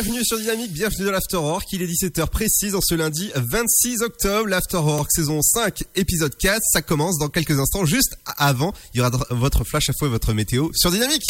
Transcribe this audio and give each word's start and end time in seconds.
Bienvenue 0.00 0.24
sur 0.24 0.38
Dynamique, 0.38 0.72
bienvenue 0.72 1.06
dans 1.06 1.10
l'Afterwork. 1.10 1.66
Il 1.72 1.82
est 1.82 1.86
17h 1.86 2.28
précise 2.28 2.76
en 2.76 2.80
ce 2.80 2.94
lundi 2.94 3.32
26 3.34 4.02
octobre. 4.02 4.46
L'Afterwork 4.46 5.10
saison 5.10 5.42
5 5.42 5.82
épisode 5.96 6.36
4. 6.36 6.60
Ça 6.72 6.82
commence 6.82 7.18
dans 7.18 7.26
quelques 7.28 7.58
instants. 7.58 7.84
Juste 7.84 8.16
avant, 8.36 8.72
il 8.94 8.98
y 8.98 9.00
aura 9.00 9.10
votre 9.30 9.64
flash 9.64 9.90
à 9.90 9.92
et 10.06 10.08
votre 10.08 10.34
météo 10.34 10.68
sur 10.72 10.92
Dynamique. 10.92 11.24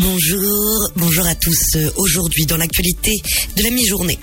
Bonjour, 0.00 0.90
bonjour 0.94 1.26
à 1.26 1.34
tous. 1.34 1.58
Euh, 1.74 1.90
Aujourd'hui, 1.96 2.46
dans 2.46 2.56
l'actualité 2.56 3.10
de 3.56 3.64
la 3.64 3.70
mi-journée. 3.70 4.16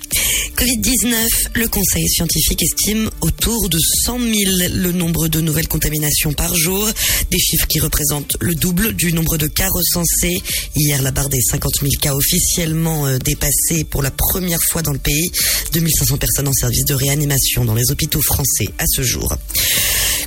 Covid-19, 0.55 1.27
le 1.53 1.67
conseil 1.67 2.07
scientifique 2.07 2.63
estime 2.63 3.09
autour 3.19 3.67
de 3.67 3.77
100 4.05 4.19
000 4.19 4.31
le 4.73 4.93
nombre 4.93 5.27
de 5.27 5.41
nouvelles 5.41 5.67
contaminations 5.67 6.31
par 6.31 6.55
jour, 6.55 6.87
des 7.29 7.39
chiffres 7.39 7.67
qui 7.67 7.81
représentent 7.81 8.37
le 8.39 8.55
double 8.55 8.93
du 8.93 9.11
nombre 9.11 9.37
de 9.37 9.47
cas 9.47 9.67
recensés. 9.69 10.41
Hier, 10.77 11.01
la 11.01 11.11
barre 11.11 11.27
des 11.27 11.41
50 11.41 11.73
000 11.81 11.91
cas 11.99 12.13
officiellement 12.13 13.07
euh, 13.07 13.17
dépassée 13.17 13.83
pour 13.83 14.01
la 14.01 14.11
première 14.11 14.63
fois 14.69 14.81
dans 14.81 14.93
le 14.93 14.99
pays. 14.99 15.29
2500 15.73 16.17
personnes 16.17 16.47
en 16.47 16.53
service 16.53 16.85
de 16.85 16.93
réanimation 16.93 17.65
dans 17.65 17.75
les 17.75 17.91
hôpitaux 17.91 18.21
français 18.21 18.69
à 18.77 18.85
ce 18.87 19.01
jour. 19.01 19.35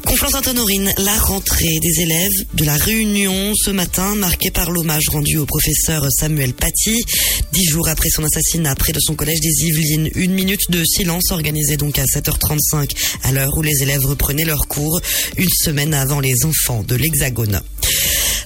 Conflans-Sainte-Honorine, 0.06 0.92
la 0.98 1.18
rentrée 1.18 1.78
des 1.80 2.02
élèves 2.02 2.44
de 2.54 2.64
la 2.64 2.76
Réunion 2.76 3.52
ce 3.54 3.70
matin, 3.70 4.14
marquée 4.14 4.50
par 4.50 4.70
l'hommage 4.70 5.08
rendu 5.10 5.37
au 5.38 5.46
professeur 5.46 6.06
Samuel 6.10 6.54
Paty. 6.54 7.04
Dix 7.52 7.64
jours 7.64 7.88
après 7.88 8.08
son 8.10 8.24
assassinat 8.24 8.74
près 8.74 8.92
de 8.92 9.00
son 9.00 9.14
collège 9.14 9.40
des 9.40 9.66
Yvelines, 9.66 10.10
une 10.14 10.32
minute 10.32 10.70
de 10.70 10.82
silence 10.84 11.30
organisée 11.30 11.76
donc 11.76 11.98
à 11.98 12.04
7h35 12.04 12.90
à 13.24 13.32
l'heure 13.32 13.56
où 13.56 13.62
les 13.62 13.82
élèves 13.82 14.04
reprenaient 14.04 14.44
leurs 14.44 14.68
cours, 14.68 15.00
une 15.36 15.48
semaine 15.50 15.94
avant 15.94 16.20
les 16.20 16.44
enfants 16.44 16.82
de 16.82 16.96
l'Hexagone. 16.96 17.60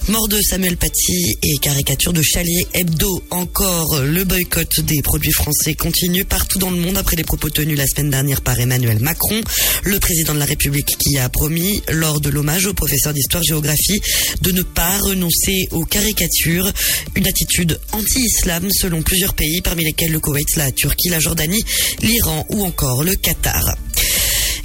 Mort 0.09 0.27
de 0.27 0.41
Samuel 0.41 0.75
Paty 0.75 1.37
et 1.41 1.57
caricature 1.59 2.11
de 2.11 2.21
Chalier 2.21 2.67
Hebdo. 2.73 3.23
Encore 3.29 4.01
le 4.01 4.25
boycott 4.25 4.81
des 4.81 5.01
produits 5.01 5.31
français 5.31 5.75
continue 5.75 6.25
partout 6.25 6.59
dans 6.59 6.71
le 6.71 6.77
monde 6.77 6.97
après 6.97 7.15
les 7.15 7.23
propos 7.23 7.49
tenus 7.49 7.77
la 7.77 7.87
semaine 7.87 8.09
dernière 8.09 8.41
par 8.41 8.59
Emmanuel 8.59 8.99
Macron, 8.99 9.41
le 9.83 9.99
président 9.99 10.33
de 10.33 10.39
la 10.39 10.45
République 10.45 10.97
qui 10.97 11.17
a 11.17 11.29
promis 11.29 11.81
lors 11.89 12.19
de 12.19 12.29
l'hommage 12.29 12.65
au 12.65 12.73
professeur 12.73 13.13
d'histoire-géographie 13.13 14.01
de 14.41 14.51
ne 14.51 14.61
pas 14.61 14.97
renoncer 14.99 15.67
aux 15.71 15.85
caricatures. 15.85 16.69
Une 17.15 17.27
attitude 17.27 17.79
anti-islam 17.93 18.69
selon 18.71 19.03
plusieurs 19.03 19.33
pays 19.33 19.61
parmi 19.61 19.85
lesquels 19.85 20.11
le 20.11 20.19
Koweït, 20.19 20.57
la 20.57 20.71
Turquie, 20.71 21.09
la 21.09 21.19
Jordanie, 21.19 21.63
l'Iran 22.01 22.45
ou 22.49 22.65
encore 22.65 23.03
le 23.03 23.15
Qatar. 23.15 23.77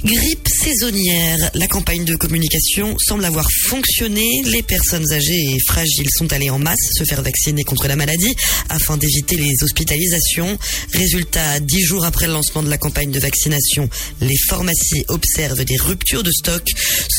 Grippe 0.05 0.47
saisonnière. 0.47 1.51
La 1.55 1.67
campagne 1.67 2.05
de 2.05 2.15
communication 2.15 2.95
semble 3.05 3.25
avoir 3.25 3.45
fonctionné. 3.67 4.25
Les 4.45 4.63
personnes 4.63 5.11
âgées 5.11 5.55
et 5.55 5.57
fragiles 5.67 6.09
sont 6.15 6.31
allées 6.31 6.49
en 6.49 6.57
masse 6.57 6.79
se 6.97 7.03
faire 7.03 7.21
vacciner 7.21 7.65
contre 7.65 7.89
la 7.89 7.97
maladie 7.97 8.33
afin 8.69 8.95
d'éviter 8.95 9.35
les 9.35 9.51
hospitalisations. 9.61 10.57
Résultat, 10.93 11.59
dix 11.59 11.81
jours 11.81 12.05
après 12.05 12.27
le 12.27 12.33
lancement 12.33 12.63
de 12.63 12.69
la 12.69 12.77
campagne 12.77 13.11
de 13.11 13.19
vaccination, 13.19 13.89
les 14.21 14.37
pharmacies 14.47 15.03
observent 15.09 15.65
des 15.65 15.77
ruptures 15.77 16.23
de 16.23 16.31
stock. 16.31 16.63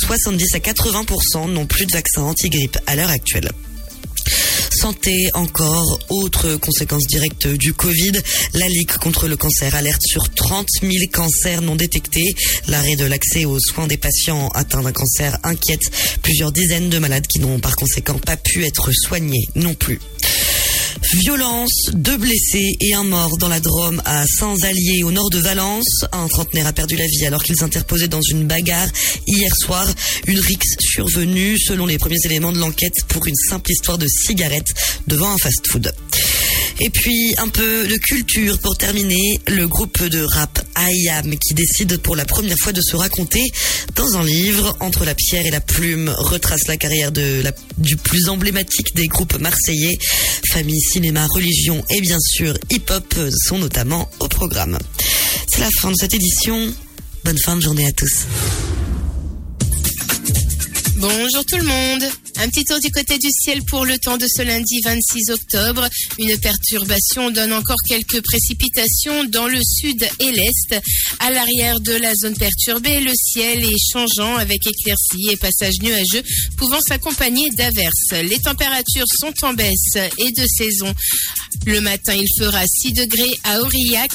70 0.06 0.54
à 0.54 0.58
80% 0.58 1.50
n'ont 1.52 1.66
plus 1.66 1.84
de 1.84 1.92
vaccin 1.92 2.22
anti-grippe 2.22 2.78
à 2.86 2.96
l'heure 2.96 3.10
actuelle. 3.10 3.50
Santé 4.70 5.28
encore, 5.34 5.98
autre 6.08 6.56
conséquence 6.56 7.06
directe 7.06 7.46
du 7.46 7.74
Covid, 7.74 8.12
la 8.54 8.68
Ligue 8.68 8.92
contre 8.92 9.28
le 9.28 9.36
cancer 9.36 9.74
alerte 9.74 10.02
sur 10.02 10.32
30 10.32 10.66
000 10.82 10.92
cancers 11.12 11.62
non 11.62 11.76
détectés. 11.76 12.34
L'arrêt 12.66 12.96
de 12.96 13.04
l'accès 13.04 13.44
aux 13.44 13.58
soins 13.58 13.86
des 13.86 13.96
patients 13.96 14.48
atteints 14.54 14.82
d'un 14.82 14.92
cancer 14.92 15.38
inquiète 15.42 15.90
plusieurs 16.22 16.52
dizaines 16.52 16.90
de 16.90 16.98
malades 16.98 17.26
qui 17.26 17.40
n'ont 17.40 17.60
par 17.60 17.76
conséquent 17.76 18.18
pas 18.18 18.36
pu 18.36 18.64
être 18.64 18.90
soignés 18.92 19.48
non 19.54 19.74
plus. 19.74 20.00
Violence, 21.14 21.90
deux 21.92 22.16
blessés 22.16 22.76
et 22.80 22.94
un 22.94 23.04
mort 23.04 23.36
dans 23.38 23.48
la 23.48 23.60
Drôme 23.60 24.00
à 24.04 24.24
Saint-Allier 24.26 25.02
au 25.04 25.12
nord 25.12 25.30
de 25.30 25.38
Valence. 25.38 26.04
Un 26.12 26.28
trentenaire 26.28 26.66
a 26.66 26.72
perdu 26.72 26.96
la 26.96 27.06
vie 27.06 27.26
alors 27.26 27.42
qu'ils 27.42 27.62
interposaient 27.62 28.08
dans 28.08 28.22
une 28.22 28.46
bagarre 28.46 28.88
hier 29.26 29.52
soir. 29.56 29.86
Une 30.26 30.40
rixe 30.40 30.76
survenue 30.78 31.58
selon 31.58 31.86
les 31.86 31.98
premiers 31.98 32.24
éléments 32.24 32.52
de 32.52 32.58
l'enquête 32.58 32.94
pour 33.08 33.26
une 33.26 33.34
simple 33.34 33.70
histoire 33.70 33.98
de 33.98 34.06
cigarette 34.06 34.68
devant 35.06 35.30
un 35.30 35.38
fast-food. 35.38 35.92
Et 36.82 36.88
puis 36.88 37.34
un 37.36 37.48
peu 37.48 37.86
de 37.86 37.96
culture 37.96 38.58
pour 38.58 38.76
terminer, 38.78 39.38
le 39.48 39.68
groupe 39.68 40.02
de 40.02 40.22
rap 40.22 40.64
IAM 40.78 41.36
qui 41.36 41.52
décide 41.52 41.98
pour 41.98 42.16
la 42.16 42.24
première 42.24 42.56
fois 42.58 42.72
de 42.72 42.80
se 42.80 42.96
raconter 42.96 43.44
dans 43.96 44.16
un 44.16 44.24
livre 44.24 44.74
entre 44.80 45.04
la 45.04 45.14
pierre 45.14 45.44
et 45.44 45.50
la 45.50 45.60
plume 45.60 46.08
retrace 46.16 46.68
la 46.68 46.78
carrière 46.78 47.12
de 47.12 47.42
la, 47.42 47.52
du 47.76 47.98
plus 47.98 48.30
emblématique 48.30 48.94
des 48.94 49.08
groupes 49.08 49.38
marseillais. 49.38 49.98
Famille, 50.50 50.80
cinéma, 50.80 51.26
religion 51.34 51.84
et 51.90 52.00
bien 52.00 52.18
sûr 52.18 52.56
hip-hop 52.70 53.14
sont 53.46 53.58
notamment 53.58 54.10
au 54.18 54.28
programme. 54.28 54.78
C'est 55.48 55.60
la 55.60 55.68
fin 55.80 55.90
de 55.90 55.96
cette 56.00 56.14
édition. 56.14 56.72
Bonne 57.24 57.38
fin 57.38 57.56
de 57.56 57.60
journée 57.60 57.86
à 57.86 57.92
tous. 57.92 58.24
Bonjour 60.96 61.44
tout 61.44 61.56
le 61.56 61.64
monde. 61.64 62.04
Un 62.42 62.48
petit 62.48 62.64
tour 62.64 62.80
du 62.80 62.90
côté 62.90 63.18
du 63.18 63.28
ciel 63.30 63.62
pour 63.64 63.84
le 63.84 63.98
temps 63.98 64.16
de 64.16 64.24
ce 64.26 64.40
lundi 64.40 64.80
26 64.82 65.30
octobre. 65.30 65.86
Une 66.18 66.38
perturbation 66.38 67.30
donne 67.30 67.52
encore 67.52 67.76
quelques 67.86 68.22
précipitations 68.22 69.24
dans 69.24 69.46
le 69.46 69.60
sud 69.62 70.08
et 70.20 70.32
l'est. 70.32 70.82
À 71.18 71.30
l'arrière 71.30 71.80
de 71.80 71.92
la 71.92 72.14
zone 72.14 72.34
perturbée, 72.34 73.00
le 73.00 73.12
ciel 73.14 73.62
est 73.62 73.92
changeant 73.92 74.36
avec 74.36 74.66
éclaircies 74.66 75.28
et 75.30 75.36
passages 75.36 75.80
nuageux 75.82 76.22
pouvant 76.56 76.80
s'accompagner 76.88 77.50
d'averses. 77.50 78.12
Les 78.24 78.38
températures 78.38 79.04
sont 79.18 79.34
en 79.42 79.52
baisse 79.52 79.96
et 79.96 80.32
de 80.32 80.46
saison. 80.46 80.94
Le 81.66 81.82
matin, 81.82 82.14
il 82.14 82.28
fera 82.38 82.64
6 82.66 82.92
degrés 82.94 83.34
à 83.44 83.60
Aurillac, 83.60 84.12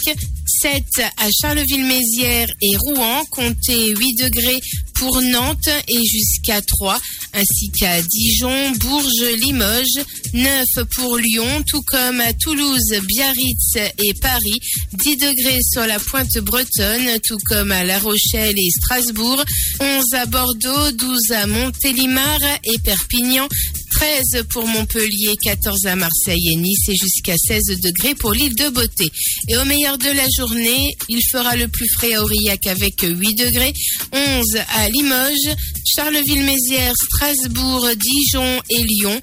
7 0.62 0.84
à 1.18 1.30
Charleville-Mézières 1.42 2.50
et 2.60 2.76
Rouen, 2.78 3.24
comptez 3.30 3.90
8 3.90 4.16
degrés 4.16 4.62
pour 4.96 5.22
Nantes 5.22 5.70
et 5.88 6.06
jusqu'à 6.06 6.62
3, 6.62 7.00
ainsi 7.36 7.70
qu'à 7.72 8.02
Dijon, 8.02 8.72
Bourges, 8.80 9.36
Limoges, 9.44 10.04
9 10.34 10.66
pour 10.96 11.18
Lyon, 11.18 11.64
tout 11.68 11.82
comme 11.84 12.20
à 12.22 12.34
Toulouse, 12.34 12.94
Biarritz 13.04 13.76
et 13.76 14.14
Paris, 14.16 14.60
10 14.94 15.18
degrés 15.18 15.60
sur 15.62 15.86
la 15.86 16.00
pointe 16.00 16.38
bretonne, 16.40 17.20
tout 17.28 17.38
comme 17.46 17.72
à 17.72 17.84
La 17.84 18.00
Rochelle 18.00 18.56
et 18.58 18.70
Strasbourg, 18.70 19.44
11 19.80 20.04
à 20.14 20.26
Bordeaux, 20.26 20.92
12 20.92 21.32
à 21.32 21.48
Montélimar 21.48 22.40
et 22.64 22.78
Perpignan, 22.80 23.48
13 23.96 24.44
pour 24.50 24.68
Montpellier, 24.68 25.36
14 25.42 25.86
à 25.86 25.96
Marseille 25.96 26.50
et 26.52 26.56
Nice 26.58 26.90
et 26.90 26.96
jusqu'à 27.02 27.36
16 27.38 27.80
degrés 27.80 28.14
pour 28.14 28.34
l'île 28.34 28.54
de 28.56 28.68
Beauté. 28.68 29.10
Et 29.48 29.56
au 29.56 29.64
meilleur 29.64 29.98
de 29.98 30.10
la 30.10 30.26
journée, 30.38 30.98
il 31.08 31.22
fera 31.32 31.56
le 31.56 31.70
plus 31.70 31.88
frais 31.96 32.14
à 32.14 32.22
Aurillac 32.22 32.68
avec 32.68 32.96
8 33.02 33.36
degrés, 33.36 33.74
11 34.12 34.44
à 34.76 34.90
Limoges, 34.90 35.56
Charleville-Mézières, 35.96 36.94
Strasbourg, 37.06 37.88
Dijon 37.96 38.62
et 38.70 38.84
Lyon. 38.84 39.22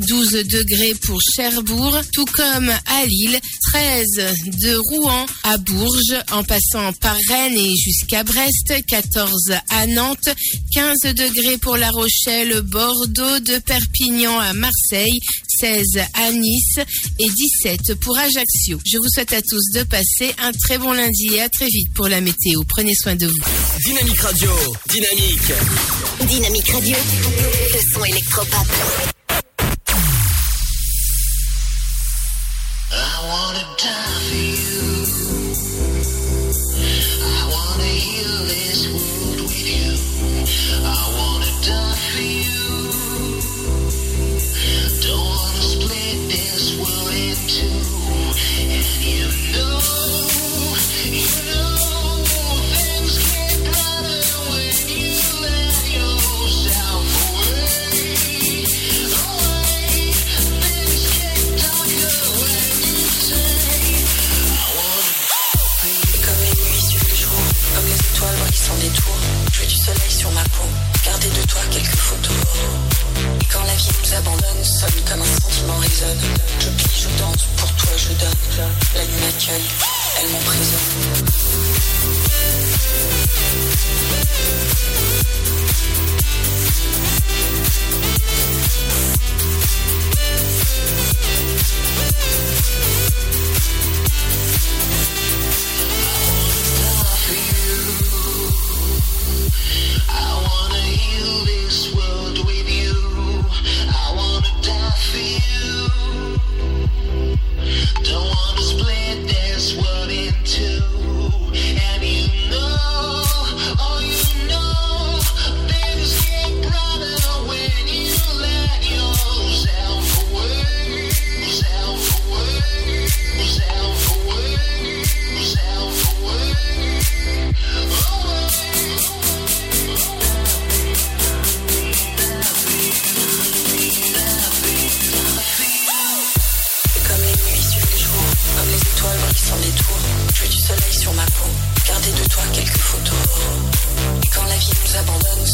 12 0.00 0.30
degrés 0.44 0.94
pour 1.06 1.18
Cherbourg, 1.36 2.00
tout 2.12 2.24
comme 2.24 2.68
à 2.68 3.06
Lille, 3.06 3.38
13 3.72 4.06
de 4.62 4.76
Rouen 4.76 5.26
à 5.44 5.58
Bourges, 5.58 6.16
en 6.32 6.42
passant 6.42 6.92
par 6.94 7.16
Rennes 7.28 7.56
et 7.56 7.76
jusqu'à 7.76 8.24
Brest, 8.24 8.72
14 8.88 9.52
à 9.68 9.86
Nantes, 9.86 10.28
15 10.72 11.14
degrés 11.14 11.58
pour 11.58 11.76
La 11.76 11.90
Rochelle, 11.90 12.60
Bordeaux, 12.62 13.40
de 13.40 13.58
Perpignan 13.58 14.38
à 14.38 14.52
Marseille, 14.54 15.20
16 15.60 15.84
à 16.14 16.32
Nice 16.32 16.78
et 17.18 17.28
17 17.28 17.94
pour 18.00 18.16
Ajaccio. 18.18 18.80
Je 18.86 18.96
vous 18.96 19.08
souhaite 19.12 19.32
à 19.32 19.42
tous 19.42 19.70
de 19.74 19.82
passer 19.82 20.34
un 20.38 20.52
très 20.52 20.78
bon 20.78 20.92
lundi 20.92 21.34
et 21.34 21.42
à 21.42 21.48
très 21.48 21.66
vite 21.66 21.92
pour 21.94 22.08
la 22.08 22.20
météo. 22.20 22.62
Prenez 22.68 22.94
soin 22.94 23.14
de 23.14 23.26
vous. 23.26 23.80
Dynamique 23.84 24.20
Radio, 24.20 24.50
dynamique. 24.88 25.52
Dynamique 26.26 26.68
Radio, 26.70 26.96
le 27.72 27.94
son 27.94 28.04
électropop. 28.04 29.19
I 32.92 33.26
wanna 33.28 33.64
die 33.76 34.20
for 34.28 34.34
you. 34.34 34.59
La 73.66 73.74
vie 73.74 73.88
nous 74.02 74.14
abandonne, 74.14 74.64
sonne 74.64 75.00
comme 75.08 75.22
un 75.22 75.24
sentiment 75.24 75.76
résonne. 75.78 76.18
Je 76.60 76.68
plie, 76.68 77.02
je 77.02 77.08
danse, 77.22 77.44
pour 77.56 77.70
toi 77.76 77.92
je 77.96 78.12
donne. 78.14 78.30
La 78.94 79.04
nuit 79.04 79.20
m'accueille, 79.20 79.70
elle 80.20 80.28
m'emprisonne. 80.30 81.30
I 100.12 100.42
wanna 100.44 100.82
heal 100.82 101.44
this 101.44 101.92
world 101.94 102.29
Don't 108.04 108.26
wanna 108.26 108.62
split 108.62 109.29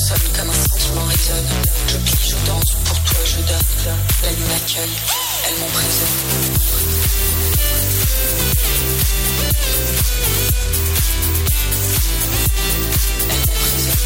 sol 0.06 0.18
comme 0.36 0.50
un 0.50 0.52
sentiment 0.52 1.04
résonne. 1.06 1.48
Je 1.88 1.96
plie, 1.96 2.30
je 2.30 2.36
danse, 2.46 2.76
pour 2.84 3.00
toi 3.02 3.18
je 3.24 3.38
donne. 3.38 3.96
La 4.22 4.30
nuit 4.30 4.44
m'accueille, 4.48 4.96
elle 5.48 5.58
m'emprisonne. 5.58 6.16
Elle 13.30 13.46
m'emprisonne. 13.46 13.96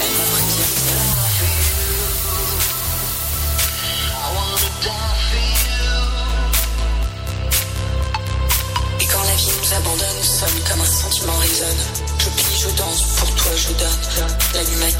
Elle 0.00 0.12
m'emprisonne. 0.18 0.79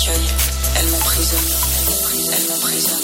m'accueille, 0.07 0.29
elle 0.77 0.91
m'emprisonne, 0.91 1.39
elle 2.33 2.47
m'emprisonne. 2.49 3.01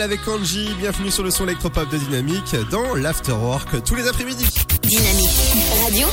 Avec 0.00 0.26
Angie, 0.26 0.70
bienvenue 0.78 1.10
sur 1.10 1.22
le 1.22 1.30
son 1.30 1.44
électropop 1.44 1.86
de 1.90 1.98
Dynamique 1.98 2.56
dans 2.70 2.94
l'Afterwork 2.94 3.84
tous 3.84 3.94
les 3.94 4.08
après-midi. 4.08 4.46
Dynamique 4.82 5.28
Radio. 5.84 6.08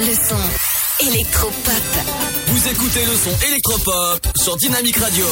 Le 0.00 0.14
son 0.14 1.06
électropop. 1.08 1.54
Vous 2.48 2.68
écoutez 2.68 3.04
le 3.06 3.14
son 3.14 3.46
électropop 3.46 4.20
sur 4.36 4.56
Dynamique 4.56 4.96
Radio. 4.96 5.24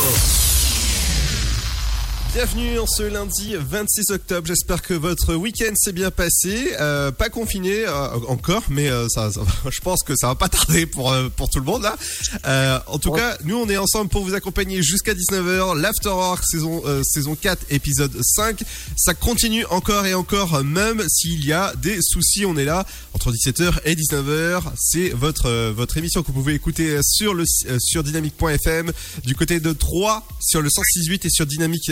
Bienvenue 2.39 2.79
en 2.79 2.87
ce 2.87 3.03
lundi 3.03 3.57
26 3.59 4.13
octobre. 4.13 4.47
J'espère 4.47 4.81
que 4.81 4.95
votre 4.95 5.35
week-end 5.35 5.73
s'est 5.75 5.91
bien 5.91 6.13
passé. 6.13 6.73
Euh, 6.79 7.11
pas 7.11 7.31
confiné 7.31 7.85
euh, 7.85 8.11
encore, 8.29 8.63
mais 8.71 8.89
euh, 8.89 9.09
ça, 9.09 9.29
je 9.69 9.81
pense 9.81 10.05
que 10.05 10.15
ça 10.15 10.29
va 10.29 10.35
pas 10.37 10.49
tarder 10.49 10.87
pour 10.87 11.13
pour 11.35 11.51
tout 11.51 11.59
le 11.59 11.65
monde 11.65 11.83
là. 11.83 12.83
En 12.87 13.01
tout 13.01 13.11
cas, 13.11 13.37
nous 13.43 13.57
on 13.57 13.69
est 13.69 13.77
ensemble 13.77 14.09
pour 14.09 14.23
vous 14.23 14.35
accompagner 14.35 14.85
jusqu'à 14.85 15.15
19h. 15.15 15.81
L'Afterwork 15.81 16.45
saison 16.45 16.81
saison 17.03 17.35
4 17.35 17.61
épisode 17.71 18.17
5. 18.23 18.63
Ça 18.97 19.15
continue 19.15 19.65
encore 19.71 20.07
et 20.07 20.15
encore, 20.15 20.63
même 20.63 21.03
s'il 21.09 21.45
y 21.45 21.53
a 21.53 21.75
des 21.75 21.99
soucis. 22.01 22.47
On 22.47 22.57
est 22.57 22.65
là 22.65 22.87
entre 23.15 23.33
17h 23.33 23.81
et 23.85 23.97
19h. 23.97 24.63
C'est 24.77 25.09
votre 25.09 25.73
votre 25.73 25.97
émission 25.97 26.23
que 26.23 26.29
vous 26.29 26.35
pouvez 26.35 26.55
écouter 26.55 27.01
sur 27.03 27.35
le 27.35 27.43
sur 27.81 28.05
dynamique.fm 28.05 28.93
du 29.25 29.35
côté 29.35 29.59
de 29.59 29.73
3 29.73 30.25
sur 30.41 30.63
le 30.63 30.71
168 30.71 31.25
et 31.25 31.31
sur 31.31 31.45
dynamique 31.45 31.91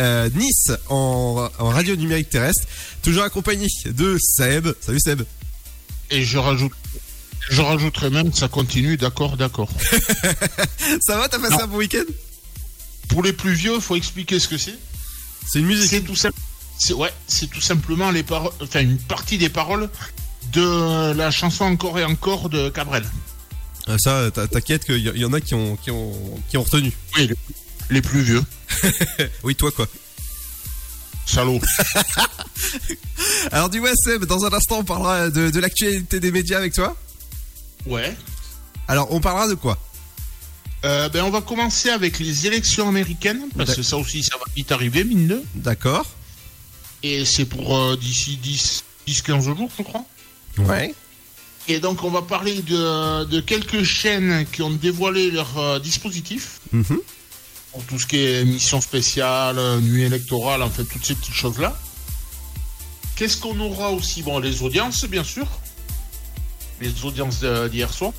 euh, 0.00 0.28
Nice 0.34 0.70
en, 0.88 1.48
en 1.58 1.68
radio 1.68 1.96
numérique 1.96 2.30
terrestre, 2.30 2.62
toujours 3.02 3.24
accompagné 3.24 3.66
de 3.86 4.16
Seb. 4.20 4.68
Salut 4.80 5.00
Seb. 5.00 5.22
Et 6.10 6.24
je 6.24 6.38
rajoute, 6.38 6.72
je 7.50 7.60
rajouterai 7.60 8.10
même 8.10 8.30
que 8.30 8.36
ça 8.38 8.48
continue, 8.48 8.96
d'accord, 8.96 9.36
d'accord. 9.36 9.68
Ça 11.00 11.16
va, 11.16 11.28
t'as 11.28 11.38
passé 11.38 11.54
Non. 11.56 11.64
un 11.64 11.66
bon 11.66 11.76
week-end? 11.78 12.04
Pour 13.08 13.22
les 13.22 13.32
plus 13.32 13.52
vieux, 13.52 13.78
faut 13.80 13.96
expliquer 13.96 14.38
ce 14.38 14.48
que 14.48 14.58
c'est. 14.58 14.78
C'est 15.50 15.58
une 15.60 15.66
musique. 15.66 15.90
C'est 15.90 16.00
tout 16.02 16.16
simple. 16.16 16.36
Ouais, 16.94 17.12
c'est 17.26 17.50
tout 17.50 17.60
simplement 17.60 18.10
les 18.10 18.22
paroles, 18.22 18.52
enfin 18.62 18.80
une 18.80 18.98
partie 18.98 19.36
des 19.36 19.48
paroles 19.48 19.90
de 20.52 21.12
la 21.12 21.30
chanson 21.30 21.64
Encore 21.64 21.98
et 21.98 22.04
encore 22.04 22.48
de 22.48 22.68
Cabrel. 22.70 23.04
Euh, 23.88 23.96
Ça, 23.98 24.30
t'inquiète 24.30 24.84
qu'il 24.84 24.98
y, 24.98 25.18
y 25.20 25.24
en 25.24 25.32
a 25.32 25.40
qui 25.40 25.54
ont, 25.54 25.76
qui 25.76 25.90
ont, 25.90 26.14
qui 26.48 26.56
ont 26.56 26.62
retenu. 26.62 26.92
Oui, 27.16 27.30
les, 27.90 28.02
plus 28.02 28.20
vieux. 28.22 28.42
Oui, 29.42 29.54
toi 29.54 29.70
quoi. 29.72 29.86
Salaud. 31.26 31.60
Alors 33.52 33.68
dis-moi 33.68 33.90
Seb, 33.94 34.24
dans 34.24 34.44
un 34.44 34.52
instant 34.52 34.78
on 34.78 34.84
parlera 34.84 35.30
de, 35.30 35.50
de 35.50 35.60
l'actualité 35.60 36.20
des 36.20 36.30
médias 36.32 36.58
avec 36.58 36.72
toi. 36.74 36.96
Ouais. 37.86 38.16
Alors 38.88 39.12
on 39.12 39.20
parlera 39.20 39.48
de 39.48 39.54
quoi? 39.54 39.78
Euh, 40.84 41.08
ben 41.08 41.24
on 41.24 41.30
va 41.30 41.40
commencer 41.40 41.90
avec 41.90 42.18
les 42.20 42.46
élections 42.46 42.88
américaines 42.88 43.42
parce 43.56 43.74
que 43.74 43.82
ça 43.82 43.96
aussi 43.96 44.22
ça 44.22 44.36
va 44.38 44.44
vite 44.56 44.70
arriver 44.72 45.04
mine 45.04 45.26
de. 45.26 45.42
D'accord. 45.56 46.06
Et 47.02 47.24
c'est 47.24 47.44
pour 47.46 47.76
euh, 47.76 47.96
d'ici 47.96 48.36
10 48.36 48.84
10-15 49.08 49.42
jours 49.56 49.70
je 49.76 49.82
crois. 49.82 50.04
Ouais. 50.58 50.94
Et 51.66 51.80
donc 51.80 52.04
on 52.04 52.10
va 52.10 52.22
parler 52.22 52.62
de, 52.62 53.24
de 53.24 53.40
quelques 53.40 53.82
chaînes 53.82 54.46
qui 54.52 54.62
ont 54.62 54.70
dévoilé 54.70 55.30
leur 55.30 55.58
euh, 55.58 55.78
dispositif 55.78 56.60
Mhm. 56.72 56.98
Tout 57.86 57.98
ce 57.98 58.06
qui 58.06 58.16
est 58.18 58.40
émission 58.42 58.80
spéciale, 58.80 59.58
euh, 59.58 59.80
nuit 59.80 60.02
électorale, 60.02 60.62
en 60.62 60.70
fait 60.70 60.84
toutes 60.84 61.04
ces 61.04 61.14
petites 61.14 61.34
choses-là. 61.34 61.78
Qu'est-ce 63.16 63.36
qu'on 63.36 63.58
aura 63.60 63.90
aussi? 63.90 64.22
Bon, 64.22 64.38
les 64.38 64.62
audiences, 64.62 65.04
bien 65.04 65.24
sûr. 65.24 65.46
Les 66.80 67.04
audiences 67.04 67.40
de- 67.40 67.68
d'hier 67.68 67.92
soir. 67.92 68.12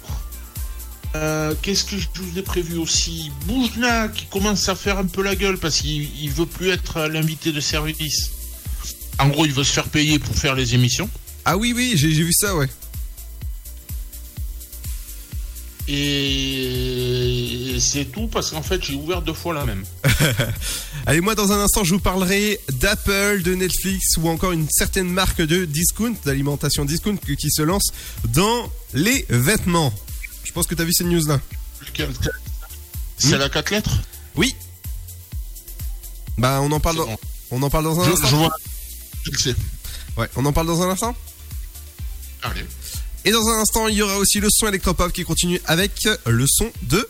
Euh, 1.15 1.55
Qu'est-ce 1.61 1.85
que 1.85 1.97
je 1.97 2.07
vous 2.21 2.37
ai 2.37 2.41
prévu 2.43 2.77
aussi? 2.77 3.31
Boujna 3.47 4.09
qui 4.09 4.25
commence 4.25 4.67
à 4.69 4.75
faire 4.75 4.97
un 4.99 5.05
peu 5.05 5.23
la 5.23 5.35
gueule 5.35 5.57
parce 5.57 5.77
qu'il 5.77 6.09
il 6.21 6.29
veut 6.29 6.45
plus 6.45 6.69
être 6.69 6.97
euh, 6.97 7.07
l'invité 7.07 7.51
de 7.51 7.59
service. 7.61 8.31
En 9.17 9.29
gros, 9.29 9.45
il 9.45 9.53
veut 9.53 9.63
se 9.63 9.71
faire 9.73 9.87
payer 9.87 10.19
pour 10.19 10.35
faire 10.35 10.53
les 10.55 10.75
émissions. 10.75 11.09
Ah 11.45 11.57
oui, 11.57 11.73
oui, 11.75 11.93
j'ai 11.95 12.09
vu 12.09 12.31
ça, 12.33 12.55
ouais. 12.55 12.69
Et 15.91 17.77
c'est 17.79 18.05
tout 18.05 18.27
parce 18.27 18.51
qu'en 18.51 18.61
fait 18.61 18.83
j'ai 18.83 18.93
ouvert 18.93 19.23
deux 19.23 19.33
fois 19.33 19.55
la 19.55 19.65
même. 19.65 19.83
Allez, 21.07 21.19
moi 21.19 21.33
dans 21.33 21.51
un 21.51 21.59
instant 21.59 21.83
je 21.83 21.95
vous 21.95 21.99
parlerai 21.99 22.59
d'Apple, 22.73 23.41
de 23.41 23.55
Netflix 23.55 24.17
ou 24.17 24.29
encore 24.29 24.51
une 24.51 24.69
certaine 24.69 25.09
marque 25.09 25.41
de 25.41 25.65
discount, 25.65 26.13
d'alimentation 26.25 26.85
discount 26.85 27.17
qui 27.17 27.49
se 27.49 27.63
lance 27.63 27.91
dans 28.25 28.71
les 28.93 29.25
vêtements. 29.29 29.91
Je 30.43 30.51
pense 30.51 30.67
que 30.67 30.75
t'as 30.75 30.83
vu 30.83 30.93
ces 30.93 31.05
news 31.05 31.25
là. 31.25 31.39
C'est 33.17 33.35
Hmm 33.35 33.39
la 33.39 33.49
quatre 33.49 33.71
lettres? 33.71 33.97
Oui. 34.35 34.53
Bah 36.37 36.59
on 36.61 36.71
en 36.71 36.79
parle 36.79 36.97
dans, 36.97 37.05
bon. 37.07 37.17
on 37.49 37.63
en 37.63 37.69
parle 37.71 37.85
dans 37.85 37.99
un 37.99 38.05
je, 38.05 38.11
instant. 38.11 38.27
je 38.27 38.35
vois. 38.35 38.55
Je 39.23 39.31
le 39.31 39.37
sais. 39.37 39.55
Ouais, 40.17 40.29
on 40.35 40.45
en 40.45 40.53
parle 40.53 40.67
dans 40.67 40.83
un 40.83 40.89
instant? 40.91 41.15
Allez. 42.43 42.63
Et 43.29 43.31
dans 43.31 43.47
un 43.47 43.59
instant, 43.59 43.87
il 43.87 43.93
y 43.93 44.01
aura 44.01 44.17
aussi 44.17 44.39
le 44.39 44.47
son 44.49 44.65
électropop 44.69 45.13
qui 45.13 45.23
continue 45.23 45.61
avec 45.67 46.09
le 46.25 46.45
son 46.47 46.71
de. 46.81 47.07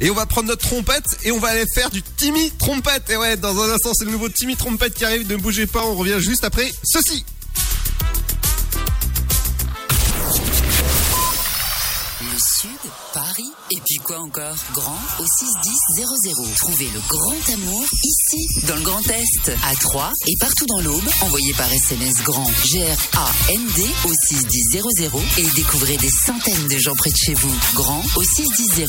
Et 0.00 0.08
on 0.08 0.14
va 0.14 0.24
prendre 0.24 0.48
notre 0.48 0.66
trompette 0.66 1.04
et 1.22 1.30
on 1.30 1.38
va 1.38 1.48
aller 1.48 1.66
faire 1.74 1.90
du 1.90 2.00
Timmy 2.02 2.50
trompette. 2.52 3.10
Et 3.10 3.18
ouais, 3.18 3.36
dans 3.36 3.62
un 3.62 3.74
instant, 3.74 3.90
c'est 3.92 4.06
le 4.06 4.10
nouveau 4.10 4.30
Timmy 4.30 4.56
trompette 4.56 4.94
qui 4.94 5.04
arrive. 5.04 5.30
Ne 5.30 5.36
bougez 5.36 5.66
pas, 5.66 5.84
on 5.84 5.96
revient 5.96 6.16
juste 6.18 6.44
après 6.44 6.72
ceci. 6.82 7.26
Le 12.22 12.38
Sud, 12.58 12.90
Paris, 13.12 13.52
et 13.70 13.80
quoi 14.08 14.20
encore 14.20 14.56
Grand 14.72 14.98
au 15.18 15.24
61000. 15.38 16.54
Trouvez 16.56 16.88
le 16.94 17.00
grand 17.08 17.52
amour 17.52 17.84
ici, 18.02 18.46
dans 18.66 18.76
le 18.76 18.80
Grand 18.80 19.06
Est, 19.10 19.52
à 19.62 19.74
Troyes 19.76 20.12
et 20.26 20.34
partout 20.40 20.64
dans 20.66 20.80
l'Aube. 20.80 21.04
Envoyez 21.20 21.52
par 21.52 21.70
SMS 21.70 22.14
grand 22.24 22.50
G-R-A-N-D 22.64 23.82
au 24.06 24.12
61000 24.28 24.82
et 25.38 25.46
découvrez 25.54 25.96
des 25.98 26.08
centaines 26.08 26.68
de 26.68 26.78
gens 26.78 26.94
près 26.94 27.10
de 27.10 27.16
chez 27.16 27.34
vous. 27.34 27.54
Grand 27.74 28.02
au 28.16 28.22
61000. 28.22 28.86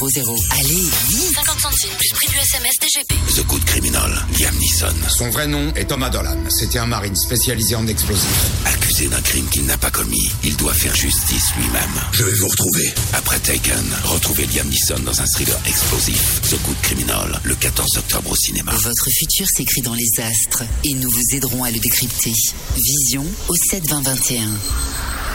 Allez, 0.52 0.90
vite 1.10 1.36
50 1.36 1.60
centimes 1.60 1.98
plus 1.98 2.10
prix 2.14 2.28
du 2.30 2.38
SMS 2.38 2.76
DGP. 2.80 3.14
The 3.36 3.46
Good 3.46 3.66
Criminal, 3.66 4.26
Liam 4.40 4.56
Neeson, 4.58 4.96
Son 5.10 5.30
vrai 5.32 5.48
nom 5.48 5.74
est 5.76 5.86
Thomas 5.86 6.10
Dolan. 6.10 6.38
C'était 6.50 6.80
un 6.80 6.88
marine 6.88 7.16
spécialisé 7.16 7.76
en 7.76 7.86
explosifs. 7.88 8.52
accusé 8.66 9.08
d'un 9.08 9.22
crime 9.22 9.48
qu'il 9.50 9.66
n'a 9.66 9.78
pas 9.78 9.92
commis, 9.92 10.32
il 10.44 10.56
doit 10.56 10.74
faire 10.74 10.96
justice 10.96 11.46
lui-même. 11.58 12.02
Je 12.14 12.24
vais 12.24 12.36
vous 12.36 12.48
retrouver. 12.48 12.94
Après 13.14 13.40
Taken, 13.40 13.86
retrouvez 14.06 14.46
Liam 14.48 14.68
Neeson 14.70 15.09
dans 15.10 15.22
un 15.22 15.26
thriller 15.26 15.58
explosif. 15.66 16.42
The 16.42 16.62
Good 16.64 16.82
Criminal, 16.84 17.40
le 17.44 17.56
14 17.56 17.98
octobre 17.98 18.30
au 18.30 18.36
cinéma. 18.36 18.72
Votre 18.74 19.10
futur 19.10 19.48
s'écrit 19.48 19.82
dans 19.82 19.96
les 19.96 20.10
astres 20.22 20.64
et 20.84 20.94
nous 20.94 21.10
vous 21.10 21.36
aiderons 21.36 21.64
à 21.64 21.72
le 21.72 21.80
décrypter. 21.80 22.34
Vision 22.76 23.26
au 23.48 23.56
7 23.56 23.90
20 23.90 24.02
21. 24.04 24.48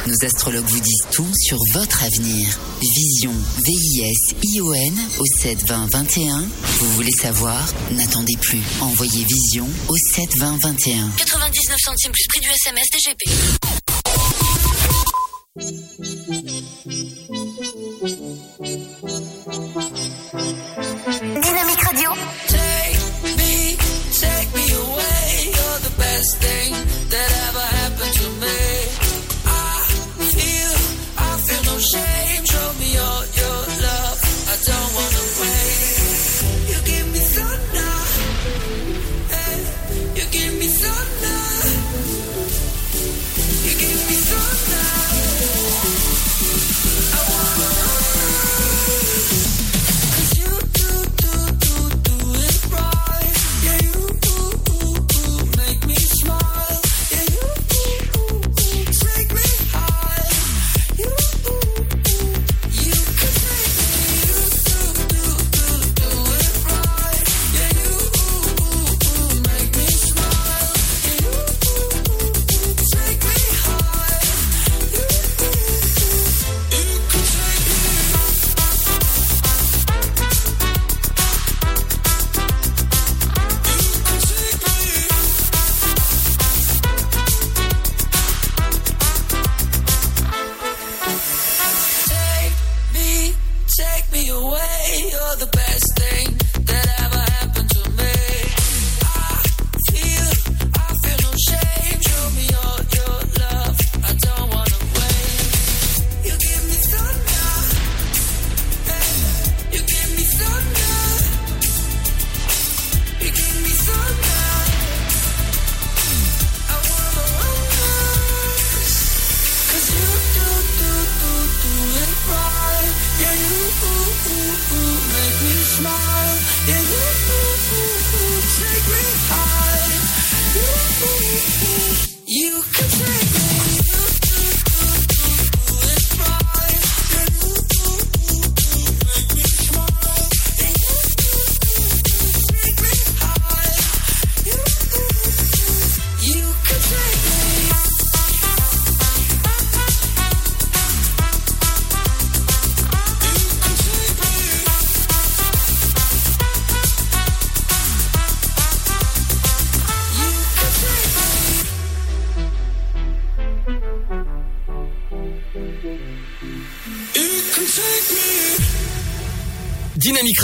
Nos 0.07 0.25
astrologues 0.25 0.69
vous 0.69 0.79
disent 0.79 1.07
tout 1.11 1.27
sur 1.35 1.59
votre 1.73 2.05
avenir. 2.05 2.47
Vision, 2.81 3.33
V-I-S-I-O-N 3.65 4.95
au 5.19 5.25
7 5.43 5.67
20 5.67 5.91
21. 5.91 6.47
Vous 6.79 6.93
voulez 6.93 7.11
savoir? 7.11 7.61
N'attendez 7.93 8.37
plus. 8.41 8.63
Envoyez 8.81 9.25
Vision 9.25 9.69
au 9.89 9.97
7 10.15 10.39
20 10.39 10.59
21. 10.63 11.11
99 11.17 11.77
centimes 11.85 12.13
plus 12.13 12.27
prix 12.29 12.41
du 12.41 12.49
SMS 12.49 12.87
DGP. 12.93 13.25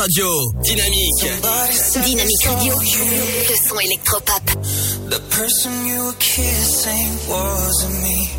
Radio. 0.00 0.52
Dynamique. 0.64 1.28
Dynamique 2.06 2.46
Radio, 2.46 2.74
le 2.74 3.68
son 3.68 3.78
électropop. 3.80 4.42
The 5.10 5.20
person 5.28 5.72
you 5.84 6.06
were 6.06 6.16
kissing 6.18 7.08
wasn't 7.28 8.00
me, 8.00 8.30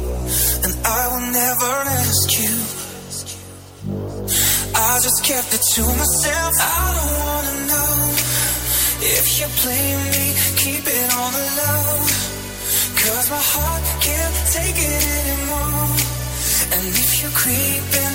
and 0.63 0.73
I 0.83 1.07
will 1.11 1.27
never 1.31 1.71
ask 2.01 2.39
you. 2.39 2.49
I 4.73 4.99
just 5.03 5.23
kept 5.23 5.53
it 5.53 5.61
to 5.75 5.83
myself. 5.85 6.53
I 6.57 6.93
don't 6.97 7.13
wanna 7.29 7.55
know 7.69 7.93
if 9.01 9.39
you 9.39 9.45
play 9.61 9.87
me. 10.13 10.33
Keep 10.57 10.87
it 10.87 11.13
on 11.13 11.31
the 11.31 11.45
low, 11.61 11.85
cause 13.05 13.29
my 13.29 13.43
heart 13.53 13.83
can't 14.01 14.35
take 14.49 14.77
it 14.79 15.03
anymore. 15.13 16.21
And 16.73 16.87
if 16.89 17.21
you're 17.21 17.37
creeping, 17.37 18.13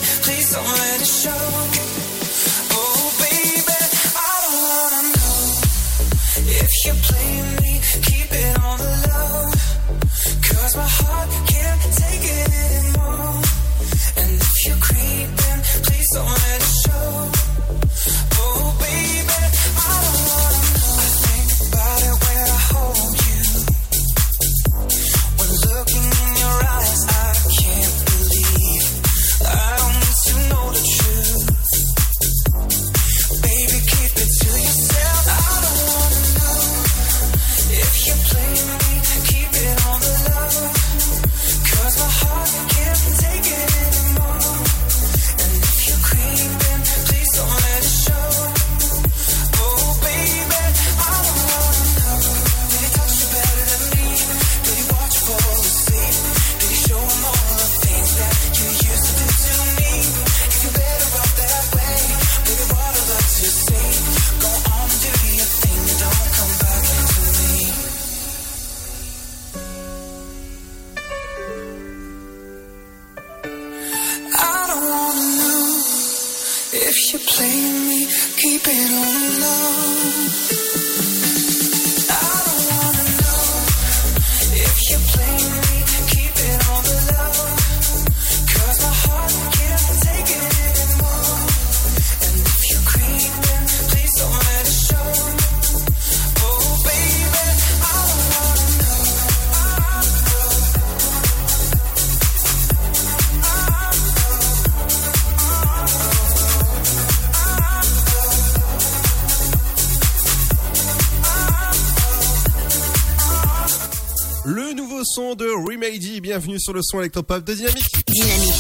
bienvenue 116.57 116.61
sur 116.61 116.73
le 116.73 116.81
son 116.83 117.01
électropop 117.01 117.45
de 117.45 117.55
Dynamique. 117.55 118.05
Dynamique 118.07 118.55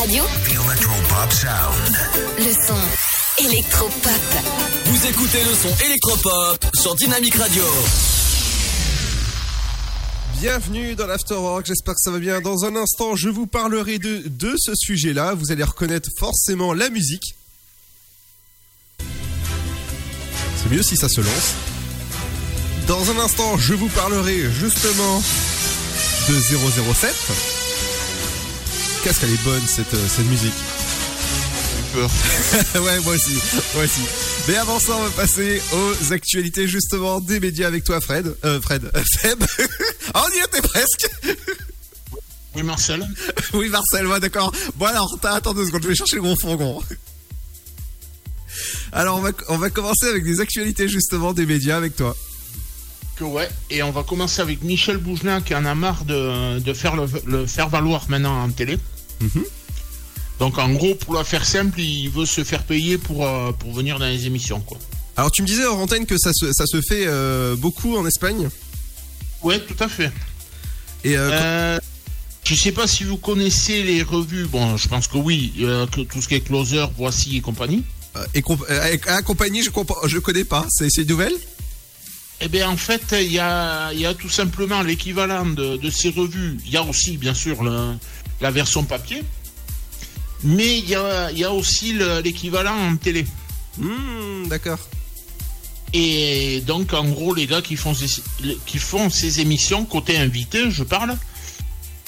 Radio, 0.00 0.24
le 2.38 2.52
son 2.66 3.44
électropop. 3.44 4.12
Vous 4.86 5.06
écoutez 5.06 5.38
le 5.44 5.54
son 5.54 5.84
électropop 5.84 6.66
sur 6.74 6.94
Dynamique 6.94 7.34
Radio. 7.36 7.64
Bienvenue 10.40 10.94
dans 10.94 11.06
l'After 11.06 11.34
Rock, 11.34 11.66
j'espère 11.66 11.94
que 11.94 12.00
ça 12.00 12.10
va 12.10 12.18
bien. 12.18 12.40
Dans 12.40 12.64
un 12.64 12.76
instant, 12.76 13.16
je 13.16 13.28
vous 13.28 13.46
parlerai 13.46 13.98
de, 13.98 14.24
de 14.26 14.54
ce 14.58 14.72
sujet-là. 14.74 15.34
Vous 15.34 15.50
allez 15.50 15.64
reconnaître 15.64 16.10
forcément 16.18 16.74
la 16.74 16.90
musique. 16.90 17.34
C'est 20.56 20.70
mieux 20.70 20.82
si 20.82 20.96
ça 20.96 21.08
se 21.08 21.20
lance. 21.20 21.54
Dans 22.86 23.10
un 23.10 23.18
instant, 23.18 23.56
je 23.58 23.74
vous 23.74 23.88
parlerai 23.88 24.50
justement 24.50 25.22
de 26.28 26.38
007. 26.40 27.14
Qu'est-ce 29.02 29.20
qu'elle 29.20 29.30
est 29.30 29.44
bonne 29.44 29.62
cette, 29.66 29.94
euh, 29.94 30.06
cette 30.08 30.26
musique 30.26 30.52
ouais, 32.74 33.00
moi 33.00 33.14
aussi, 33.14 33.38
moi 33.74 33.84
aussi. 33.84 34.02
Mais 34.46 34.56
avant 34.56 34.78
ça, 34.78 34.92
on 34.94 35.02
va 35.04 35.10
passer 35.10 35.60
aux 35.72 36.12
actualités 36.12 36.68
justement 36.68 37.18
des 37.20 37.40
médias 37.40 37.66
avec 37.66 37.82
toi, 37.82 37.98
Fred. 38.00 38.36
Euh, 38.44 38.60
Fred, 38.60 38.90
Seb. 39.20 39.42
Ah, 40.14 40.24
on 40.26 40.36
y 40.36 40.44
était 40.44 40.62
presque. 40.62 41.08
Oui, 42.54 42.62
Marcel. 42.62 43.06
oui, 43.52 43.68
Marcel, 43.68 44.06
ouais, 44.06 44.20
d'accord. 44.20 44.52
Bon 44.76 44.86
alors, 44.86 45.18
attends 45.22 45.54
deux 45.54 45.66
secondes, 45.66 45.82
je 45.82 45.88
vais 45.88 45.94
chercher 45.94 46.16
gros 46.16 46.34
fourgon. 46.40 46.82
Alors, 48.90 49.18
on 49.18 49.20
va, 49.20 49.30
on 49.48 49.58
va 49.58 49.70
commencer 49.70 50.08
avec 50.08 50.24
des 50.24 50.40
actualités 50.40 50.88
justement 50.88 51.32
des 51.32 51.46
médias 51.46 51.76
avec 51.76 51.94
toi. 51.94 52.16
Que 53.18 53.24
ouais. 53.24 53.48
Et 53.70 53.82
on 53.82 53.90
va 53.90 54.02
commencer 54.04 54.40
avec 54.40 54.62
Michel 54.62 54.98
Bougelin 54.98 55.40
qui 55.40 55.54
en 55.54 55.64
a 55.64 55.74
marre 55.74 56.04
de, 56.04 56.58
de 56.60 56.72
faire 56.72 56.94
le, 56.94 57.06
le 57.26 57.46
faire 57.46 57.68
valoir 57.68 58.04
maintenant 58.08 58.42
en 58.44 58.48
télé. 58.50 58.78
Mhm. 59.20 59.44
Donc 60.38 60.58
en 60.58 60.70
gros, 60.70 60.94
pour 60.94 61.14
la 61.14 61.24
faire 61.24 61.44
simple, 61.44 61.80
il 61.80 62.08
veut 62.10 62.26
se 62.26 62.44
faire 62.44 62.62
payer 62.62 62.96
pour, 62.96 63.26
euh, 63.26 63.50
pour 63.52 63.72
venir 63.72 63.98
dans 63.98 64.06
les 64.06 64.26
émissions. 64.26 64.60
Quoi. 64.60 64.78
Alors, 65.16 65.32
tu 65.32 65.42
me 65.42 65.48
disais 65.48 65.64
hors 65.64 65.78
antenne 65.78 66.06
que 66.06 66.16
ça 66.16 66.30
se, 66.32 66.52
ça 66.52 66.64
se 66.66 66.80
fait 66.80 67.06
euh, 67.08 67.56
beaucoup 67.56 67.96
en 67.96 68.06
Espagne? 68.06 68.48
Ouais, 69.42 69.58
tout 69.58 69.74
à 69.82 69.88
fait. 69.88 70.12
Et 71.02 71.16
euh, 71.16 71.30
Euh, 71.32 71.78
je 72.44 72.54
sais 72.54 72.70
pas 72.72 72.86
si 72.86 73.02
vous 73.02 73.16
connaissez 73.16 73.82
les 73.82 74.02
revues. 74.04 74.46
Bon, 74.46 74.76
je 74.76 74.86
pense 74.86 75.08
que 75.08 75.16
oui. 75.18 75.52
que 75.58 76.02
tout 76.02 76.22
ce 76.22 76.28
qui 76.28 76.36
est 76.36 76.40
Closer, 76.40 76.86
Voici 76.96 77.36
et 77.36 77.40
compagnie. 77.40 77.82
Et 78.34 78.42
comp- 78.42 78.64
accompagné, 79.08 79.62
je 79.62 79.70
comprends, 79.70 80.06
je 80.06 80.18
connais 80.18 80.44
pas. 80.44 80.66
C'est 80.70 80.88
c'est 80.90 81.02
une 81.02 81.08
nouvelle? 81.08 81.34
Eh 82.40 82.48
bien, 82.48 82.68
en 82.70 82.76
fait, 82.76 83.02
il 83.20 83.32
y 83.32 83.38
a, 83.40 83.92
il 83.92 84.00
y 84.00 84.06
a 84.06 84.14
tout 84.14 84.28
simplement 84.28 84.82
l'équivalent 84.82 85.44
de, 85.46 85.76
de 85.76 85.90
ces 85.90 86.10
revues. 86.10 86.56
Il 86.64 86.70
y 86.70 86.76
a 86.76 86.82
aussi, 86.84 87.16
bien 87.16 87.34
sûr, 87.34 87.62
le- 87.64 87.94
la 88.40 88.50
version 88.52 88.84
papier. 88.84 89.24
Mais 90.44 90.78
il 90.78 90.88
y 90.88 90.94
a, 90.94 91.32
il 91.32 91.38
y 91.38 91.44
a 91.44 91.52
aussi 91.52 91.92
le- 91.94 92.20
l'équivalent 92.20 92.76
en 92.76 92.96
télé. 92.96 93.26
Hmm, 93.76 94.46
D'accord. 94.46 94.78
Et 95.92 96.62
donc, 96.66 96.92
en 96.92 97.08
gros, 97.08 97.34
les 97.34 97.46
gars 97.46 97.62
qui 97.62 97.74
font 97.74 97.94
ces, 97.94 98.22
qui 98.66 98.78
font 98.78 99.10
ces 99.10 99.40
émissions, 99.40 99.84
côté 99.84 100.16
invité, 100.18 100.70
je 100.70 100.84
parle, 100.84 101.16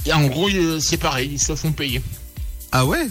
et 0.07 0.13
en 0.13 0.27
gros, 0.29 0.49
euh, 0.51 0.79
c'est 0.81 0.99
pareil, 0.99 1.31
ils 1.33 1.41
se 1.41 1.57
font 1.57 1.73
payer. 1.73 2.03
Ah 2.73 2.85
ouais? 2.85 3.07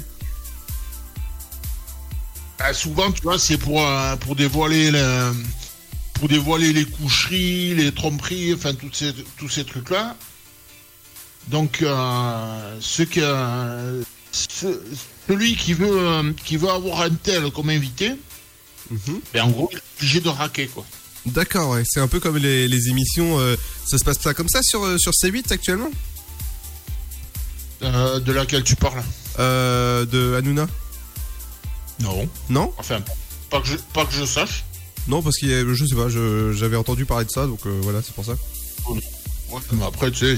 Ah, 2.59 2.73
souvent, 2.73 3.11
tu 3.11 3.21
vois, 3.23 3.39
c'est 3.39 3.57
pour, 3.57 3.81
euh, 3.85 4.15
pour 4.17 4.35
dévoiler 4.35 4.91
le- 4.91 5.33
pour 6.19 6.27
dévoiler 6.27 6.73
les 6.73 6.85
coucheries, 6.85 7.73
les 7.75 7.91
tromperies, 7.93 8.53
enfin, 8.53 8.73
toutes 8.73 8.95
ces, 8.95 9.13
tous 9.37 9.49
ces 9.49 9.63
trucs-là. 9.63 10.15
Donc, 11.47 11.81
euh, 11.81 12.77
ce 12.81 13.03
que, 13.03 13.19
euh, 13.21 14.03
ce- 14.31 14.81
celui 15.27 15.55
qui 15.55 15.73
veut, 15.73 15.87
euh, 15.89 16.33
qui 16.45 16.57
veut 16.57 16.69
avoir 16.69 17.01
un 17.01 17.09
tel 17.11 17.49
comme 17.51 17.69
invité, 17.69 18.13
ben, 19.33 19.43
en 19.43 19.49
gros, 19.49 19.69
il 19.71 19.77
est 19.77 19.81
obligé 19.97 20.19
de 20.21 20.29
raquer, 20.29 20.67
quoi. 20.67 20.85
D'accord, 21.25 21.71
ouais. 21.71 21.83
C'est 21.85 21.99
un 21.99 22.07
peu 22.07 22.19
comme 22.19 22.37
les, 22.37 22.67
les 22.67 22.89
émissions. 22.89 23.39
euh, 23.39 23.55
ça 23.85 23.97
se 23.97 24.03
passe 24.03 24.17
pas 24.17 24.33
comme 24.33 24.49
ça 24.49 24.61
sur, 24.63 24.99
sur 24.99 25.11
C8 25.11 25.51
actuellement? 25.53 25.89
De 27.81 28.31
laquelle 28.31 28.63
tu 28.63 28.75
parles? 28.75 29.03
De 29.37 30.35
Hanouna? 30.37 30.67
Non. 32.01 32.27
Non? 32.49 32.73
Enfin, 32.77 33.01
pas 33.49 33.61
que 33.61 33.67
je, 33.67 33.75
pas 33.93 34.05
que 34.05 34.13
je 34.13 34.25
sache. 34.25 34.63
Non, 35.09 35.21
parce 35.23 35.37
a, 35.41 35.73
je 35.73 35.85
sais 35.85 35.95
pas, 35.95 36.07
j'avais 36.53 36.77
entendu 36.77 37.05
parler 37.05 37.25
de 37.25 37.31
ça, 37.31 37.45
donc 37.47 37.59
euh, 37.65 37.79
voilà, 37.81 38.01
c'est 38.01 38.13
pour 38.13 38.23
ça. 38.23 38.35
Ouais, 38.87 39.59
mais 39.73 39.83
après, 39.85 40.11
tu 40.11 40.37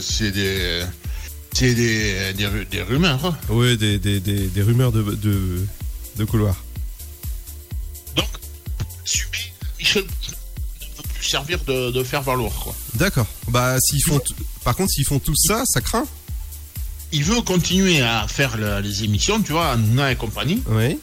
c'est, 0.00 0.32
des, 0.32 0.84
c'est 1.52 1.74
des, 1.74 2.32
des, 2.34 2.46
ru- 2.46 2.66
des 2.66 2.82
rumeurs. 2.82 3.24
hein. 3.24 3.36
Ouais, 3.48 3.76
des, 3.76 3.98
des, 3.98 4.18
des, 4.18 4.48
des 4.48 4.62
rumeurs 4.62 4.90
de, 4.92 5.02
de, 5.02 5.64
de 6.16 6.24
couloir. 6.24 6.56
Subé, 9.04 9.38
Michel 9.78 10.02
ne 10.04 10.08
veut 10.96 11.02
plus 11.14 11.24
servir 11.24 11.58
de, 11.64 11.90
de 11.90 12.04
faire 12.04 12.22
valoir, 12.22 12.52
quoi. 12.52 12.74
D'accord. 12.94 13.26
Bah, 13.48 13.76
s'ils 13.80 14.02
font. 14.04 14.20
Par 14.64 14.74
contre, 14.76 14.90
s'ils 14.92 15.04
font 15.04 15.18
tout 15.18 15.34
ça, 15.36 15.62
ça 15.66 15.80
craint. 15.80 16.06
Il 17.12 17.24
veut 17.24 17.40
continuer 17.42 18.00
à 18.00 18.26
faire 18.28 18.56
le- 18.56 18.80
les 18.80 19.04
émissions, 19.04 19.40
tu 19.42 19.52
vois, 19.52 19.70
Hanouna 19.72 20.12
et 20.12 20.16
compagnie. 20.16 20.62
Oui. 20.68 20.98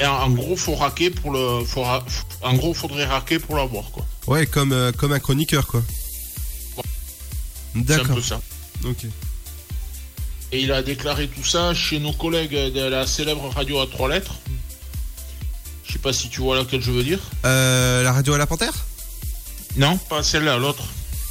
Et 0.00 0.06
en, 0.06 0.14
en 0.14 0.30
gros, 0.30 0.56
faut 0.56 0.74
raquer 0.74 1.10
pour 1.10 1.30
le, 1.30 1.64
faut 1.64 1.82
ra- 1.82 2.04
en 2.42 2.54
gros, 2.54 2.72
faudrait 2.74 3.04
raquer 3.04 3.38
pour 3.38 3.56
l'avoir, 3.56 3.90
quoi. 3.90 4.06
Ouais, 4.26 4.46
comme, 4.46 4.72
euh, 4.72 4.92
comme 4.92 5.12
un 5.12 5.18
chroniqueur, 5.20 5.66
quoi. 5.66 5.82
D'accord. 7.74 8.18
Ok. 8.84 9.04
Et 10.52 10.60
il 10.62 10.72
a 10.72 10.82
déclaré 10.82 11.28
tout 11.28 11.44
ça 11.44 11.74
chez 11.74 12.00
nos 12.00 12.12
collègues 12.12 12.72
de 12.72 12.80
la 12.80 13.06
célèbre 13.06 13.48
radio 13.54 13.80
à 13.80 13.86
trois 13.86 14.08
lettres. 14.08 14.34
Je 15.86 15.92
sais 15.92 15.98
pas 16.00 16.12
si 16.12 16.28
tu 16.28 16.40
vois 16.40 16.56
laquelle 16.56 16.82
je 16.82 16.90
veux 16.90 17.04
dire. 17.04 17.20
Euh, 17.44 18.02
la 18.02 18.12
radio 18.12 18.34
à 18.34 18.38
la 18.38 18.46
panthère? 18.46 18.72
Non, 19.76 19.96
pas 19.96 20.22
celle-là, 20.24 20.56
l'autre. 20.58 20.82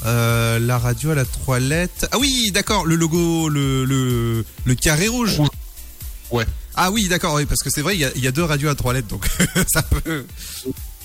euh, 0.06 0.60
La 0.60 0.78
radio 0.78 1.12
à 1.12 1.16
la 1.16 1.26
trois 1.26 1.60
lettres. 1.60 2.08
Ah 2.12 2.18
oui, 2.20 2.52
d'accord, 2.54 2.86
le 2.86 2.96
logo, 2.96 3.50
le, 3.50 3.84
le, 3.84 4.46
le 4.64 4.76
carré 4.76 5.08
rouge. 5.10 5.42
Ouais. 6.32 6.46
Ah 6.82 6.92
oui, 6.92 7.10
d'accord, 7.10 7.34
oui, 7.36 7.46
parce 7.46 7.62
que 7.62 7.70
c'est 7.70 7.82
vrai, 7.82 7.96
il 7.96 8.00
y 8.00 8.06
a, 8.06 8.12
il 8.16 8.24
y 8.24 8.28
a 8.28 8.32
deux 8.32 8.44
radios 8.46 8.70
à 8.70 8.76
trois 8.76 8.94
lettres, 8.94 9.10
donc 9.10 9.28
ça 9.74 9.82
peut. 9.84 10.26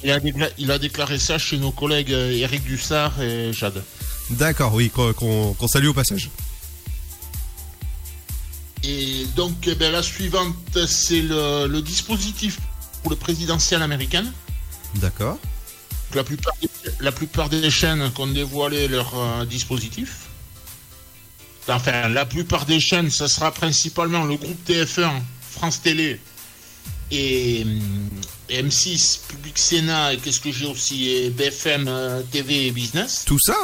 Il 0.05 0.11
a, 0.13 0.21
décla- 0.21 0.53
il 0.57 0.71
a 0.71 0.79
déclaré 0.79 1.19
ça 1.19 1.37
chez 1.37 1.59
nos 1.59 1.73
collègues 1.73 2.13
euh, 2.13 2.31
Eric 2.31 2.63
Dussard 2.63 3.21
et 3.21 3.53
Jade. 3.53 3.83
D'accord, 4.31 4.73
oui, 4.75 4.89
qu'on 4.91 5.57
salue 5.67 5.87
au 5.89 5.95
passage. 5.95 6.31
Et 8.85 9.27
donc, 9.35 9.67
eh 9.67 9.75
ben, 9.75 9.91
la 9.91 10.03
suivante, 10.03 10.55
c'est 10.87 11.23
le, 11.23 11.67
le 11.67 11.83
dispositif 11.83 12.59
pour 13.03 13.11
le 13.11 13.17
présidentiel 13.17 13.83
américain. 13.83 14.25
D'accord. 14.97 15.39
La 16.15 16.23
plupart, 16.23 16.55
des- 16.63 16.69
la 17.01 17.11
plupart 17.11 17.49
des 17.49 17.69
chaînes 17.71 18.13
qui 18.15 18.21
ont 18.21 18.27
dévoilé 18.29 18.87
leur 18.87 19.13
euh, 19.19 19.45
dispositif. 19.45 20.27
Enfin, 21.67 22.09
la 22.11 22.27
plupart 22.27 22.67
des 22.67 22.79
chaînes, 22.79 23.11
ce 23.11 23.27
sera 23.27 23.51
principalement 23.51 24.25
le 24.25 24.37
groupe 24.37 24.69
TF1, 24.69 25.11
France 25.55 25.81
Télé 25.83 26.21
et, 27.11 27.61
et 28.49 28.63
M6, 28.63 29.21
Public 29.29 29.57
Sénat 29.59 30.15
et 30.15 30.17
qu'est-ce 30.19 30.41
que 30.41 30.51
j'ai 30.53 30.67
aussi, 30.67 31.09
et 31.11 31.31
BFM 31.31 31.87
euh, 31.89 32.23
TV 32.31 32.67
et 32.67 32.71
Business. 32.73 33.23
Tout 33.27 33.39
ça 33.41 33.57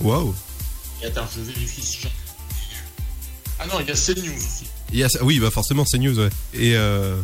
Waouh. 0.00 0.34
Et 1.02 1.06
attends, 1.06 1.26
je 1.34 1.40
vérifie 1.42 1.82
si 1.82 1.98
j'ai... 2.02 2.08
Ah 3.58 3.66
non, 3.66 3.80
il 3.80 3.86
y 3.88 3.90
a 3.90 3.94
CNews 3.94 4.34
aussi. 4.36 4.66
Il 4.92 4.98
y 4.98 5.04
a- 5.04 5.08
Oui, 5.22 5.38
bah 5.38 5.50
forcément, 5.50 5.84
c'est 5.86 5.98
news, 5.98 6.18
ouais. 6.18 6.30
Et 6.54 6.74
euh... 6.76 7.16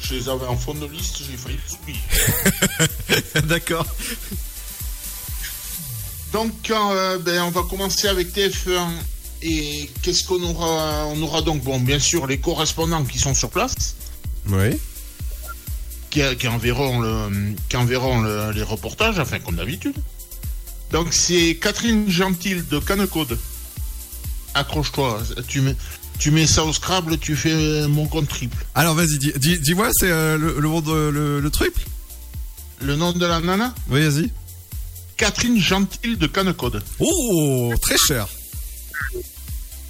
Je 0.00 0.14
les 0.14 0.28
avais 0.28 0.46
en 0.46 0.56
fond 0.56 0.74
de 0.74 0.86
liste, 0.86 1.18
j'ai 1.28 1.36
failli 1.36 1.56
les 1.68 1.74
oublier. 1.74 3.42
D'accord. 3.48 3.86
Donc, 6.32 6.70
euh, 6.70 7.18
ben, 7.18 7.42
on 7.44 7.50
va 7.50 7.62
commencer 7.62 8.08
avec 8.08 8.34
TF1. 8.34 8.88
Et 9.42 9.90
qu'est-ce 10.02 10.24
qu'on 10.24 10.42
aura 10.42 11.06
On 11.06 11.20
aura 11.22 11.42
donc, 11.42 11.62
bon, 11.62 11.78
bien 11.80 11.98
sûr, 11.98 12.26
les 12.26 12.38
correspondants 12.38 13.04
qui 13.04 13.18
sont 13.18 13.34
sur 13.34 13.50
place, 13.50 13.94
Oui. 14.48 14.78
qui, 16.10 16.20
qui 16.38 16.48
enverront, 16.48 17.00
le, 17.00 17.54
qui 17.68 17.76
enverront 17.76 18.20
le- 18.22 18.52
les 18.52 18.62
reportages, 18.62 19.18
enfin, 19.18 19.38
comme 19.40 19.56
d'habitude. 19.56 19.96
Donc, 20.92 21.12
c'est 21.12 21.56
Catherine 21.56 22.08
Gentil 22.10 22.62
de 22.70 22.78
Canecode. 22.78 23.38
Accroche-toi, 24.54 25.22
tu 25.48 25.60
mets, 25.60 25.76
tu 26.18 26.30
mets 26.30 26.46
ça 26.46 26.64
au 26.64 26.72
Scrabble, 26.72 27.18
tu 27.18 27.36
fais 27.36 27.86
mon 27.88 28.06
compte 28.06 28.28
triple. 28.28 28.64
Alors 28.74 28.94
vas-y, 28.94 29.18
dis- 29.18 29.32
dis- 29.36 29.58
dis-moi, 29.58 29.90
c'est 29.92 30.10
euh, 30.10 30.38
le, 30.38 30.58
le, 30.58 30.68
monde- 30.68 30.86
le, 30.88 31.40
le 31.40 31.50
triple? 31.50 31.82
Le 32.80 32.96
nom 32.96 33.12
de 33.12 33.26
la 33.26 33.40
nana? 33.40 33.74
Oui, 33.90 34.02
vas-y. 34.08 34.30
Catherine 35.18 35.60
Gentil 35.60 36.16
de 36.16 36.26
Canecode. 36.26 36.82
Oh, 37.00 37.72
très 37.82 37.96
cher. 37.98 38.28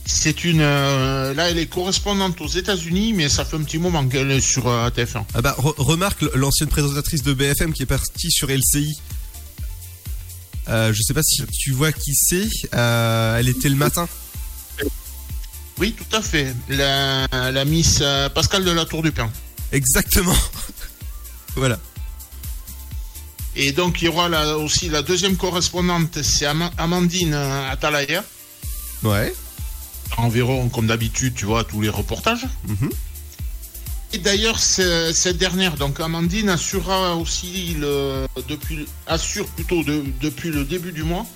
C'est 0.04 0.44
une. 0.44 0.60
euh, 0.60 1.34
là, 1.34 1.50
elle 1.50 1.58
est 1.58 1.66
correspondante 1.66 2.40
aux 2.40 2.46
États-Unis, 2.48 3.12
mais 3.12 3.28
ça 3.28 3.44
fait 3.44 3.56
un 3.56 3.62
petit 3.64 3.78
moment 3.78 4.06
qu'elle 4.06 4.30
est 4.30 4.40
sur 4.40 4.68
euh, 4.68 4.88
TF1. 4.90 5.24
Ah 5.34 5.42
bah, 5.42 5.56
re- 5.58 5.74
remarque 5.78 6.22
l'ancienne 6.34 6.68
présentatrice 6.68 7.22
de 7.24 7.32
BFM 7.32 7.72
qui 7.72 7.82
est 7.82 7.86
partie 7.86 8.30
sur 8.30 8.48
LCI. 8.48 8.96
Euh, 10.68 10.92
je 10.92 11.02
sais 11.02 11.14
pas 11.14 11.22
si 11.24 11.44
tu 11.46 11.72
vois 11.72 11.90
qui 11.92 12.14
c'est. 12.14 12.48
Euh, 12.74 13.36
elle 13.38 13.48
était 13.48 13.68
le 13.68 13.74
matin. 13.74 14.08
Oui, 15.78 15.92
tout 15.92 16.16
à 16.16 16.22
fait. 16.22 16.54
La, 16.68 17.26
la 17.50 17.64
Miss 17.64 17.98
euh, 18.00 18.28
Pascal 18.28 18.64
de 18.64 18.70
la 18.70 18.84
Tour 18.84 19.02
du 19.02 19.10
Pain. 19.12 19.30
Exactement. 19.72 20.36
voilà. 21.56 21.78
Et 23.56 23.72
donc, 23.72 24.02
il 24.02 24.06
y 24.06 24.08
aura 24.08 24.28
là 24.28 24.56
aussi 24.56 24.88
la 24.88 25.02
deuxième 25.02 25.36
correspondante, 25.36 26.22
c'est 26.22 26.46
Ama- 26.46 26.70
Amandine 26.78 27.34
Atalaya. 27.34 28.24
Ouais. 29.02 29.34
Environ, 30.16 30.68
comme 30.68 30.86
d'habitude, 30.86 31.34
tu 31.34 31.44
vois, 31.46 31.64
tous 31.64 31.80
les 31.80 31.88
reportages. 31.88 32.46
Mhm. 32.66 32.90
Et 34.12 34.18
d'ailleurs, 34.18 34.58
cette 34.58 35.36
dernière, 35.36 35.76
donc 35.76 36.00
Amandine, 36.00 36.48
assurera 36.48 37.16
aussi, 37.16 37.76
le, 37.78 38.26
depuis, 38.48 38.76
le- 38.76 38.86
assure 39.06 39.46
plutôt 39.48 39.82
de- 39.82 40.04
depuis 40.22 40.50
le 40.50 40.64
début 40.64 40.92
du 40.92 41.02
mois, 41.02 41.26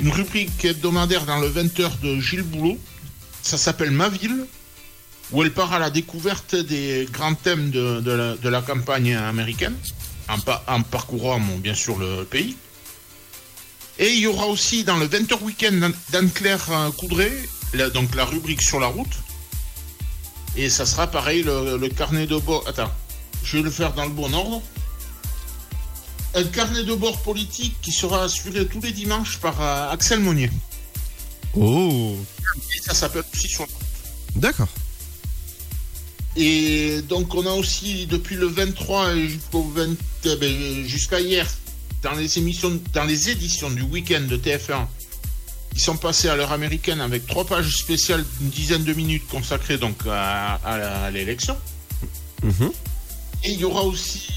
une 0.00 0.10
rubrique 0.10 0.64
hebdomadaire 0.64 1.24
dans 1.24 1.38
le 1.38 1.48
20h 1.48 2.00
de 2.02 2.20
Gilles 2.20 2.42
Boulot. 2.42 2.78
Ça 3.42 3.56
s'appelle 3.56 3.90
Ma 3.92 4.08
Ville, 4.08 4.44
où 5.30 5.42
elle 5.42 5.52
part 5.52 5.72
à 5.72 5.78
la 5.78 5.88
découverte 5.90 6.54
des 6.56 7.08
grands 7.10 7.34
thèmes 7.34 7.70
de, 7.70 8.00
de 8.00 8.10
la, 8.10 8.36
de 8.36 8.48
la 8.48 8.60
campagne 8.60 9.14
américaine, 9.14 9.76
en, 10.28 10.38
pa- 10.40 10.64
en 10.66 10.82
parcourant 10.82 11.38
bon, 11.40 11.58
bien 11.58 11.74
sûr 11.74 11.96
le 11.98 12.24
pays. 12.24 12.56
Et 14.00 14.08
il 14.14 14.20
y 14.20 14.26
aura 14.26 14.46
aussi 14.46 14.82
dans 14.82 14.96
le 14.96 15.06
20h 15.06 15.40
week-end 15.42 15.90
d'Anne-Claire 16.10 16.66
euh, 16.70 16.90
Coudray, 16.90 17.32
la- 17.74 17.90
donc 17.90 18.14
la 18.16 18.24
rubrique 18.24 18.62
sur 18.62 18.80
la 18.80 18.86
route. 18.88 19.12
Et 20.56 20.68
ça 20.70 20.84
sera 20.86 21.06
pareil, 21.06 21.42
le, 21.42 21.76
le 21.76 21.88
carnet 21.90 22.26
de 22.26 22.36
bord. 22.38 22.66
Attends, 22.66 22.90
je 23.44 23.58
vais 23.58 23.62
le 23.62 23.70
faire 23.70 23.92
dans 23.92 24.04
le 24.04 24.10
bon 24.10 24.32
ordre. 24.32 24.62
Un 26.34 26.44
carnet 26.44 26.82
de 26.84 26.94
bord 26.94 27.20
politique 27.22 27.76
qui 27.82 27.92
sera 27.92 28.24
assuré 28.24 28.66
tous 28.66 28.80
les 28.80 28.92
dimanches 28.92 29.36
par 29.38 29.60
euh, 29.60 29.90
Axel 29.90 30.20
Monnier. 30.20 30.50
Oh. 31.54 32.16
Et 32.74 32.80
ça 32.82 32.94
s'appelle 32.94 33.24
aussi 33.34 33.48
sur 33.48 33.62
la 33.62 33.66
route. 33.66 33.84
D'accord. 34.36 34.68
Et 36.36 37.02
donc 37.02 37.34
on 37.34 37.44
a 37.46 37.50
aussi 37.52 38.06
depuis 38.06 38.36
le 38.36 38.46
23 38.46 39.16
jusqu'au 39.16 39.62
20 39.64 39.88
euh, 40.26 40.36
ben, 40.36 40.86
jusqu'à 40.86 41.20
hier 41.20 41.46
dans 42.02 42.12
les 42.12 42.38
émissions 42.38 42.80
dans 42.94 43.04
les 43.04 43.28
éditions 43.30 43.70
du 43.70 43.82
week-end 43.82 44.22
de 44.22 44.36
TF1 44.36 44.86
qui 45.74 45.80
sont 45.80 45.96
passées 45.96 46.28
à 46.28 46.36
l'heure 46.36 46.52
américaine 46.52 47.00
avec 47.00 47.26
trois 47.26 47.44
pages 47.46 47.76
spéciales 47.76 48.24
d'une 48.40 48.50
dizaine 48.50 48.84
de 48.84 48.92
minutes 48.92 49.26
consacrées 49.28 49.78
donc 49.78 49.96
à, 50.08 50.54
à 50.64 50.78
la- 50.78 51.02
à 51.04 51.10
l'élection. 51.10 51.56
Mhm. 52.42 52.72
Et 53.44 53.52
il 53.52 53.60
y 53.60 53.64
aura 53.64 53.82
aussi, 53.84 54.28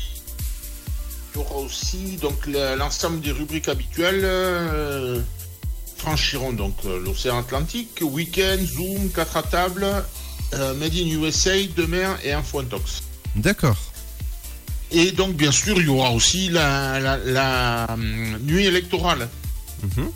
il 1.33 1.37
y 1.37 1.41
aura 1.41 1.55
aussi 1.55 2.17
donc 2.21 2.45
le- 2.45 2.75
l'ensemble 2.75 3.19
des 3.21 3.31
rubriques 3.31 3.67
habituelles 3.67 4.21
euh, 4.23 5.21
franchiront 5.97 6.53
donc 6.53 6.75
euh, 6.85 6.99
l'océan 7.03 7.39
Atlantique, 7.39 7.99
Week-end, 8.01 8.57
Zoom, 8.65 9.09
4 9.09 9.37
à 9.37 9.43
table, 9.43 9.85
euh, 10.53 10.73
Made 10.75 10.93
in 10.95 11.07
USA, 11.21 11.51
Demain 11.75 12.17
et 12.23 12.31
Info 12.33 12.59
Intox. 12.59 13.01
D'accord. 13.35 13.77
Et 14.93 15.11
donc 15.11 15.33
bien 15.35 15.51
sûr 15.51 15.77
il 15.79 15.85
y 15.85 15.89
aura 15.89 16.11
aussi 16.11 16.49
la, 16.49 16.99
la- 16.99 17.17
la, 17.17 17.87
hum, 17.93 18.37
nuit 18.41 18.65
électorale. 18.65 19.27
Mhm. 19.81 20.09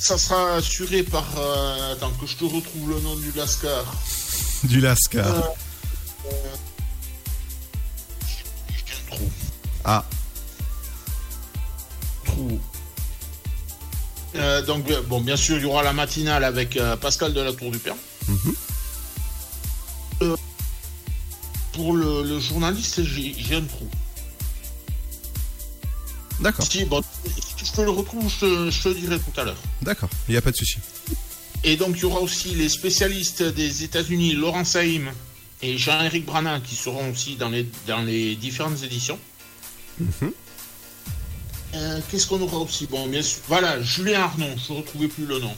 Ça 0.00 0.18
sera 0.18 0.54
assuré 0.56 1.02
par 1.02 1.26
euh, 1.38 1.92
attends 1.94 2.10
que 2.20 2.26
je 2.26 2.36
te 2.36 2.44
retrouve 2.44 2.90
le 2.90 3.00
nom 3.00 3.16
du 3.16 3.32
Lascar. 3.36 3.84
Du 4.64 4.80
Lascar. 4.80 5.26
Euh, 5.26 5.40
euh, 6.26 6.30
j'ai 8.68 8.94
un 8.94 9.16
trou. 9.16 9.30
Ah, 9.84 10.04
trou. 12.24 12.60
Euh, 14.34 14.62
donc, 14.62 14.90
euh, 14.90 15.00
bon, 15.02 15.20
bien 15.20 15.36
sûr, 15.36 15.56
il 15.56 15.62
y 15.62 15.64
aura 15.64 15.82
la 15.82 15.92
matinale 15.92 16.42
avec 16.44 16.76
euh, 16.76 16.96
Pascal 16.96 17.32
de 17.32 17.40
la 17.40 17.52
Tour 17.52 17.70
du 17.70 17.78
Père. 17.78 17.94
Mhm. 18.26 18.54
Euh, 20.22 20.36
pour 21.72 21.92
le, 21.94 22.24
le 22.24 22.38
journaliste, 22.40 23.02
j'ai 23.04 23.54
un 23.56 23.62
trou. 23.62 23.88
D'accord. 26.40 26.66
Si, 26.70 26.84
bon, 26.84 27.02
si 27.24 27.64
je 27.64 27.72
te 27.72 27.80
le 27.80 27.90
retrouve, 27.90 28.30
je 28.30 28.40
te, 28.40 28.70
je 28.70 28.82
te 28.82 28.88
le 28.88 28.94
dirai 28.94 29.18
tout 29.18 29.40
à 29.40 29.44
l'heure. 29.44 29.56
D'accord, 29.82 30.10
il 30.28 30.32
n'y 30.32 30.38
a 30.38 30.42
pas 30.42 30.50
de 30.50 30.56
souci. 30.56 30.78
Et 31.64 31.76
donc, 31.76 31.96
il 31.96 32.02
y 32.02 32.04
aura 32.04 32.20
aussi 32.20 32.54
les 32.54 32.68
spécialistes 32.68 33.42
des 33.42 33.82
États-Unis, 33.82 34.32
Laurent 34.34 34.64
Saïm 34.64 35.10
et 35.60 35.76
Jean-Éric 35.76 36.24
Branin, 36.24 36.60
qui 36.60 36.76
seront 36.76 37.10
aussi 37.10 37.36
dans 37.36 37.48
les, 37.48 37.66
dans 37.86 38.02
les 38.02 38.36
différentes 38.36 38.82
éditions. 38.82 39.18
Mhm. 39.98 40.32
Euh, 41.74 42.00
Qu'est-ce 42.10 42.26
qu'on 42.26 42.40
aura 42.40 42.58
aussi? 42.58 42.86
Bon, 42.86 43.06
bien 43.08 43.22
sûr. 43.22 43.40
Voilà, 43.48 43.82
Julien 43.82 44.22
Arnon, 44.22 44.54
je 44.56 44.72
ne 44.72 44.78
retrouvais 44.78 45.08
plus 45.08 45.26
le 45.26 45.40
nom. 45.40 45.54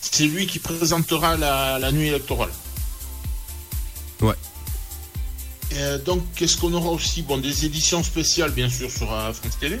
C'est 0.00 0.26
lui 0.26 0.46
qui 0.46 0.58
présentera 0.58 1.36
la, 1.36 1.78
la 1.78 1.92
nuit 1.92 2.08
électorale. 2.08 2.50
Ouais. 4.20 4.34
Euh, 5.72 5.98
donc, 5.98 6.22
qu'est-ce 6.36 6.56
qu'on 6.56 6.72
aura 6.72 6.90
aussi 6.90 7.22
Bon, 7.22 7.38
des 7.38 7.64
éditions 7.64 8.02
spéciales, 8.02 8.52
bien 8.52 8.68
sûr, 8.68 8.90
sur 8.90 9.12
euh, 9.12 9.32
France 9.32 9.58
Télé. 9.58 9.80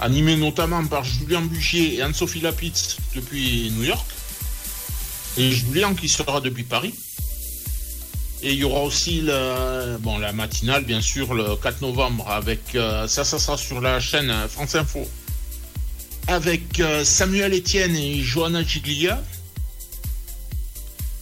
Animées 0.00 0.36
notamment 0.36 0.84
par 0.86 1.04
Julien 1.04 1.42
Bugier 1.42 1.96
et 1.96 2.02
Anne-Sophie 2.02 2.40
Lapitz 2.40 2.96
depuis 3.14 3.70
New 3.76 3.84
York. 3.84 4.06
Et 5.36 5.50
Julien 5.50 5.94
qui 5.94 6.08
sera 6.08 6.40
depuis 6.40 6.64
Paris. 6.64 6.94
Et 8.42 8.52
il 8.52 8.58
y 8.58 8.64
aura 8.64 8.80
aussi 8.80 9.22
bon, 10.00 10.16
la 10.16 10.32
matinale, 10.32 10.84
bien 10.84 11.02
sûr, 11.02 11.34
le 11.34 11.56
4 11.56 11.82
novembre, 11.82 12.30
avec 12.30 12.74
euh, 12.74 13.06
ça, 13.06 13.22
ça 13.22 13.38
sera 13.38 13.58
sur 13.58 13.82
la 13.82 14.00
chaîne 14.00 14.34
France 14.48 14.74
Info, 14.74 15.06
avec 16.26 16.82
Samuel 17.04 17.52
Etienne 17.52 17.94
et 17.94 18.22
Johanna 18.22 18.62
Giglia. 18.64 19.22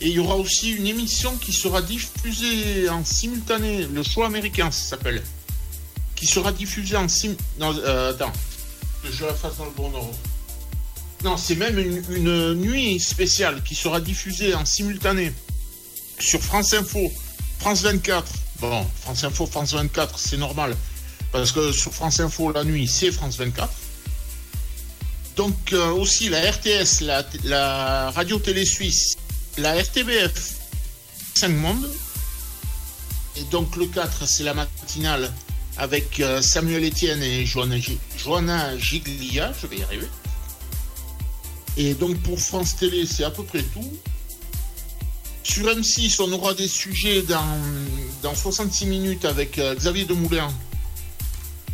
Et 0.01 0.09
il 0.09 0.13
y 0.13 0.19
aura 0.21 0.37
aussi 0.37 0.71
une 0.71 0.87
émission 0.87 1.37
qui 1.37 1.53
sera 1.53 1.83
diffusée 1.83 2.89
en 2.89 3.05
simultané, 3.05 3.85
le 3.87 4.03
show 4.05 4.23
américain, 4.23 4.71
ça 4.71 4.91
s'appelle, 4.91 5.23
qui 6.15 6.27
sera 6.27 6.53
diffusée 6.53 6.97
en 6.97 7.09
sim. 7.09 7.35
Non, 7.59 7.77
euh, 7.77 8.13
attends, 8.13 8.33
que 9.03 9.11
je 9.11 9.25
la 9.25 9.35
fasse 9.35 9.57
dans 9.57 9.65
le 9.65 9.73
bon 9.73 9.93
ordre. 9.93 10.15
Non, 11.25 11.37
c'est 11.37 11.57
même 11.57 11.79
une, 11.79 12.55
nuit 12.55 13.01
spéciale 13.01 13.63
qui 13.65 13.75
sera 13.75 14.01
diffusée 14.01 14.55
en 14.55 14.65
simultané 14.65 15.33
sur 16.21 16.41
France 16.41 16.75
Info, 16.75 17.13
France 17.59 17.83
24. 17.83 18.33
Bon, 18.61 18.87
France 19.01 19.25
Info, 19.25 19.47
France 19.47 19.75
24, 19.75 20.17
c'est 20.17 20.37
normal. 20.37 20.77
Parce 21.33 21.51
que 21.51 21.73
sur 21.73 21.93
France 21.93 22.21
Info, 22.21 22.53
la 22.53 22.63
nuit, 22.63 22.87
c'est 22.87 23.11
France 23.11 23.37
24. 23.37 23.69
Donc 25.35 25.73
euh, 25.73 25.91
aussi 25.91 26.29
la 26.29 26.51
RTS, 26.51 27.01
la, 27.01 27.25
la 27.45 28.11
Radio 28.11 28.39
Télé 28.39 28.65
Suisse, 28.65 29.17
la 29.59 29.75
RTBF, 29.83 30.55
5 31.35 31.49
mondes. 31.49 31.89
Et 33.37 33.43
donc 33.45 33.77
le 33.77 33.87
4, 33.87 34.27
c'est 34.27 34.43
la 34.45 34.55
matinale 34.55 35.33
avec 35.77 36.19
euh, 36.21 36.43
Samuel 36.43 36.85
Etienne 36.85 37.23
et 37.23 37.47
Johanna 37.47 37.79
Giglia, 38.79 39.53
je 39.61 39.67
vais 39.69 39.77
y 39.79 39.83
arriver. 39.85 40.09
Et 41.77 41.95
donc 41.95 42.17
pour 42.19 42.41
France 42.41 42.75
Télé, 42.77 43.07
c'est 43.07 43.23
à 43.25 43.31
peu 43.31 43.45
près 43.45 43.63
tout. 43.63 43.93
Sur 45.45 45.67
M6, 45.67 46.21
on 46.21 46.33
aura 46.33 46.53
des 46.55 46.67
sujets 46.69 47.23
dans, 47.23 47.59
dans 48.23 48.35
66 48.35 48.87
minutes 48.87 49.25
avec 49.25 49.59
euh, 49.59 49.75
Xavier 49.77 50.05
Demoulin. 50.05 50.53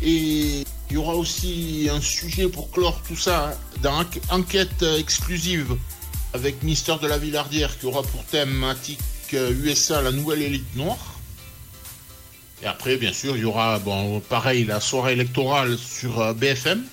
Et 0.03 0.63
il 0.89 0.93
y 0.93 0.97
aura 0.97 1.15
aussi 1.15 1.89
un 1.91 1.99
sujet 1.99 2.47
pour 2.47 2.69
clore 2.69 3.01
tout 3.07 3.15
ça 3.17 3.59
dans 3.81 4.03
Enque- 4.03 4.21
Enquête 4.29 4.83
euh, 4.83 4.99
exclusive 4.99 5.75
avec 6.35 6.63
Mister 6.63 6.95
de 7.01 7.07
la 7.07 7.17
Villardière 7.17 7.79
qui 7.79 7.85
aura 7.85 8.03
pour 8.03 8.23
thématique 8.25 8.99
euh, 9.33 9.53
USA, 9.63 10.01
la 10.01 10.11
nouvelle 10.11 10.41
élite 10.41 10.75
noire. 10.75 10.97
Et 12.61 12.65
après, 12.67 12.97
bien 12.97 13.13
sûr, 13.13 13.37
il 13.37 13.43
y 13.43 13.45
aura, 13.45 13.79
bon, 13.79 14.19
pareil, 14.19 14.65
la 14.65 14.81
soirée 14.81 15.13
électorale 15.13 15.77
sur 15.77 16.19
euh, 16.19 16.33
BFM. 16.33 16.83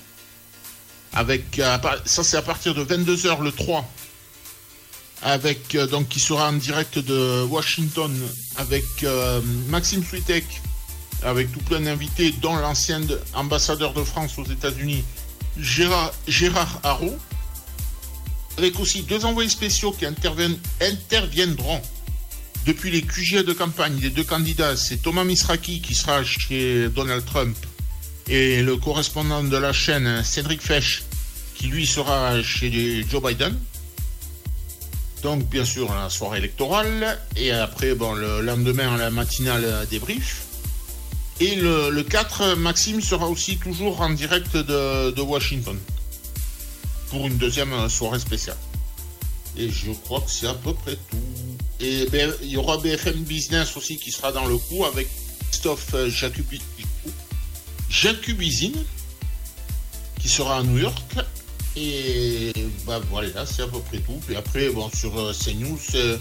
Avec, 1.11 1.59
euh, 1.59 1.77
ça, 2.05 2.23
c'est 2.23 2.37
à 2.37 2.41
partir 2.41 2.73
de 2.73 2.83
22h 2.85 3.41
le 3.43 3.51
3 3.51 3.85
avec 5.25 5.75
euh, 5.75 5.87
donc 5.87 6.09
qui 6.09 6.19
sera 6.19 6.49
en 6.49 6.53
direct 6.53 6.99
de 6.99 7.43
Washington 7.43 8.11
avec 8.57 8.83
euh, 9.03 9.39
Maxime 9.69 10.03
Switek 10.03 10.43
avec 11.23 11.49
tout 11.53 11.61
plein 11.61 11.79
d'invités 11.79 12.31
dont 12.41 12.55
l'ancien 12.57 12.99
de- 12.99 13.21
ambassadeur 13.33 13.93
de 13.93 14.03
France 14.03 14.37
aux 14.37 14.43
États-Unis 14.43 15.01
Gérard, 15.57 16.11
Gérard 16.27 16.79
Haro 16.83 17.15
avec 18.57 18.79
aussi 18.79 19.03
deux 19.03 19.25
envoyés 19.25 19.49
spéciaux 19.49 19.91
qui 19.91 20.05
interviendront 20.05 21.81
depuis 22.65 22.91
les 22.91 23.01
QG 23.01 23.43
de 23.43 23.53
campagne 23.53 23.97
des 23.97 24.09
deux 24.09 24.23
candidats 24.23 24.77
c'est 24.77 24.97
Thomas 24.97 25.23
Misraki 25.23 25.81
qui 25.81 25.95
sera 25.95 26.23
chez 26.23 26.89
Donald 26.89 27.25
Trump 27.25 27.57
et 28.27 28.61
le 28.61 28.77
correspondant 28.77 29.43
de 29.43 29.57
la 29.57 29.73
chaîne 29.73 30.23
Cédric 30.23 30.61
Fesch 30.61 31.03
qui 31.55 31.67
lui 31.67 31.85
sera 31.85 32.41
chez 32.41 33.05
Joe 33.09 33.21
Biden 33.21 33.57
donc, 35.23 35.47
bien 35.49 35.63
sûr, 35.63 35.89
la 35.95 36.09
soirée 36.09 36.39
électorale. 36.39 37.17
Et 37.37 37.51
après, 37.51 37.95
bon, 37.95 38.13
le 38.13 38.41
lendemain, 38.41 38.97
la 38.97 39.09
matinale 39.09 39.87
débrief. 39.89 40.43
Et 41.39 41.55
le, 41.55 41.89
le 41.89 42.03
4, 42.03 42.55
Maxime 42.55 43.01
sera 43.01 43.29
aussi 43.29 43.57
toujours 43.57 44.01
en 44.01 44.09
direct 44.09 44.57
de 44.57 45.21
Washington. 45.21 45.77
Pour 47.13 47.27
une 47.27 47.37
deuxième 47.37 47.71
euh, 47.73 47.87
soirée 47.89 48.19
spéciale. 48.19 48.57
Et 49.55 49.69
je 49.69 49.91
crois 49.91 50.19
que 50.21 50.31
c'est 50.31 50.47
à 50.47 50.55
peu 50.55 50.73
près 50.73 50.95
tout. 51.11 51.17
Et 51.79 52.07
ben, 52.11 52.33
il 52.41 52.49
y 52.49 52.57
aura 52.57 52.77
BFM 52.79 53.21
Business 53.21 53.77
aussi 53.77 53.97
qui 53.97 54.11
sera 54.11 54.31
dans 54.31 54.45
le 54.47 54.57
coup 54.57 54.83
avec 54.83 55.07
Christophe 55.51 55.93
euh, 55.93 56.09
Jacobi- 56.09 56.59
Jacubizine 57.89 58.83
qui 60.19 60.27
sera 60.27 60.57
à 60.57 60.63
New 60.63 60.79
York. 60.79 61.03
Et 61.75 62.51
bah 62.87 62.99
voilà, 63.11 63.45
c'est 63.45 63.61
à 63.61 63.67
peu 63.67 63.79
près 63.79 63.99
tout. 63.99 64.19
Puis 64.25 64.35
après, 64.35 64.69
bon, 64.69 64.89
sur 64.89 65.17
euh, 65.19 65.33
CNews, 65.33 65.77
c'est- 65.79 66.19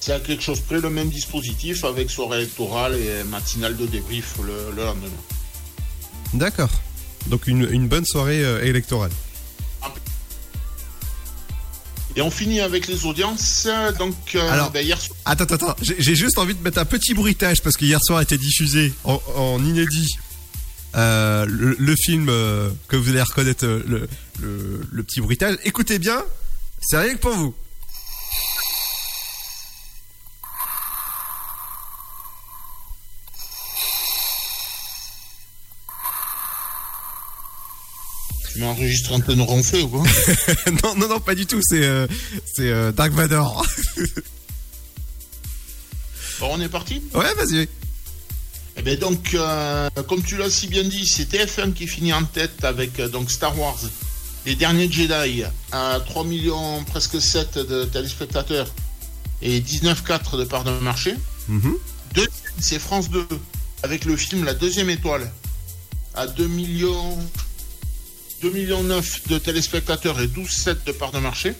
c'est 0.00 0.12
à 0.12 0.20
quelque 0.20 0.42
chose 0.42 0.60
près 0.60 0.80
le 0.80 0.90
même 0.90 1.08
dispositif 1.08 1.84
avec 1.84 2.10
soirée 2.10 2.38
électorale 2.42 2.94
et 2.94 3.24
matinale 3.24 3.76
de 3.76 3.86
débrief 3.86 4.34
le, 4.44 4.70
le 4.76 4.84
lendemain. 4.84 5.08
D'accord. 6.34 6.70
Donc 7.28 7.46
une, 7.46 7.66
une 7.70 7.88
bonne 7.88 8.04
soirée 8.04 8.44
euh, 8.44 8.62
électorale. 8.62 9.10
Et 12.16 12.22
on 12.22 12.30
finit 12.30 12.60
avec 12.60 12.86
les 12.88 13.04
audiences. 13.04 13.68
Donc, 13.98 14.14
euh, 14.34 14.50
Alors, 14.50 14.70
ben, 14.70 14.84
hier 14.84 14.98
soir, 15.00 15.16
Attends, 15.26 15.44
attends, 15.44 15.68
attends. 15.68 15.76
J'ai 15.82 16.14
juste 16.16 16.38
envie 16.38 16.54
de 16.54 16.62
mettre 16.62 16.78
un 16.78 16.86
petit 16.86 17.12
bruitage 17.12 17.62
parce 17.62 17.76
que 17.76 17.84
hier 17.84 18.00
soir 18.02 18.20
a 18.20 18.22
été 18.22 18.38
diffusé 18.38 18.92
en, 19.04 19.20
en 19.36 19.62
inédit 19.62 20.16
euh, 20.94 21.44
le, 21.46 21.76
le 21.78 21.94
film 21.96 22.28
euh, 22.30 22.70
que 22.88 22.96
vous 22.96 23.10
allez 23.10 23.20
reconnaître 23.20 23.66
euh, 23.66 23.82
le, 23.86 24.08
le, 24.40 24.80
le 24.90 25.02
petit 25.02 25.20
bruitage. 25.20 25.58
Écoutez 25.64 25.98
bien, 25.98 26.22
c'est 26.80 26.96
rien 26.98 27.14
que 27.14 27.20
pour 27.20 27.32
vous. 27.34 27.54
Tu 38.56 38.62
m'enregistres 38.62 39.12
un 39.12 39.20
peu 39.20 39.34
de 39.34 39.42
ronfler 39.42 39.82
ou 39.82 39.88
quoi 39.88 40.02
non, 40.82 40.94
non, 40.96 41.08
non, 41.08 41.20
pas 41.20 41.34
du 41.34 41.46
tout. 41.46 41.60
C'est 41.62 41.84
euh, 41.84 42.06
c'est 42.44 42.70
euh, 42.70 42.92
Dark 42.92 43.12
Vador. 43.12 43.66
Bon, 46.38 46.50
on 46.52 46.60
est 46.60 46.68
parti 46.68 47.00
ouais, 47.14 47.32
vas-y. 47.32 47.66
Eh 48.76 48.82
bien 48.82 48.96
donc, 48.96 49.32
euh, 49.32 49.88
comme 50.06 50.22
tu 50.22 50.36
l'as 50.36 50.50
si 50.50 50.66
bien 50.66 50.84
dit, 50.84 51.06
c'est 51.06 51.32
TF1 51.32 51.72
qui 51.72 51.86
finit 51.86 52.12
en 52.12 52.24
tête 52.24 52.62
avec 52.62 53.00
donc 53.00 53.30
Star 53.30 53.58
Wars, 53.58 53.78
Les 54.44 54.54
Derniers 54.54 54.92
Jedi, 54.92 55.44
à 55.72 55.98
3 56.04 56.24
millions, 56.24 56.84
presque 56.84 57.22
7 57.22 57.56
de 57.56 57.84
téléspectateurs 57.86 58.68
et 59.40 59.60
19,4 59.60 60.38
de 60.38 60.44
part 60.44 60.64
de 60.64 60.72
marché. 60.72 61.14
Mhm. 61.48 61.78
Deuxième, 62.12 62.30
c'est 62.60 62.78
France 62.78 63.08
2, 63.08 63.26
avec 63.82 64.04
le 64.04 64.14
film 64.14 64.44
La 64.44 64.52
Deuxième 64.52 64.90
Étoile, 64.90 65.32
à 66.14 66.26
2 66.26 66.46
millions, 66.48 67.16
2 68.42 68.50
millions 68.50 68.82
9 68.82 69.28
de 69.28 69.38
téléspectateurs 69.38 70.20
et 70.20 70.26
12,7 70.26 70.84
de 70.86 70.92
part 70.92 71.12
de 71.12 71.18
marché. 71.18 71.54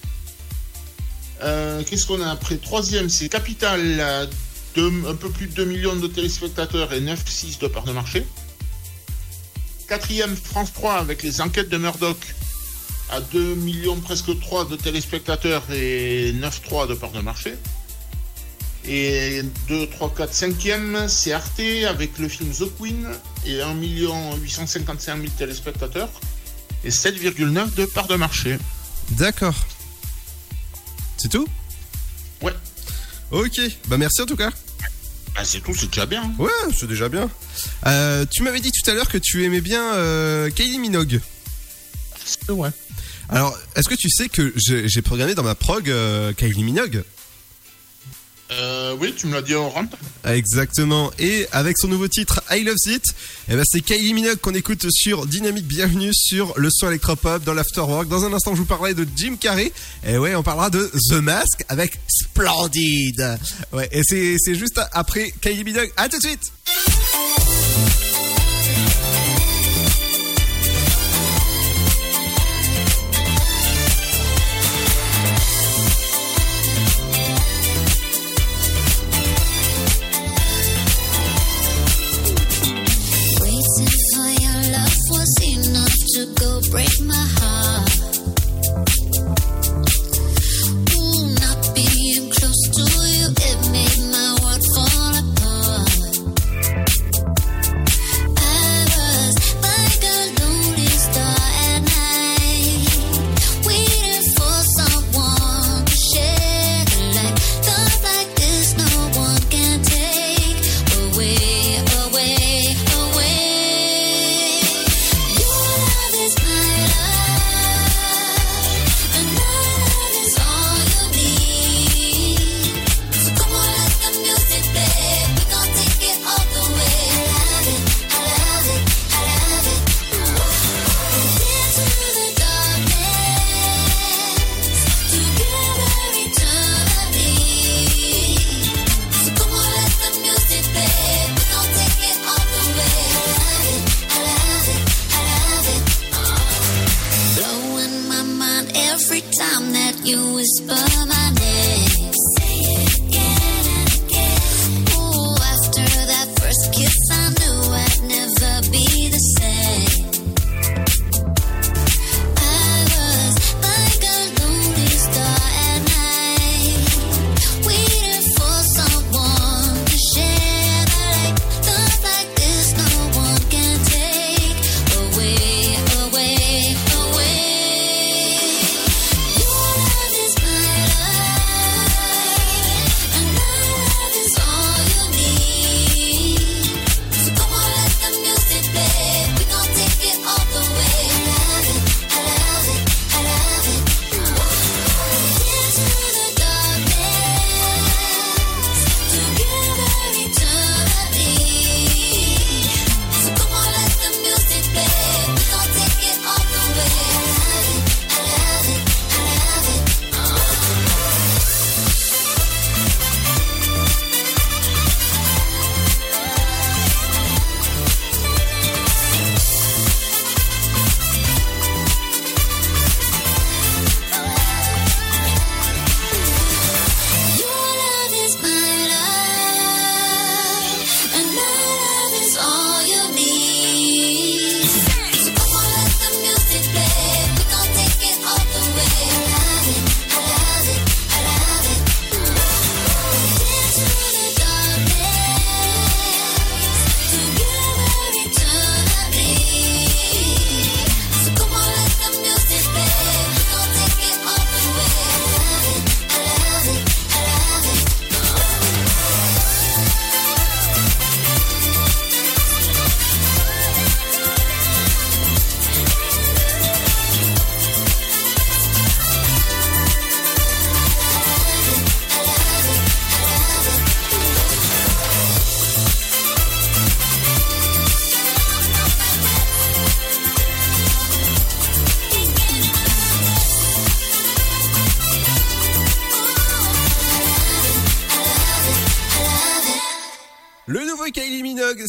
Euh, 1.43 1.83
Qu'est-ce 1.85 2.07
qu'on 2.07 2.21
a 2.21 2.31
après? 2.31 2.57
Troisième, 2.57 3.09
c'est 3.09 3.29
Capital, 3.29 4.29
un 4.79 5.15
peu 5.15 5.31
plus 5.31 5.47
de 5.47 5.55
2 5.55 5.65
millions 5.65 5.97
de 5.97 6.07
téléspectateurs 6.07 6.93
et 6.93 7.01
9,6 7.01 7.61
de 7.61 7.67
part 7.67 7.85
de 7.85 7.93
marché. 7.93 8.27
Quatrième, 9.89 10.37
France 10.37 10.73
3, 10.73 10.95
avec 10.95 11.23
les 11.23 11.41
enquêtes 11.41 11.69
de 11.69 11.79
Murdoch, 11.79 12.19
à 13.11 13.21
2 13.21 13.55
millions 13.55 13.97
presque 13.97 14.39
3 14.39 14.67
de 14.67 14.77
téléspectateurs 14.77 15.63
et 15.73 16.33
9,3 16.33 16.89
de 16.89 16.95
part 16.95 17.13
de 17.13 17.21
marché. 17.21 17.55
Et 18.89 19.43
2, 19.69 19.87
3, 19.89 20.15
4, 20.15 20.33
5e, 20.33 21.09
c'est 21.09 21.33
Arte 21.33 21.61
avec 21.89 22.19
le 22.19 22.29
film 22.29 22.51
The 22.51 22.77
Queen 22.79 23.09
et 23.47 23.61
1 23.61 23.75
855 23.75 25.17
000 25.17 25.29
téléspectateurs 25.37 26.11
et 26.85 26.91
7,9 26.91 27.75
de 27.75 27.85
part 27.87 28.07
de 28.07 28.17
marché. 28.17 28.59
D'accord. 29.11 29.55
C'est 31.17 31.29
tout? 31.29 31.49
Ouais. 32.43 32.53
Ok, 33.31 33.61
bah 33.89 33.97
merci 33.97 34.23
en 34.23 34.27
tout 34.27 34.37
cas. 34.37 34.51
Bah, 35.35 35.43
c'est 35.45 35.61
tout, 35.61 35.75
c'est 35.75 35.87
déjà 35.89 36.07
bien. 36.07 36.33
Ouais, 36.39 36.51
c'est 36.75 36.87
déjà 36.87 37.09
bien. 37.09 37.31
Euh, 37.87 38.25
tu 38.31 38.43
m'avais 38.43 38.61
dit 38.61 38.73
tout 38.73 38.91
à 38.91 38.95
l'heure 38.95 39.09
que 39.09 39.19
tu 39.19 39.45
aimais 39.45 39.61
bien 39.61 39.95
euh, 39.95 40.51
Kylie 40.51 40.79
Minogue. 40.79 41.21
Ouais. 42.49 42.71
Alors, 43.29 43.57
est-ce 43.75 43.89
que 43.89 43.95
tu 43.95 44.09
sais 44.09 44.29
que 44.29 44.53
j'ai 44.57 44.89
j'ai 44.89 45.03
programmé 45.03 45.35
dans 45.35 45.43
ma 45.43 45.55
prog 45.55 45.91
euh, 45.91 46.33
Kylie 46.33 46.63
Minogue? 46.65 47.03
Euh, 48.53 48.95
oui, 49.01 49.13
tu 49.17 49.27
me 49.27 49.35
l'as 49.35 49.43
dit 49.43 49.55
en 49.55 49.69
rentre. 49.69 49.97
Exactement. 50.25 51.11
Et 51.19 51.47
avec 51.53 51.77
son 51.79 51.89
nouveau 51.89 52.09
titre 52.09 52.43
I 52.51 52.63
Love 52.63 52.77
It, 52.87 53.03
eh 53.49 53.57
ben 53.57 53.65
c'est 53.65 53.81
Kylie 53.81 54.15
Minogue 54.15 54.39
qu'on 54.39 54.55
écoute 54.55 54.87
sur 54.91 55.27
Dynamique. 55.27 55.67
Bienvenue 55.67 56.13
sur 56.15 56.55
le 56.57 56.69
son 56.71 56.89
électropop 56.89 57.43
dans 57.43 57.55
l'Afterwork. 57.55 58.09
Dans 58.09 58.25
un 58.25 58.33
instant, 58.33 58.55
je 58.55 58.61
vous 58.61 58.67
parlerai 58.67 58.95
de 58.95 59.07
Jim 59.17 59.37
Carrey. 59.39 59.73
Et 60.07 60.17
ouais, 60.19 60.35
on 60.37 60.43
parlera 60.43 60.71
de 60.71 60.91
The 61.11 61.15
Mask 61.15 61.65
avec 61.69 61.99
Splendid. 62.09 63.39
Ouais, 63.73 63.89
et 63.91 64.03
c'est 64.05 64.37
c'est 64.39 64.55
juste 64.55 64.81
après 64.93 65.33
Kylie 65.41 65.65
Minogue. 65.65 65.93
À 65.97 66.09
tout 66.09 66.19
de 66.19 66.23
suite. 66.23 66.53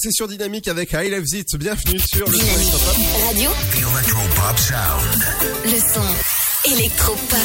C'est 0.07 0.13
sur 0.13 0.27
Dynamique 0.27 0.69
avec 0.69 0.93
I 0.93 1.09
Love 1.09 1.25
It. 1.33 1.55
Bienvenue 1.57 1.99
sur 1.99 2.29
le 2.29 2.37
son 2.37 2.45
électropop. 2.45 2.95
Radio. 3.27 3.49
Le 5.65 5.79
son 5.79 6.71
électropop. 6.71 7.39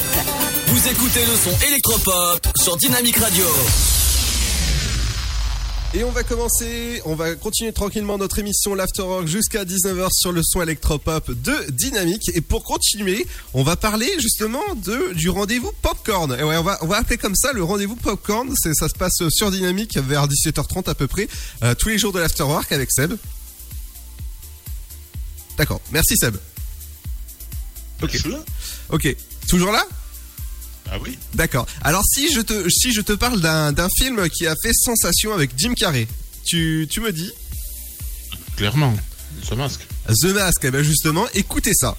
Vous 0.69 0.89
écoutez 0.89 1.21
le 1.27 1.37
son 1.37 1.67
électropop 1.67 2.47
sur 2.63 2.77
Dynamique 2.77 3.17
Radio. 3.17 3.47
Et 5.95 6.05
on 6.05 6.11
va 6.11 6.23
commencer, 6.23 7.03
on 7.05 7.15
va 7.15 7.35
continuer 7.35 7.71
tranquillement 7.71 8.17
notre 8.17 8.39
émission 8.39 8.75
l'After 8.75 9.03
Rock 9.03 9.27
jusqu'à 9.27 9.67
19h 9.67 10.09
sur 10.11 10.33
le 10.33 10.41
son 10.43 10.63
électropop 10.63 11.31
de 11.31 11.71
Dynamique. 11.71 12.31
Et 12.35 12.41
pour 12.41 12.65
continuer, 12.65 13.27
on 13.53 13.63
va 13.63 13.77
parler 13.77 14.09
justement 14.19 14.63
de 14.75 15.13
du 15.13 15.29
rendez-vous 15.29 15.71
Popcorn. 15.83 16.33
Et 16.33 16.43
ouais, 16.43 16.57
on 16.57 16.63
va 16.63 16.79
on 16.81 16.87
va 16.87 16.97
appeler 16.97 17.19
comme 17.19 17.35
ça 17.35 17.53
le 17.53 17.63
rendez-vous 17.63 17.97
Popcorn. 17.97 18.55
C'est 18.57 18.73
ça 18.73 18.89
se 18.89 18.95
passe 18.95 19.23
sur 19.29 19.51
Dynamique 19.51 19.99
vers 19.99 20.27
17h30 20.29 20.89
à 20.89 20.95
peu 20.95 21.07
près 21.07 21.29
euh, 21.63 21.75
tous 21.75 21.91
les 21.91 21.99
jours 21.99 22.15
de 22.15 22.21
l'After 22.21 22.45
Work 22.45 22.73
avec 22.73 22.91
Seb. 22.91 23.13
D'accord. 25.59 25.83
Merci 25.93 26.17
Seb. 26.17 26.39
Ok. 28.01 28.17
Ok. 28.89 29.15
Toujours 29.47 29.73
là? 29.73 29.87
Ah 30.95 30.99
oui. 31.03 31.19
D'accord. 31.35 31.67
Alors 31.83 32.03
si 32.05 32.31
je 32.33 32.41
te 32.41 32.69
si 32.69 32.93
je 32.93 33.01
te 33.01 33.15
parle 33.15 33.41
d'un 33.41 33.89
film 33.97 34.29
qui 34.29 34.47
a 34.47 34.55
fait 34.63 34.73
sensation 34.75 35.33
avec 35.33 35.51
Jim 35.57 35.73
Carrey, 35.75 36.07
tu 36.45 36.87
tu 36.91 37.01
me 37.01 37.13
dis? 37.13 37.33
Clairement. 38.57 38.95
Ce 39.43 39.55
masque. 39.55 39.87
The 40.09 40.27
Mask, 40.27 40.61
eh 40.65 40.71
ben 40.71 40.83
justement, 40.83 41.27
écoutez 41.35 41.73
ça. 41.75 41.97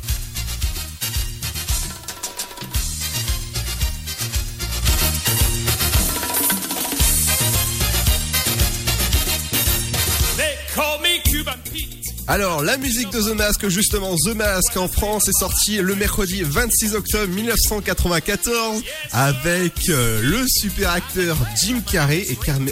Alors, 12.34 12.64
la 12.64 12.78
musique 12.78 13.12
de 13.12 13.22
The 13.22 13.36
Mask, 13.38 13.68
justement, 13.68 14.16
The 14.16 14.34
Mask 14.36 14.76
en 14.78 14.88
France 14.88 15.28
est 15.28 15.38
sorti 15.40 15.78
le 15.78 15.94
mercredi 15.94 16.42
26 16.42 16.96
octobre 16.96 17.28
1994 17.32 18.82
avec 19.12 19.74
euh, 19.90 20.20
le 20.24 20.44
super 20.48 20.90
acteur 20.90 21.38
Jim 21.64 21.80
Carrey 21.92 22.26
et 22.28 22.36
Cam- 22.36 22.72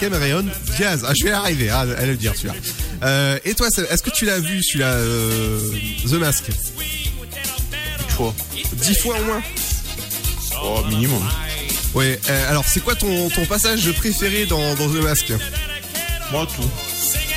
Cameron 0.00 0.46
Diaz. 0.76 1.04
Ah, 1.06 1.12
je 1.16 1.24
vais 1.26 1.30
arriver 1.30 1.70
à, 1.70 1.80
à 1.82 2.06
le 2.06 2.16
dire 2.16 2.32
celui-là. 2.34 2.54
Euh, 3.04 3.38
et 3.44 3.54
toi, 3.54 3.68
est-ce 3.68 4.02
que 4.02 4.10
tu 4.10 4.24
l'as 4.24 4.40
vu 4.40 4.64
celui-là, 4.64 4.90
euh, 4.94 5.60
The 6.08 6.14
Mask? 6.14 6.48
Une 6.48 8.10
fois. 8.16 8.34
Dix 8.82 8.96
fois 8.98 9.16
au 9.20 9.24
moins? 9.26 9.42
Oh, 10.64 10.82
minimum. 10.88 11.22
Ouais, 11.94 12.18
alors 12.48 12.64
c'est 12.66 12.80
quoi 12.80 12.96
ton, 12.96 13.30
ton 13.30 13.46
passage 13.46 13.88
préféré 13.92 14.46
dans, 14.46 14.74
dans 14.74 14.88
The 14.88 15.02
Mask? 15.04 15.26
Moi, 16.32 16.48
tout. 16.56 16.68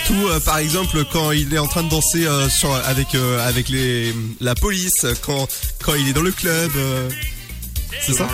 Tout, 0.06 0.28
euh, 0.28 0.40
par 0.40 0.58
exemple, 0.58 1.04
quand 1.12 1.32
il 1.32 1.54
est 1.54 1.60
en 1.60 1.68
train 1.68 1.84
de 1.84 1.90
danser 1.90 2.26
euh, 2.26 2.48
avec, 2.86 3.16
euh, 3.16 3.48
avec 3.48 3.70
les, 3.70 4.14
la 4.40 4.56
police, 4.56 5.06
quand, 5.22 5.48
quand 5.84 5.94
il 5.96 6.10
est 6.10 6.14
dans 6.14 6.22
le 6.22 6.32
club. 6.32 6.72
C'est 8.00 8.14
ça. 8.14 8.28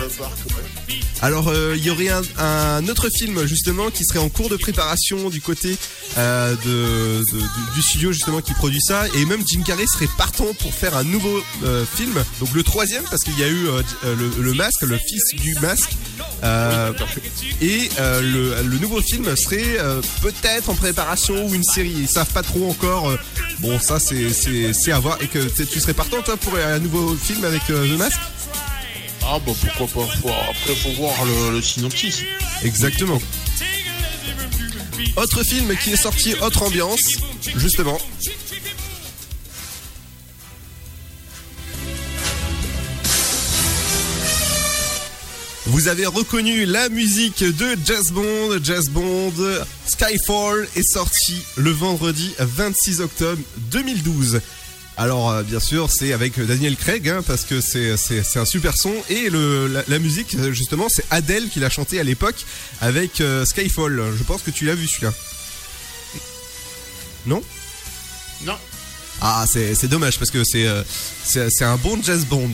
Alors, 1.20 1.48
euh, 1.48 1.74
il 1.76 1.84
y 1.84 1.90
aurait 1.90 2.10
un, 2.38 2.86
autre 2.88 3.08
film, 3.10 3.44
justement, 3.46 3.90
qui 3.90 4.04
serait 4.04 4.20
en 4.20 4.28
cours 4.28 4.48
de 4.48 4.56
préparation 4.56 5.30
du 5.30 5.40
côté 5.40 5.76
euh, 6.16 6.54
de, 6.64 7.24
du, 7.74 7.82
studio, 7.82 8.12
justement, 8.12 8.40
qui 8.40 8.54
produit 8.54 8.80
ça. 8.80 9.06
Et 9.14 9.24
même 9.24 9.42
Jim 9.46 9.62
Carrey 9.66 9.86
serait 9.86 10.08
partant 10.16 10.54
pour 10.54 10.72
faire 10.72 10.96
un 10.96 11.02
nouveau 11.02 11.42
euh, 11.64 11.84
film. 11.84 12.14
Donc, 12.38 12.50
le 12.54 12.62
troisième, 12.62 13.02
parce 13.10 13.24
qu'il 13.24 13.38
y 13.38 13.42
a 13.42 13.48
eu 13.48 13.66
le, 14.04 14.54
masque, 14.54 14.82
le 14.82 14.96
fils 14.96 15.34
du 15.34 15.54
masque. 15.60 15.90
Et 17.60 17.88
le, 17.98 18.78
nouveau 18.78 19.00
film 19.00 19.34
serait 19.36 19.78
peut-être 20.22 20.70
en 20.70 20.74
préparation 20.74 21.46
ou 21.46 21.54
une 21.54 21.64
série. 21.64 21.94
Ils 21.98 22.08
savent 22.08 22.32
pas 22.32 22.42
trop 22.42 22.70
encore. 22.70 23.12
bon, 23.58 23.78
ça, 23.80 23.98
c'est- 23.98 24.92
à 24.92 25.00
voir. 25.00 25.18
Et 25.20 25.26
que 25.26 25.40
tu 25.64 25.80
serais 25.80 25.94
partant, 25.94 26.22
toi, 26.22 26.36
pour 26.36 26.54
un 26.56 26.78
nouveau 26.78 27.14
film 27.16 27.44
avec 27.44 27.66
The 27.66 27.98
Mask? 27.98 28.18
Ah, 29.24 29.38
bah 29.44 29.52
pourquoi 29.76 30.06
pas. 30.06 30.10
Après, 30.50 30.74
faut 30.74 30.92
voir 30.92 31.24
le, 31.24 31.52
le 31.52 31.62
synopsis. 31.62 32.22
Exactement. 32.62 33.20
Autre 35.16 35.42
film 35.44 35.76
qui 35.76 35.90
est 35.92 35.96
sorti, 35.96 36.34
autre 36.40 36.62
ambiance, 36.62 37.00
justement. 37.56 37.98
Vous 45.66 45.88
avez 45.88 46.06
reconnu 46.06 46.64
la 46.64 46.88
musique 46.88 47.44
de 47.44 47.76
Jazz 47.84 48.10
Bond. 48.10 48.58
Jazz 48.62 48.88
Bond 48.88 49.32
Skyfall 49.86 50.66
est 50.76 50.82
sorti 50.92 51.36
le 51.56 51.70
vendredi 51.70 52.34
26 52.38 53.00
octobre 53.02 53.42
2012. 53.70 54.40
Alors 54.98 55.30
euh, 55.30 55.42
bien 55.44 55.60
sûr 55.60 55.88
c'est 55.90 56.12
avec 56.12 56.44
Daniel 56.44 56.76
Craig 56.76 57.08
hein, 57.08 57.22
parce 57.24 57.44
que 57.44 57.60
c'est 57.60 58.36
un 58.36 58.44
super 58.44 58.76
son 58.76 58.92
et 59.08 59.30
le 59.30 59.68
la, 59.68 59.84
la 59.86 59.98
musique 60.00 60.34
euh, 60.34 60.50
justement 60.50 60.88
c'est 60.88 61.04
Adele 61.12 61.48
qui 61.48 61.60
l'a 61.60 61.70
chanté 61.70 62.00
à 62.00 62.02
l'époque 62.02 62.44
avec 62.80 63.20
euh, 63.20 63.44
Skyfall. 63.44 64.02
Je 64.18 64.24
pense 64.24 64.42
que 64.42 64.50
tu 64.50 64.64
l'as 64.64 64.74
vu 64.74 64.88
celui-là. 64.88 65.14
Non? 67.26 67.40
Non. 68.42 68.56
Ah 69.20 69.44
c'est 69.48 69.88
dommage 69.88 70.18
parce 70.18 70.32
que 70.32 70.42
c'est 70.44 70.66
c'est 71.24 71.48
c'est 71.50 71.64
un 71.64 71.76
bon 71.76 72.02
jazz 72.02 72.24
bond. 72.24 72.52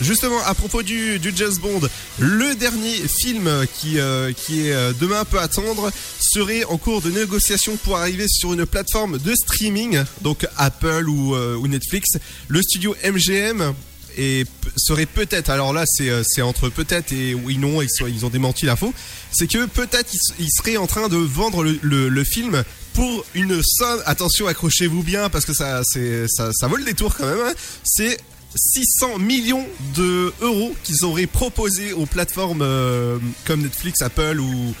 Justement, 0.00 0.40
à 0.44 0.54
propos 0.54 0.82
du, 0.82 1.18
du 1.18 1.32
Jazz 1.34 1.58
Bond, 1.58 1.80
le 2.18 2.54
dernier 2.54 2.94
film 3.08 3.50
qui, 3.80 3.98
euh, 3.98 4.32
qui 4.32 4.68
est 4.68 4.72
euh, 4.72 4.92
demain 5.00 5.24
peut 5.24 5.40
attendre 5.40 5.90
serait 6.20 6.64
en 6.64 6.78
cours 6.78 7.02
de 7.02 7.10
négociation 7.10 7.76
pour 7.76 7.96
arriver 7.96 8.26
sur 8.28 8.52
une 8.52 8.64
plateforme 8.64 9.18
de 9.18 9.34
streaming, 9.34 10.02
donc 10.22 10.46
Apple 10.56 11.08
ou, 11.08 11.34
euh, 11.34 11.58
Netflix. 11.66 12.16
Le 12.46 12.62
studio 12.62 12.94
MGM 13.04 13.74
et 14.16 14.44
serait 14.76 15.06
peut-être, 15.06 15.48
alors 15.50 15.72
là 15.72 15.84
c'est 15.86 16.42
entre 16.42 16.68
peut-être 16.70 17.12
et 17.12 17.34
oui 17.34 17.56
non, 17.58 17.82
ils, 17.82 17.88
ils 18.08 18.24
ont 18.26 18.30
démenti 18.30 18.66
l'info, 18.66 18.92
c'est 19.30 19.46
que 19.46 19.66
peut-être 19.66 20.12
ils, 20.40 20.48
seraient 20.50 20.76
en 20.76 20.86
train 20.88 21.08
de 21.08 21.16
vendre 21.16 21.62
le, 21.62 22.08
le- 22.08 22.24
film 22.24 22.64
pour 22.94 23.24
une 23.34 23.62
somme, 23.62 24.02
attention 24.06 24.48
accrochez-vous 24.48 25.02
bien 25.04 25.28
parce 25.28 25.44
que 25.44 25.54
ça, 25.54 25.82
ça, 25.84 26.50
ça 26.52 26.66
vole 26.66 26.84
des 26.84 26.94
tours 26.94 27.14
quand 27.16 27.26
même, 27.26 27.38
hein. 27.46 27.52
c'est 27.84 28.16
600 28.54 29.18
millions 29.18 29.66
de 29.94 30.32
euros 30.40 30.74
qu'ils 30.84 31.04
auraient 31.04 31.26
proposé 31.26 31.92
aux 31.92 32.06
plateformes 32.06 32.62
euh, 32.62 33.18
comme 33.44 33.62
Netflix, 33.62 34.02
Apple 34.02 34.40
ou, 34.40 34.74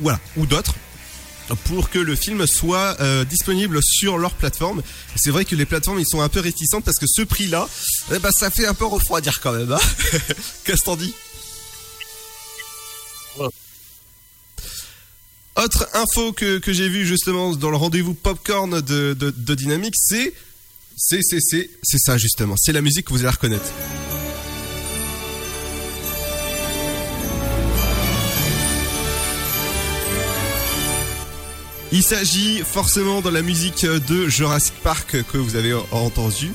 voilà, 0.00 0.20
ou 0.36 0.46
d'autres 0.46 0.74
pour 1.64 1.90
que 1.90 1.98
le 1.98 2.16
film 2.16 2.46
soit 2.46 2.96
euh, 3.00 3.24
disponible 3.24 3.80
sur 3.82 4.16
leur 4.16 4.32
plateforme. 4.32 4.82
C'est 5.16 5.30
vrai 5.30 5.44
que 5.44 5.54
les 5.54 5.66
plateformes 5.66 5.98
ils 5.98 6.06
sont 6.06 6.22
un 6.22 6.28
peu 6.28 6.40
réticentes 6.40 6.84
parce 6.84 6.98
que 6.98 7.06
ce 7.06 7.22
prix-là, 7.22 7.68
eh 8.14 8.18
ben, 8.18 8.30
ça 8.32 8.50
fait 8.50 8.66
un 8.66 8.74
peu 8.74 8.86
refroidir 8.86 9.40
quand 9.40 9.52
même. 9.52 9.72
Hein 9.72 9.78
Qu'est-ce 10.64 10.80
que 10.80 10.84
t'en 10.84 10.96
dis? 10.96 11.14
Autre 15.56 15.88
info 15.94 16.32
que, 16.32 16.58
que 16.58 16.72
j'ai 16.72 16.88
vu 16.88 17.06
justement 17.06 17.54
dans 17.54 17.70
le 17.70 17.76
rendez-vous 17.76 18.14
popcorn 18.14 18.80
de, 18.80 19.14
de, 19.14 19.56
c'est 19.94 20.34
c'est 20.96 21.20
c'est 21.22 21.40
c'est 21.40 21.70
c'est 21.82 21.98
ça 21.98 22.16
justement. 22.18 22.56
C'est 22.56 22.72
la 22.72 22.80
musique 22.80 23.06
que 23.06 23.12
vous 23.12 23.20
allez 23.20 23.30
reconnaître. 23.30 23.70
Il 31.92 32.02
s'agit 32.02 32.58
forcément 32.64 33.20
de 33.20 33.30
la 33.30 33.40
musique 33.40 33.86
de 33.86 34.28
Jurassic 34.28 34.74
Park 34.82 35.16
que 35.32 35.38
vous 35.38 35.54
avez 35.54 35.74
entendu. 35.92 36.50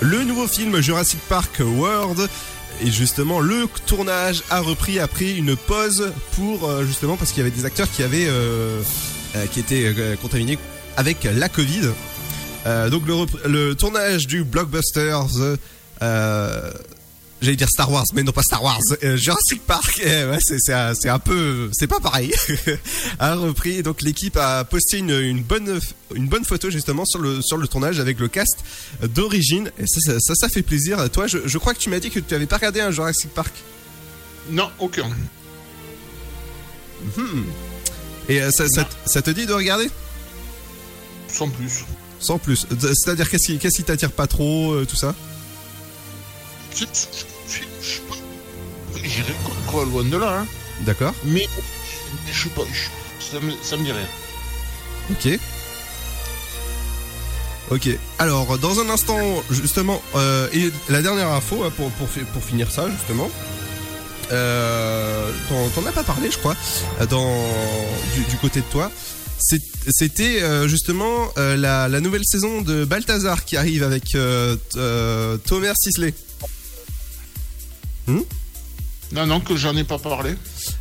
Le 0.00 0.22
nouveau 0.22 0.46
film 0.46 0.80
Jurassic 0.80 1.18
Park 1.28 1.60
World 1.60 2.28
et 2.80 2.90
justement 2.90 3.40
le 3.40 3.66
tournage 3.86 4.42
a 4.50 4.60
repris 4.60 4.98
après 4.98 5.32
une 5.32 5.56
pause 5.56 6.12
pour 6.36 6.68
euh, 6.68 6.84
justement 6.84 7.16
parce 7.16 7.32
qu'il 7.32 7.38
y 7.38 7.46
avait 7.46 7.56
des 7.56 7.64
acteurs 7.64 7.90
qui 7.90 8.02
avaient 8.02 8.26
euh, 8.28 8.80
euh, 9.36 9.46
qui 9.46 9.60
étaient 9.60 9.92
contaminés 10.22 10.58
avec 10.96 11.24
la 11.24 11.48
Covid. 11.48 11.88
Euh, 12.66 12.88
donc 12.90 13.06
le, 13.06 13.14
le 13.48 13.74
tournage 13.74 14.26
du 14.26 14.42
blockbuster 14.44 15.18
euh, 16.02 16.72
J'allais 17.42 17.56
dire 17.56 17.68
Star 17.68 17.92
Wars, 17.92 18.06
mais 18.14 18.22
non 18.22 18.32
pas 18.32 18.40
Star 18.42 18.62
Wars. 18.62 18.78
euh, 19.02 19.16
Jurassic 19.18 19.60
Park, 19.66 20.00
eh 20.02 20.06
ouais, 20.24 20.38
c'est 20.40 20.56
c'est 20.58 20.72
un, 20.72 20.94
c'est 20.94 21.10
un 21.10 21.18
peu, 21.18 21.68
c'est 21.74 21.86
pas 21.86 22.00
pareil. 22.00 22.32
a 23.18 23.34
repris. 23.34 23.82
Donc 23.82 24.00
l'équipe 24.00 24.36
a 24.38 24.64
posté 24.64 24.98
une, 24.98 25.10
une 25.10 25.42
bonne 25.42 25.78
une 26.14 26.26
bonne 26.26 26.46
photo 26.46 26.70
justement 26.70 27.04
sur 27.04 27.18
le 27.20 27.42
sur 27.42 27.58
le 27.58 27.68
tournage 27.68 28.00
avec 28.00 28.18
le 28.18 28.28
cast 28.28 28.56
d'origine. 29.02 29.70
Et 29.78 29.86
ça, 29.86 30.00
ça, 30.00 30.20
ça, 30.20 30.34
ça 30.34 30.48
fait 30.48 30.62
plaisir. 30.62 31.10
Toi, 31.10 31.26
je, 31.26 31.38
je 31.44 31.58
crois 31.58 31.74
que 31.74 31.80
tu 31.80 31.90
m'as 31.90 31.98
dit 32.00 32.08
que 32.10 32.20
tu 32.20 32.34
avais 32.34 32.46
pas 32.46 32.56
regardé 32.56 32.80
un 32.80 32.90
Jurassic 32.90 33.28
Park. 33.34 33.52
Non, 34.50 34.70
aucun. 34.78 35.10
Mhm. 37.16 37.44
Et 38.30 38.40
euh, 38.40 38.50
ça, 38.52 38.66
ça, 38.68 38.88
ça 39.04 39.20
te 39.20 39.30
dit 39.30 39.44
de 39.44 39.52
regarder? 39.52 39.90
Sans 41.28 41.48
plus. 41.50 41.84
Sans 42.24 42.38
plus. 42.38 42.66
C'est-à-dire 42.80 43.28
qu'est-ce 43.28 43.46
qui 43.46 43.58
qu'est-ce 43.58 43.76
qui 43.76 43.84
t'attire 43.84 44.10
pas 44.10 44.26
trop, 44.26 44.72
euh, 44.72 44.86
tout 44.86 44.96
ça? 44.96 45.14
J'irai 49.02 49.34
quoi, 49.66 49.84
loin 49.84 50.04
de 50.04 50.16
là. 50.16 50.38
Hein? 50.40 50.46
D'accord. 50.80 51.12
Mais 51.24 51.46
je 52.32 52.38
suis 52.40 52.48
pas. 52.50 52.62
ça, 53.20 53.40
me, 53.40 53.52
ça 53.62 53.76
me 53.76 53.84
dit 53.84 53.92
rien. 53.92 54.06
Ok. 55.10 55.38
Ok. 57.70 57.88
Alors, 58.18 58.58
dans 58.58 58.80
un 58.80 58.88
instant, 58.88 59.18
justement, 59.50 60.02
euh, 60.14 60.48
et 60.52 60.70
la 60.88 61.02
dernière 61.02 61.28
info 61.28 61.62
hein, 61.64 61.72
pour, 61.76 61.90
pour, 61.92 62.06
pour 62.08 62.42
finir 62.42 62.70
ça, 62.70 62.88
justement. 62.90 63.30
Euh, 64.32 65.30
t'en- 65.48 65.68
T'en 65.80 65.86
as 65.86 65.92
pas 65.92 66.02
parlé, 66.02 66.30
je 66.30 66.38
crois, 66.38 66.56
dans, 67.10 67.44
du, 68.14 68.22
du 68.24 68.36
côté 68.36 68.60
de 68.60 68.66
toi. 68.66 68.90
C'était 69.38 70.42
euh, 70.42 70.68
justement 70.68 71.28
euh, 71.36 71.56
la, 71.56 71.88
la 71.88 72.00
nouvelle 72.00 72.24
saison 72.24 72.62
de 72.62 72.84
Balthazar 72.84 73.44
qui 73.44 73.56
arrive 73.56 73.82
avec 73.82 74.14
euh, 74.14 74.56
euh, 74.76 75.36
Thomas 75.38 75.74
Sisley. 75.76 76.14
Hmm 78.06 78.20
Non, 79.12 79.26
non, 79.26 79.40
que 79.40 79.56
j'en 79.56 79.76
ai 79.76 79.84
pas 79.84 79.98
parlé. 79.98 80.34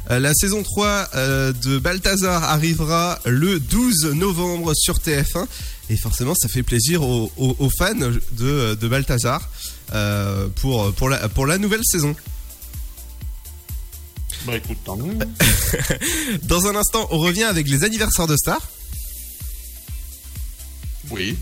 La 0.10 0.34
saison 0.34 0.64
3 0.64 1.10
euh, 1.16 1.54
de 1.54 1.78
Balthazar 1.80 2.44
arrivera 2.44 3.20
le 3.26 3.60
12 3.60 4.12
novembre 4.14 4.74
sur 4.76 4.96
TF1 5.00 5.46
et 5.90 5.98
forcément 5.98 6.34
ça 6.36 6.48
fait 6.48 6.64
plaisir 6.64 7.04
aux, 7.04 7.32
aux- 7.38 7.56
aux 7.60 7.70
fans 7.70 7.94
de, 7.96 8.76
de 8.76 8.88
Balthazar 8.88 9.50
pour, 10.56 10.94
pour, 10.94 11.10
la, 11.10 11.28
pour 11.30 11.46
la 11.46 11.58
nouvelle 11.58 11.84
saison. 11.84 12.16
Bah 14.46 14.58
écoute, 14.58 14.78
tant 14.84 14.98
mieux. 14.98 15.18
Dans 16.44 16.68
un 16.68 16.76
instant, 16.76 17.08
on 17.12 17.18
revient 17.20 17.44
avec 17.44 17.68
les 17.70 17.84
anniversaires 17.84 18.28
de 18.28 18.36
stars. 18.36 18.68
Oui. 21.10 21.38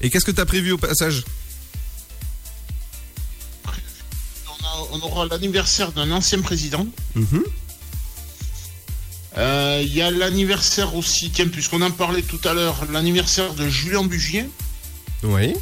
Et 0.00 0.10
qu'est-ce 0.10 0.24
que 0.24 0.30
tu 0.30 0.40
as 0.40 0.46
prévu 0.46 0.72
au 0.72 0.78
passage? 0.78 1.24
On, 4.46 4.64
a- 4.66 4.88
on 4.92 5.00
aura 5.00 5.26
l'anniversaire 5.26 5.92
d'un 5.92 6.10
ancien 6.10 6.40
président. 6.40 6.86
Mhm. 7.14 7.42
Euh, 9.36 9.82
Il 9.84 9.94
y 9.94 10.02
a 10.02 10.10
l'anniversaire 10.10 10.94
aussi, 10.94 11.30
tiens, 11.30 11.48
puisqu'on 11.48 11.82
en 11.82 11.90
parlait 11.90 12.22
tout 12.22 12.40
à 12.44 12.54
l'heure, 12.54 12.84
l'anniversaire 12.90 13.54
de 13.54 13.68
Julien 13.68 14.04
Bugier. 14.04 14.48
Oui. 15.22 15.54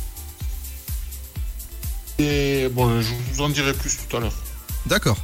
Et 2.18 2.68
bon, 2.70 3.01
je 3.03 3.12
vous 3.32 3.41
en 3.43 3.49
dirai 3.49 3.72
plus 3.74 3.97
tout 4.09 4.16
à 4.16 4.20
l'heure. 4.20 4.34
D'accord. 4.87 5.18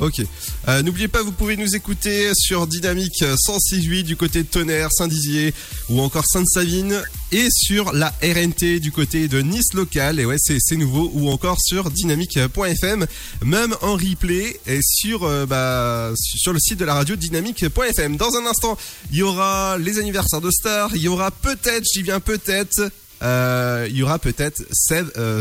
Ok. 0.00 0.20
Euh, 0.68 0.82
N'oubliez 0.82 1.06
pas, 1.08 1.22
vous 1.22 1.30
pouvez 1.32 1.56
nous 1.56 1.76
écouter 1.76 2.30
sur 2.34 2.66
Dynamique 2.66 3.22
106.8 3.22 4.02
du 4.02 4.16
côté 4.16 4.42
de 4.42 4.48
Tonnerre, 4.48 4.88
Saint-Dizier 4.92 5.54
ou 5.88 6.00
encore 6.00 6.24
Sainte-Savine 6.26 7.00
et 7.30 7.46
sur 7.50 7.92
la 7.92 8.12
RNT 8.22 8.80
du 8.80 8.90
côté 8.90 9.28
de 9.28 9.40
Nice 9.40 9.72
local. 9.72 10.18
Et 10.18 10.24
ouais, 10.24 10.36
c'est 10.38 10.58
c'est 10.60 10.76
nouveau 10.76 11.10
ou 11.14 11.30
encore 11.30 11.58
sur 11.60 11.90
dynamique.fm, 11.90 13.06
même 13.44 13.76
en 13.82 13.94
replay 13.94 14.58
et 14.66 14.80
sur 14.82 15.22
euh, 15.24 15.46
bah, 15.46 16.12
sur 16.16 16.52
le 16.52 16.58
site 16.58 16.78
de 16.80 16.84
la 16.84 16.94
radio 16.94 17.14
dynamique.fm. 17.16 18.16
Dans 18.16 18.34
un 18.36 18.46
instant, 18.46 18.76
il 19.12 19.18
y 19.18 19.22
aura 19.22 19.78
les 19.78 19.98
anniversaires 20.00 20.40
de 20.40 20.50
stars, 20.50 20.90
il 20.96 21.02
y 21.02 21.08
aura 21.08 21.30
peut-être, 21.30 21.84
j'y 21.94 22.02
viens 22.02 22.20
peut-être. 22.20 22.90
euh, 23.22 23.86
il 23.88 23.96
y 23.96 24.02
aura 24.02 24.18
peut-être 24.18 24.60
Seb, 24.72 25.06
euh, 25.16 25.40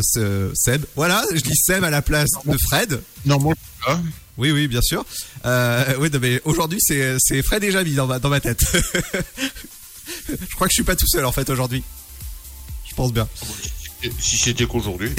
Seb, 0.54 0.86
voilà, 0.96 1.24
je 1.34 1.42
dis 1.42 1.56
Seb 1.56 1.84
à 1.84 1.90
la 1.90 2.02
place 2.04 2.30
de 2.46 2.56
Fred. 2.70 3.02
Non, 3.26 3.40
moi, 3.40 3.54
Oui, 4.38 4.52
oui, 4.52 4.68
bien 4.68 4.82
sûr. 4.82 5.06
Euh, 5.46 5.96
oui, 6.00 6.10
non, 6.12 6.20
mais 6.20 6.42
aujourd'hui, 6.46 6.80
c'est, 6.82 7.16
c'est 7.20 7.42
Fred 7.44 7.64
et 7.64 7.72
Jamy 7.72 7.94
dans 7.94 8.08
ma, 8.08 8.20
dans 8.20 8.30
ma 8.30 8.40
tête. 8.40 8.62
je 10.28 10.56
crois 10.56 10.68
que 10.68 10.72
je 10.72 10.78
suis 10.78 10.84
pas 10.84 10.96
tout 10.96 11.08
seul, 11.08 11.26
en 11.26 11.32
fait, 11.32 11.50
aujourd'hui. 11.50 11.84
Je 12.90 12.96
pense 12.96 13.14
bien. 13.14 13.28
Si 14.20 14.38
c'était 14.38 14.66
qu'aujourd'hui. 14.66 15.12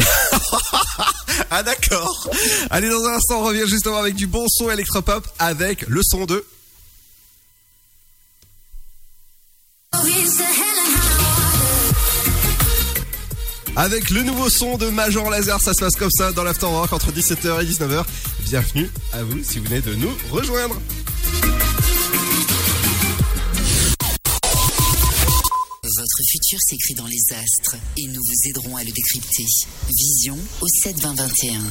ah, 1.51 1.63
d'accord. 1.63 2.31
Allez, 2.71 2.89
dans 2.89 3.05
un 3.05 3.15
instant, 3.15 3.41
on 3.41 3.45
revient 3.45 3.67
justement 3.67 3.99
avec 3.99 4.15
du 4.15 4.27
bon 4.27 4.47
son 4.49 4.71
électropop 4.71 5.27
avec 5.39 5.87
le 5.89 6.03
son 6.05 6.27
de... 6.27 6.45
Avec 13.77 14.11
le 14.11 14.23
nouveau 14.23 14.49
son 14.49 14.77
de 14.79 14.87
Major 14.87 15.29
Laser, 15.31 15.61
ça 15.61 15.75
se 15.75 15.81
passe 15.81 15.97
comme 15.97 16.11
ça 16.11 16.31
dans 16.31 16.45
l'Afterwork 16.45 16.93
entre 16.93 17.11
17h 17.11 17.61
et 17.61 17.67
19h. 17.67 18.05
Bienvenue 18.45 18.89
à 19.13 19.25
vous 19.25 19.43
si 19.43 19.59
vous 19.59 19.65
venez 19.65 19.81
de 19.81 19.95
nous 19.97 20.13
rejoindre. 20.31 20.77
Votre 26.05 26.23
futur 26.31 26.59
s'écrit 26.61 26.93
dans 26.93 27.07
les 27.07 27.23
astres 27.33 27.77
et 27.97 28.07
nous 28.09 28.21
vous 28.21 28.49
aiderons 28.51 28.77
à 28.77 28.85
le 28.85 28.93
décrypter. 28.93 29.47
Vision 29.89 30.37
au 30.61 30.67
72021. 30.69 31.63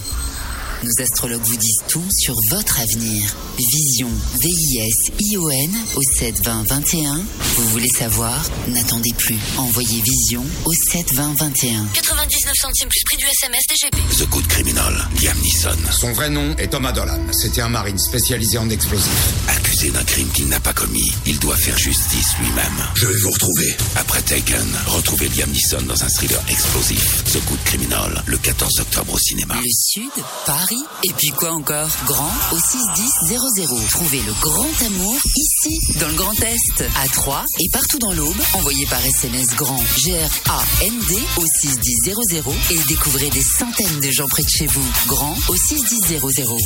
Nos 0.84 1.02
astrologues 1.02 1.44
vous 1.44 1.56
disent 1.56 1.84
tout 1.88 2.04
sur 2.12 2.36
votre 2.50 2.78
avenir. 2.80 3.36
Vision, 3.58 4.10
V-I-S-I-O-N 4.42 5.72
au 5.96 6.02
72021. 6.20 7.24
Vous 7.56 7.70
voulez 7.70 7.88
savoir? 7.88 8.44
N'attendez 8.68 9.14
plus. 9.18 9.38
Envoyez 9.58 10.02
Vision 10.02 10.44
au 10.66 10.74
72021. 10.92 11.86
99 11.94 12.54
centimes 12.60 12.90
plus 12.90 13.04
prix 13.06 13.18
du 13.18 13.26
SMS 13.26 13.62
DGP. 13.70 13.98
The 14.18 14.30
Good 14.30 14.48
Criminal, 14.48 15.08
Liam 15.22 15.38
Neeson. 15.42 15.78
Son 15.92 16.12
vrai 16.12 16.30
nom 16.30 16.54
est 16.58 16.68
Thomas 16.68 16.92
Dolan. 16.92 17.22
C'était 17.32 17.62
un 17.62 17.70
marine 17.70 18.00
spécialisé 18.00 18.58
en 18.58 18.70
explosifs. 18.70 19.34
Accusé 19.48 19.92
d'un 19.92 20.04
crime 20.04 20.30
qu'il 20.34 20.50
n'a 20.50 20.60
pas 20.60 20.74
commis, 20.74 21.14
il 21.26 21.40
doit 21.40 21.56
faire 21.56 21.78
justice 21.78 22.36
lui-même. 22.40 22.88
Je 22.96 23.06
vais 23.06 23.20
vous 23.20 23.32
retrouver. 23.32 23.78
Après 23.96 24.22
Taken, 24.26 24.68
retrouvez 24.88 25.28
Liam 25.30 25.50
Neeson 25.52 25.82
dans 25.84 26.02
un 26.04 26.08
thriller 26.08 26.42
explosif. 26.48 27.24
The 27.26 27.44
Good 27.46 27.64
Criminal, 27.66 28.24
le 28.26 28.38
14 28.38 28.80
octobre 28.80 29.14
au 29.14 29.18
cinéma. 29.20 29.56
Le 29.56 29.70
Sud, 29.72 30.12
Paris, 30.46 30.84
et 31.04 31.14
puis 31.14 31.30
quoi 31.30 31.52
encore? 31.52 31.90
Grand 32.06 32.32
au 32.52 32.58
61000. 32.58 33.88
Trouvez 33.90 34.22
le 34.22 34.34
grand 34.42 34.86
amour 34.86 35.18
ici, 35.36 35.80
dans 36.00 36.08
le 36.08 36.14
Grand 36.14 36.40
Est, 36.42 36.84
à 37.04 37.08
Troyes 37.10 37.44
et 37.60 37.70
partout 37.72 38.00
dans 38.00 38.14
l'Aube. 38.14 38.36
Envoyez 38.54 38.86
par 38.86 39.06
SMS 39.06 39.48
grand 39.56 39.84
G-R-A-N-D 39.98 41.20
au 41.38 41.46
61000 41.62 42.44
et 42.72 42.84
découvrez 42.88 43.30
des 43.30 43.44
centaines 43.44 44.00
de 44.00 44.12
gens 44.12 44.28
près 44.28 44.44
de 44.44 44.50
chez 44.50 44.68
vous. 44.68 44.92
Grand 45.08 45.36
au 45.50 45.56
61000. 45.56 46.20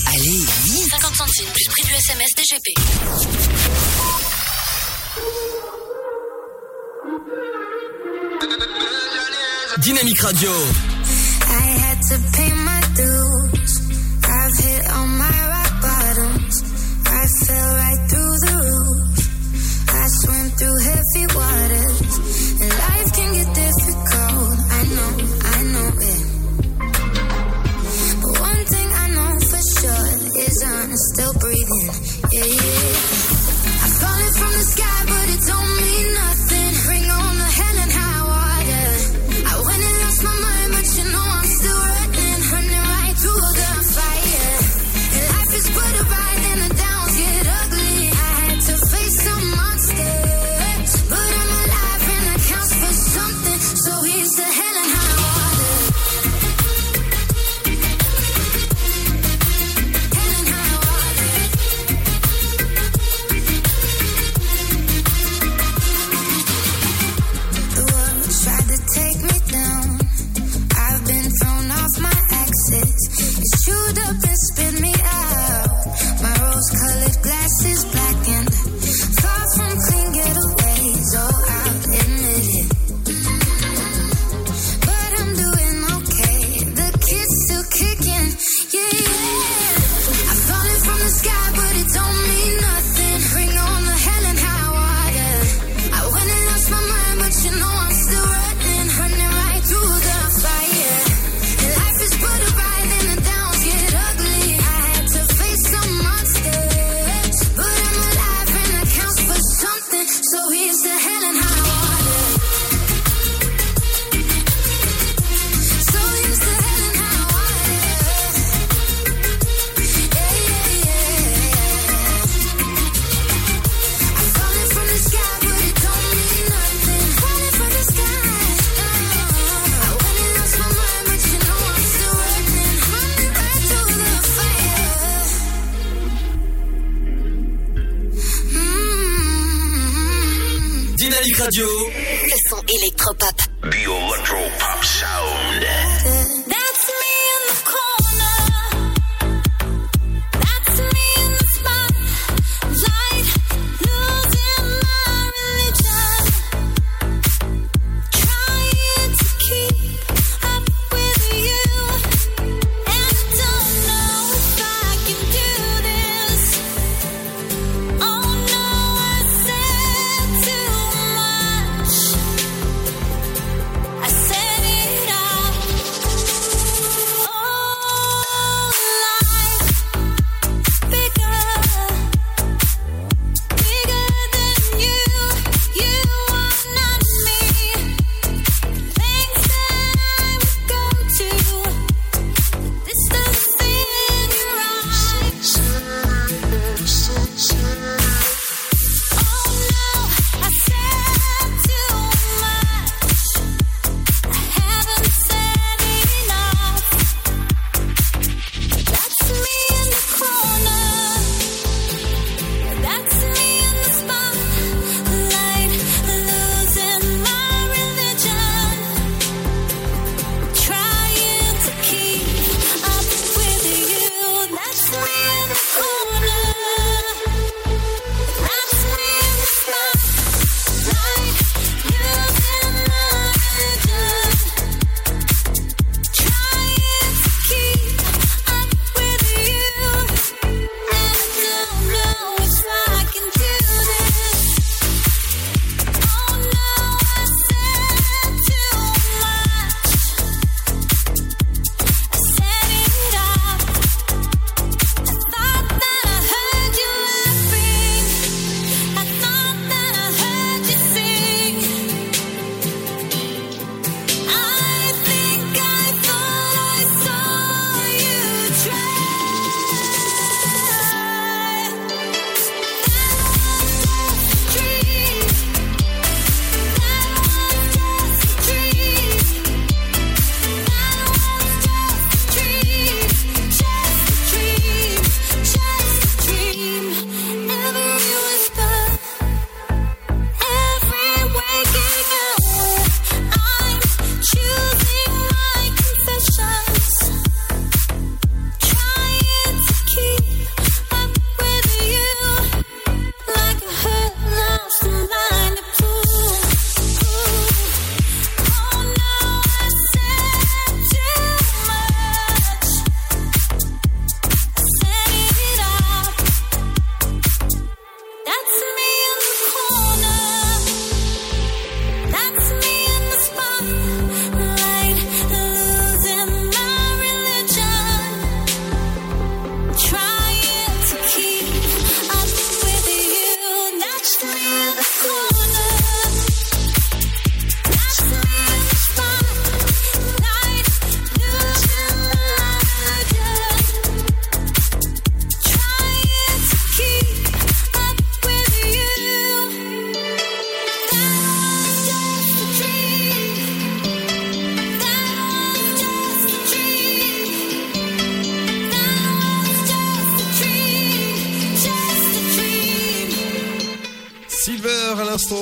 Allez, 0.06 0.46
vite 0.66 0.90
50 0.92 1.16
centimes 1.16 1.52
plus 1.54 1.66
prix 1.70 1.84
du 1.84 1.94
SMS 1.94 2.30
DGP. 2.36 2.68
Dynamique 9.80 10.24
Radio. 10.24 10.50
I 10.50 11.66
had 11.82 12.02
to 12.10 12.18
pay 12.34 12.52
my 12.54 12.82
dues. 12.96 13.74
I've 14.24 14.58
hit 14.58 14.90
all 14.90 15.08
my 15.08 15.38
rock 15.54 15.82
bottoms. 15.82 16.56
I 17.06 17.28
fell 17.46 17.70
right 17.76 18.02
through 18.10 18.36
the 18.46 18.56
roof. 18.68 19.18
I 19.90 20.08
swim 20.08 20.50
through 20.58 20.78
heavy 20.90 21.26
waters. 21.36 21.67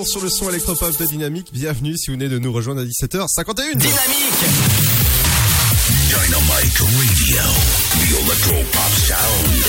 À 0.06 0.08
sur 0.08 0.22
le 0.22 0.30
son 0.30 0.50
électropop 0.50 0.98
de 0.98 1.06
Dynamique. 1.06 1.50
Bienvenue 1.52 1.98
si 1.98 2.08
vous 2.08 2.14
venez 2.18 2.30
de 2.30 2.40
nous 2.40 2.52
rejoindre 2.52 2.82
à 2.82 2.86
17h51. 2.86 3.76
Dynamique 3.76 3.86
Dynamite 6.10 6.80
Radio. 6.80 7.42
The 7.92 8.12
Electro 8.24 8.56
Pop 8.72 8.94
Sound. 9.08 9.66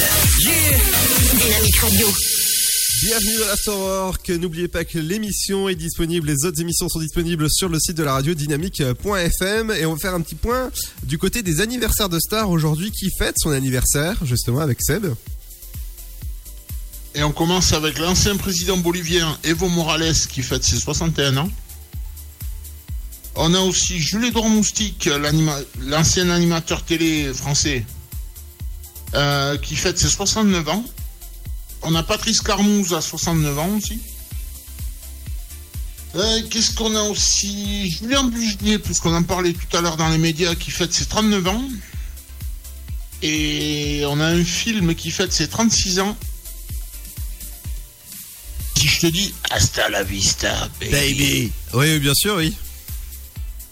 Dynamique 1.41 1.76
Radio. 1.80 2.07
Bienvenue 3.03 3.39
dans 3.41 3.47
l'Afterwork. 3.47 4.30
N'oubliez 4.30 4.68
pas 4.68 4.84
que 4.84 4.99
l'émission 4.99 5.68
est 5.68 5.74
disponible, 5.74 6.28
les 6.28 6.45
autres 6.45 6.61
émissions 6.61 6.89
sont 6.89 7.01
disponibles 7.01 7.51
sur 7.51 7.68
le 7.68 7.78
site 7.78 7.97
de 7.97 8.05
la 8.05 8.14
radio 8.14 8.34
dynamique.fm 8.34 9.70
et 9.70 9.87
on 9.87 9.95
va 9.95 9.99
faire 9.99 10.14
un 10.14 10.20
petit 10.20 10.34
point 10.34 10.70
du 11.05 11.18
côté 11.18 11.43
des 11.43 11.61
anniversaires 11.61 12.09
de 12.09 12.18
stars 12.18 12.51
aujourd'hui 12.51 12.91
qui 12.91 13.11
fête 13.18 13.34
son 13.39 13.51
anniversaire 13.51 14.24
justement 14.24 14.61
avec 14.61 14.82
Seb. 14.82 15.07
Et 17.17 17.23
on 17.23 17.33
commence 17.33 17.73
avec 17.73 17.99
l'ancien 17.99 18.37
président 18.37 18.77
bolivien 18.77 19.39
Evo 19.43 19.69
Morales 19.69 20.14
qui 20.31 20.43
fête 20.43 20.62
ses 20.64 20.79
61 20.79 21.37
ans. 21.39 21.51
On 23.37 23.55
a 23.55 23.61
aussi 23.61 23.99
Jules-Édouard 23.99 24.49
Moustique, 24.49 25.07
l'anima- 25.07 25.59
l'ancien 25.81 26.29
animateur 26.31 26.83
télé 26.85 27.33
français, 27.33 27.85
euh, 29.14 29.57
qui 29.57 29.77
fête 29.77 29.99
ses 29.99 30.09
69 30.11 30.69
ans. 30.69 30.85
On 31.83 31.95
a 31.95 32.03
Patrice 32.03 32.41
Carmouze 32.43 32.93
à 32.93 33.01
69 33.01 33.59
ans 33.59 33.71
aussi. 33.79 33.99
Euh, 36.17 36.43
Qu'est-ce 36.51 36.75
qu'on 36.75 36.95
a 36.97 37.03
aussi? 37.03 37.91
Julien 37.91 38.25
Bugelier, 38.25 38.79
puisqu'on 38.79 39.14
en 39.14 39.23
parlait 39.23 39.55
tout 39.55 39.75
à 39.77 39.81
l'heure 39.81 39.97
dans 39.97 40.09
les 40.11 40.19
médias, 40.19 40.55
qui 40.55 40.71
fête 40.71 40.93
ses 40.93 41.07
39 41.07 41.47
ans. 41.49 41.64
Et 43.23 44.03
on 44.07 44.21
a 44.21 44.27
un 44.27 44.45
film 44.45 44.95
qui 44.95 45.11
fête 45.11 45.33
ses 45.33 45.49
36 45.49 45.99
ans. 46.01 46.17
Je 48.97 49.01
te 49.03 49.07
dis 49.09 49.34
hasta 49.51 49.90
la 49.90 50.03
vista, 50.03 50.70
baby. 50.80 51.53
Oui, 51.74 51.99
bien 51.99 52.14
sûr, 52.14 52.36
oui. 52.36 52.57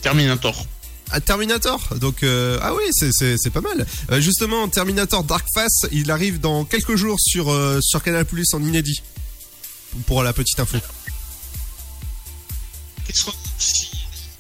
Terminator. 0.03 0.67
Ah, 1.11 1.19
Terminator, 1.21 1.81
donc 1.99 2.23
euh, 2.23 2.59
ah 2.61 2.75
oui, 2.75 2.83
c'est- 2.93 3.49
pas 3.51 3.63
mal. 3.63 3.87
Euh, 4.11 4.21
justement, 4.21 4.69
Terminator 4.69 5.25
Dark 5.25 5.47
Face, 5.55 5.87
il 5.93 6.11
arrive 6.11 6.41
dans 6.41 6.67
quelques 6.67 6.97
jours 6.97 7.17
sur 7.19 7.51
euh, 7.51 7.81
sur 7.81 8.03
Canal 8.03 8.27
Plus 8.27 8.45
en 8.53 8.63
inédit. 8.63 9.01
Pour 10.07 10.23
la 10.23 10.35
petite 10.35 10.61
info. 10.61 10.77
qu'est-ce 13.07 13.25
qu'on 13.25 13.33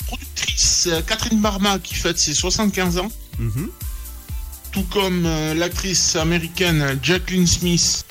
Productrice 0.07 0.87
euh, 0.89 1.01
Catherine 1.01 1.41
Barma 1.41 1.79
qui 1.79 1.95
fête 1.95 2.19
ses 2.19 2.35
75 2.35 2.99
ans. 2.99 3.11
Mhm. 3.39 3.71
Tout 4.73 4.83
comme 4.93 5.23
l'actrice 5.57 6.15
américaine 6.17 6.99
Jacqueline 7.03 7.47
Smith, 7.47 8.05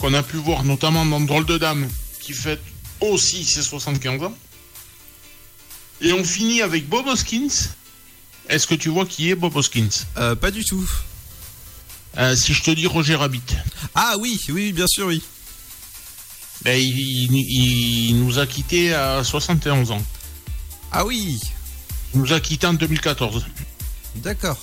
qu'on 0.00 0.12
a 0.12 0.24
pu 0.24 0.38
voir 0.38 0.64
notamment 0.64 1.06
dans 1.06 1.20
Drôle 1.20 1.46
de 1.46 1.56
Dame, 1.58 1.86
qui 2.26 2.32
fête 2.32 2.60
aussi 3.00 3.44
ses 3.44 3.62
75 3.62 4.22
ans. 4.24 4.36
Et 6.00 6.12
on 6.12 6.24
finit 6.24 6.60
avec 6.60 6.88
Bob 6.88 7.06
Hoskins. 7.06 7.48
Est-ce 8.48 8.66
que 8.66 8.74
tu 8.74 8.88
vois 8.88 9.06
qui 9.06 9.30
est 9.30 9.34
Bob 9.36 9.54
Hoskins? 9.56 9.88
Euh, 10.16 10.34
pas 10.34 10.50
du 10.50 10.64
tout. 10.64 10.88
Euh, 12.18 12.34
Si 12.34 12.52
je 12.52 12.62
te 12.62 12.70
dis 12.72 12.86
Roger 12.86 13.14
Rabbit. 13.14 13.42
Ah 13.94 14.16
oui, 14.18 14.40
oui, 14.48 14.72
bien 14.72 14.86
sûr, 14.88 15.06
oui. 15.06 15.22
Ben, 16.62 16.76
il, 16.80 16.98
il- 17.32 18.08
il 18.10 18.18
nous 18.18 18.38
a 18.38 18.46
quittés 18.46 18.92
à 18.92 19.22
71 19.22 19.90
ans. 19.92 20.02
Ah 20.90 21.04
oui, 21.04 21.38
Il 22.14 22.20
nous 22.20 22.32
a 22.32 22.40
quittés 22.40 22.66
en 22.66 22.74
2014. 22.74 23.44
d'accord. 24.16 24.58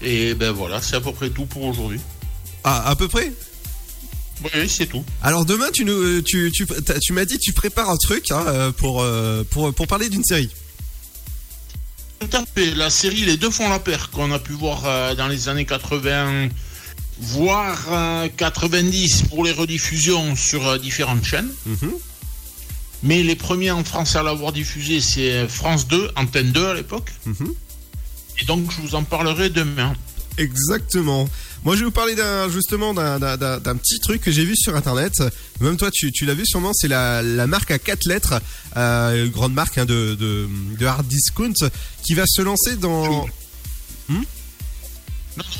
Et 0.00 0.34
ben 0.34 0.52
voilà, 0.52 0.80
c'est 0.82 0.96
à 0.96 1.00
peu 1.00 1.12
près 1.12 1.30
tout 1.30 1.46
pour 1.46 1.64
aujourd'hui. 1.64 2.00
Ah, 2.62 2.88
à 2.90 2.96
peu 2.96 3.08
près? 3.08 3.32
Oui, 4.44 4.68
c'est 4.68 4.86
tout. 4.86 5.04
Alors 5.22 5.44
demain, 5.44 5.70
tu, 5.72 5.84
nous, 5.84 5.92
euh, 5.92 6.22
tu, 6.22 6.50
tu, 6.52 6.66
tu 7.00 7.12
m'as 7.12 7.24
dit 7.24 7.38
tu 7.38 7.52
prépares 7.52 7.88
un 7.88 7.96
truc 7.96 8.30
hein, 8.30 8.44
euh, 8.46 8.72
pour, 8.72 9.02
euh, 9.02 9.42
pour, 9.50 9.72
pour 9.72 9.86
parler 9.86 10.08
d'une 10.08 10.24
série. 10.24 10.50
Tout 12.18 12.36
à 12.36 12.44
fait. 12.54 12.74
La 12.74 12.90
série 12.90 13.24
Les 13.24 13.36
Deux 13.36 13.50
font 13.50 13.68
la 13.68 13.78
paire 13.78 14.10
qu'on 14.10 14.32
a 14.32 14.38
pu 14.38 14.52
voir 14.52 15.16
dans 15.16 15.28
les 15.28 15.48
années 15.48 15.64
80, 15.66 16.48
voire 17.18 17.86
euh, 17.90 18.28
90 18.36 19.24
pour 19.28 19.44
les 19.44 19.52
rediffusions 19.52 20.36
sur 20.36 20.78
différentes 20.78 21.24
chaînes. 21.24 21.50
Mhm. 21.66 21.92
Mais 23.02 23.22
les 23.22 23.36
premiers 23.36 23.70
en 23.70 23.84
France 23.84 24.16
à 24.16 24.22
l'avoir 24.22 24.52
diffusé, 24.52 25.00
c'est 25.00 25.46
France 25.48 25.86
2, 25.88 26.10
Antenne 26.16 26.52
2 26.52 26.66
à 26.66 26.74
l'époque. 26.74 27.12
Mhm. 27.26 27.54
Et 28.40 28.44
donc, 28.46 28.70
je 28.72 28.80
vous 28.80 28.94
en 28.94 29.04
parlerai 29.04 29.50
demain. 29.50 29.94
Exactement. 30.38 31.28
Moi, 31.64 31.74
je 31.74 31.80
vais 31.80 31.86
vous 31.86 31.90
parler 31.90 32.14
d'un 32.14 32.48
justement 32.50 32.92
d'un- 32.92 33.18
petit 33.76 33.98
truc 34.00 34.20
que 34.20 34.30
j'ai 34.30 34.44
vu 34.44 34.54
sur 34.56 34.76
Internet. 34.76 35.22
Même 35.60 35.76
toi, 35.78 35.90
tu, 35.90 36.12
tu 36.12 36.26
l'as 36.26 36.34
vu 36.34 36.44
sûrement. 36.46 36.72
C'est 36.74 36.88
la, 36.88 37.22
la 37.22 37.46
marque 37.46 37.70
à 37.70 37.78
quatre 37.78 38.04
lettres, 38.06 38.34
euh, 38.76 39.24
une 39.24 39.30
grande 39.30 39.54
marque 39.54 39.78
hein, 39.78 39.86
de, 39.86 40.14
de, 40.14 40.46
de 40.78 40.86
hard 40.86 41.06
discount, 41.06 41.54
qui 42.02 42.14
va 42.14 42.24
se 42.26 42.42
lancer 42.42 42.76
dans. 42.76 43.26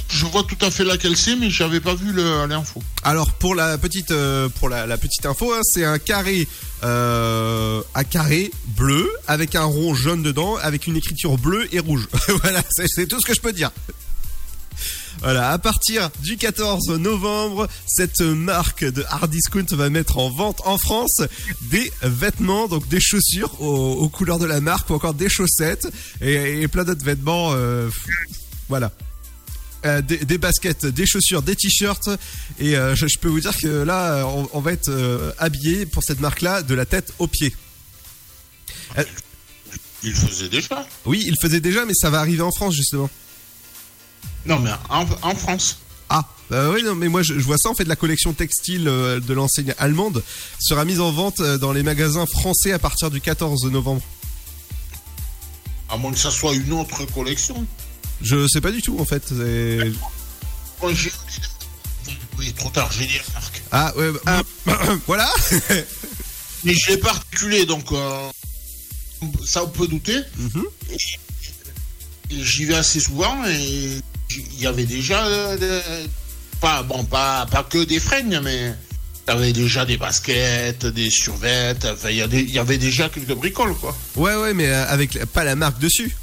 Je 0.08 0.26
vois 0.26 0.44
tout 0.44 0.58
à 0.64 0.70
fait 0.70 0.84
laquelle 0.84 1.16
c'est, 1.16 1.34
mais 1.34 1.50
j'avais 1.50 1.80
pas 1.80 1.94
vu 1.96 2.12
l'info. 2.12 2.80
Alors 3.02 3.32
pour 3.32 3.56
la 3.56 3.76
petite 3.76 4.12
euh, 4.12 4.48
pour 4.48 4.68
la, 4.68 4.86
la 4.86 4.96
petite 4.98 5.26
info, 5.26 5.52
hein, 5.52 5.60
c'est 5.64 5.84
un 5.84 5.98
carré 5.98 6.46
euh, 6.84 7.82
un 7.96 8.04
carré 8.04 8.52
bleu 8.76 9.10
avec 9.26 9.56
un 9.56 9.64
rond 9.64 9.94
jaune 9.94 10.22
dedans, 10.22 10.54
avec 10.62 10.86
une 10.86 10.96
écriture 10.96 11.36
bleue 11.38 11.66
et 11.74 11.80
rouge. 11.80 12.06
voilà, 12.42 12.62
c'est 12.70 13.08
tout 13.08 13.18
ce 13.20 13.26
que 13.26 13.34
je 13.34 13.40
peux 13.40 13.52
dire. 13.52 13.72
Voilà, 15.20 15.50
à 15.52 15.58
partir 15.58 16.10
du 16.22 16.36
14 16.36 16.88
novembre, 16.98 17.68
cette 17.86 18.20
marque 18.20 18.84
de 18.84 19.04
hard 19.08 19.30
discount 19.30 19.64
va 19.70 19.88
mettre 19.90 20.18
en 20.18 20.28
vente 20.30 20.60
en 20.66 20.76
France 20.78 21.22
des 21.62 21.90
vêtements, 22.02 22.68
donc 22.68 22.86
des 22.88 23.00
chaussures 23.00 23.60
aux, 23.60 23.94
aux 23.94 24.08
couleurs 24.08 24.38
de 24.38 24.44
la 24.46 24.60
marque 24.60 24.90
ou 24.90 24.94
encore 24.94 25.14
des 25.14 25.28
chaussettes 25.28 25.88
et, 26.20 26.60
et 26.62 26.68
plein 26.68 26.84
d'autres 26.84 27.04
vêtements. 27.04 27.52
euh, 27.54 27.88
voilà. 28.68 28.92
Euh, 29.86 30.00
des, 30.00 30.16
des 30.18 30.38
baskets, 30.38 30.86
des 30.86 31.04
chaussures, 31.06 31.42
des 31.42 31.54
t-shirts 31.56 32.08
et 32.58 32.74
euh, 32.74 32.94
je, 32.94 33.06
je 33.06 33.18
peux 33.18 33.28
vous 33.28 33.40
dire 33.40 33.54
que 33.54 33.66
là 33.82 34.24
on, 34.26 34.48
on 34.54 34.60
va 34.60 34.72
être 34.72 34.88
euh, 34.88 35.30
habillé 35.38 35.84
pour 35.84 36.02
cette 36.02 36.20
marque-là 36.20 36.62
de 36.62 36.74
la 36.74 36.86
tête 36.86 37.12
aux 37.18 37.26
pieds. 37.26 37.54
Il 40.02 40.14
faisait 40.14 40.48
déjà. 40.48 40.86
oui, 41.06 41.22
il 41.26 41.34
faisait 41.40 41.60
déjà, 41.60 41.84
mais 41.84 41.94
ça 41.94 42.10
va 42.10 42.20
arriver 42.20 42.42
en 42.42 42.50
France 42.52 42.74
justement. 42.74 43.08
Non, 44.46 44.58
mais 44.58 44.70
en, 44.90 45.06
en 45.22 45.34
France. 45.34 45.78
Ah, 46.10 46.26
bah 46.50 46.70
oui, 46.70 46.82
non, 46.82 46.94
mais 46.94 47.08
moi 47.08 47.22
je, 47.22 47.34
je 47.34 47.44
vois 47.44 47.56
ça 47.56 47.70
en 47.70 47.74
fait. 47.74 47.84
La 47.84 47.96
collection 47.96 48.32
textile 48.34 48.86
euh, 48.88 49.20
de 49.20 49.32
l'enseigne 49.32 49.74
allemande 49.78 50.22
sera 50.60 50.84
mise 50.84 51.00
en 51.00 51.10
vente 51.12 51.40
euh, 51.40 51.56
dans 51.58 51.72
les 51.72 51.82
magasins 51.82 52.26
français 52.26 52.72
à 52.72 52.78
partir 52.78 53.10
du 53.10 53.20
14 53.20 53.64
novembre. 53.70 54.02
À 55.88 55.96
moins 55.96 56.12
que 56.12 56.18
ça 56.18 56.30
soit 56.30 56.54
une 56.54 56.72
autre 56.72 57.04
collection. 57.06 57.66
Je 58.20 58.46
sais 58.48 58.60
pas 58.60 58.70
du 58.70 58.82
tout 58.82 58.98
en 58.98 59.04
fait. 59.04 59.30
Moi, 60.82 60.92
j'ai- 60.92 61.12
Oui, 62.38 62.52
trop 62.52 62.68
tard, 62.70 62.90
j'ai 62.92 63.06
dit 63.06 63.18
la 63.26 63.32
marque. 63.40 63.62
Ah 63.72 63.92
ouais, 63.96 64.10
bah, 64.24 64.42
voilà. 65.06 65.30
Mais 66.64 66.74
je 66.74 66.90
l'ai 66.90 66.96
pas 66.98 67.10
articulé, 67.10 67.64
donc 67.66 67.92
euh, 67.92 68.30
ça 69.46 69.64
on 69.64 69.68
peut 69.68 69.86
douter. 69.88 70.18
Mhm. 70.38 70.64
J'y 72.30 72.64
vais 72.64 72.74
assez 72.74 73.00
souvent 73.00 73.44
et 73.46 74.00
il 74.30 74.60
y 74.60 74.66
avait 74.66 74.86
déjà 74.86 75.26
euh, 75.26 76.04
pas 76.60 76.82
bon 76.82 77.04
pas 77.04 77.46
pas 77.46 77.62
que 77.64 77.84
des 77.84 78.00
freignes, 78.00 78.40
mais 78.42 78.74
il 79.26 79.30
y 79.30 79.36
avait 79.36 79.52
déjà 79.52 79.84
des 79.86 79.96
baskets, 79.96 80.86
des. 80.86 81.08
Enfin, 81.28 82.10
il 82.10 82.16
y, 82.16 82.22
a 82.22 82.26
des- 82.26 82.40
il 82.42 82.50
y 82.52 82.58
avait 82.58 82.78
déjà 82.78 83.08
quelques 83.08 83.34
bricoles 83.34 83.74
quoi. 83.76 83.96
Ouais 84.16 84.34
ouais, 84.36 84.54
mais 84.54 84.68
euh, 84.68 84.86
avec 84.88 85.24
pas 85.26 85.44
la 85.44 85.56
marque 85.56 85.78
dessus. 85.78 86.14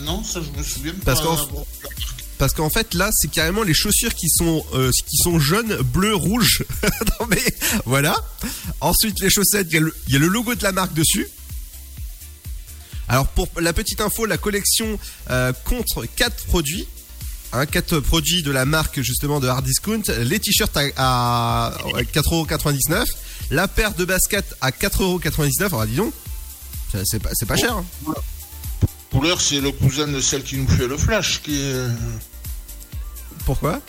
Non, 0.00 0.24
ça 0.24 0.40
je 0.40 0.58
me 0.58 0.62
souviens 0.64 0.94
Parce 1.04 1.20
pas. 1.20 1.26
qu'en- 1.26 1.66
Parce 2.38 2.54
qu'en 2.54 2.70
fait 2.70 2.94
là 2.94 3.10
c'est 3.12 3.30
carrément 3.30 3.62
les 3.62 3.74
chaussures 3.74 4.14
qui 4.14 4.28
sont 4.30 4.64
euh, 4.72 4.90
qui 5.08 5.16
sont 5.18 5.38
jaunes, 5.38 5.76
bleu, 5.82 6.14
rouge. 6.14 6.64
non 7.20 7.26
mais 7.28 7.42
voilà. 7.84 8.16
Ensuite 8.80 9.20
les 9.20 9.28
chaussettes, 9.30 9.70
y, 9.72 9.76
il 10.06 10.12
y 10.12 10.16
a 10.16 10.18
le 10.18 10.26
logo 10.28 10.54
de 10.54 10.62
la 10.62 10.72
marque 10.72 10.94
dessus. 10.94 11.28
Alors 13.10 13.26
pour 13.26 13.48
la 13.60 13.72
petite 13.72 14.00
info, 14.00 14.24
la 14.24 14.38
collection 14.38 14.98
euh, 15.30 15.52
compte 15.64 15.86
quatre 16.16 16.44
produits. 16.46 16.86
Hein, 17.52 17.66
quatre 17.66 17.98
produits 17.98 18.44
de 18.44 18.52
la 18.52 18.64
marque 18.64 19.00
justement 19.02 19.40
de 19.40 19.48
Hard 19.48 19.64
Discount. 19.64 20.02
Les 20.20 20.38
t-shirts 20.38 20.76
à, 20.96 21.66
à 21.66 21.72
4,99€. 22.02 23.04
La 23.50 23.66
paire 23.66 23.94
de 23.94 24.04
baskets 24.04 24.54
à 24.60 24.70
4,99€. 24.70 25.66
Alors 25.66 25.86
dis 25.86 25.96
donc, 25.96 26.12
c'est 27.04 27.20
pas, 27.20 27.30
c'est 27.32 27.46
pas 27.46 27.56
cher. 27.56 27.76
hein. 27.76 27.84
Couleur, 29.10 29.40
c'est 29.40 29.60
le 29.60 29.72
cousin 29.72 30.06
de 30.06 30.20
celle 30.20 30.44
qui 30.44 30.56
nous 30.56 30.68
fait 30.68 30.86
le 30.86 30.96
flash 30.96 31.42
qui 31.42 31.60
est. 31.60 31.86
Pourquoi? 33.44 33.80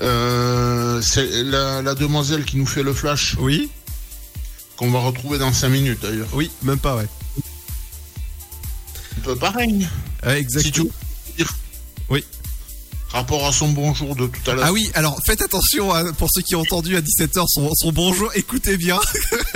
Euh, 0.00 1.00
c'est 1.02 1.44
la, 1.44 1.82
la 1.82 1.94
demoiselle 1.94 2.44
qui 2.44 2.56
nous 2.56 2.66
fait 2.66 2.82
le 2.82 2.92
flash. 2.92 3.36
Oui. 3.38 3.70
Qu'on 4.76 4.90
va 4.90 4.98
retrouver 4.98 5.38
dans 5.38 5.52
5 5.52 5.68
minutes 5.68 6.00
d'ailleurs. 6.02 6.26
Oui, 6.32 6.50
même 6.64 6.78
pas, 6.80 6.96
ouais. 6.96 7.06
Un 9.18 9.20
peu 9.22 9.36
pareil. 9.36 9.86
Ouais, 10.24 10.40
exact. 10.40 10.64
Si 10.64 10.72
tu 10.72 10.80
veux 10.82 10.90
dire. 11.36 11.52
Oui. 12.08 12.24
Rapport 13.10 13.46
à 13.46 13.52
son 13.52 13.68
bonjour 13.68 14.16
de 14.16 14.26
tout 14.26 14.50
à 14.50 14.54
l'heure. 14.54 14.64
Ah 14.66 14.72
oui, 14.72 14.90
alors 14.94 15.18
faites 15.24 15.40
attention 15.40 15.94
hein, 15.94 16.12
pour 16.14 16.28
ceux 16.30 16.42
qui 16.42 16.56
ont 16.56 16.60
entendu 16.60 16.96
à 16.96 17.00
17h 17.00 17.44
son, 17.48 17.70
son 17.74 17.92
bonjour, 17.92 18.30
écoutez 18.34 18.76
bien. 18.76 18.98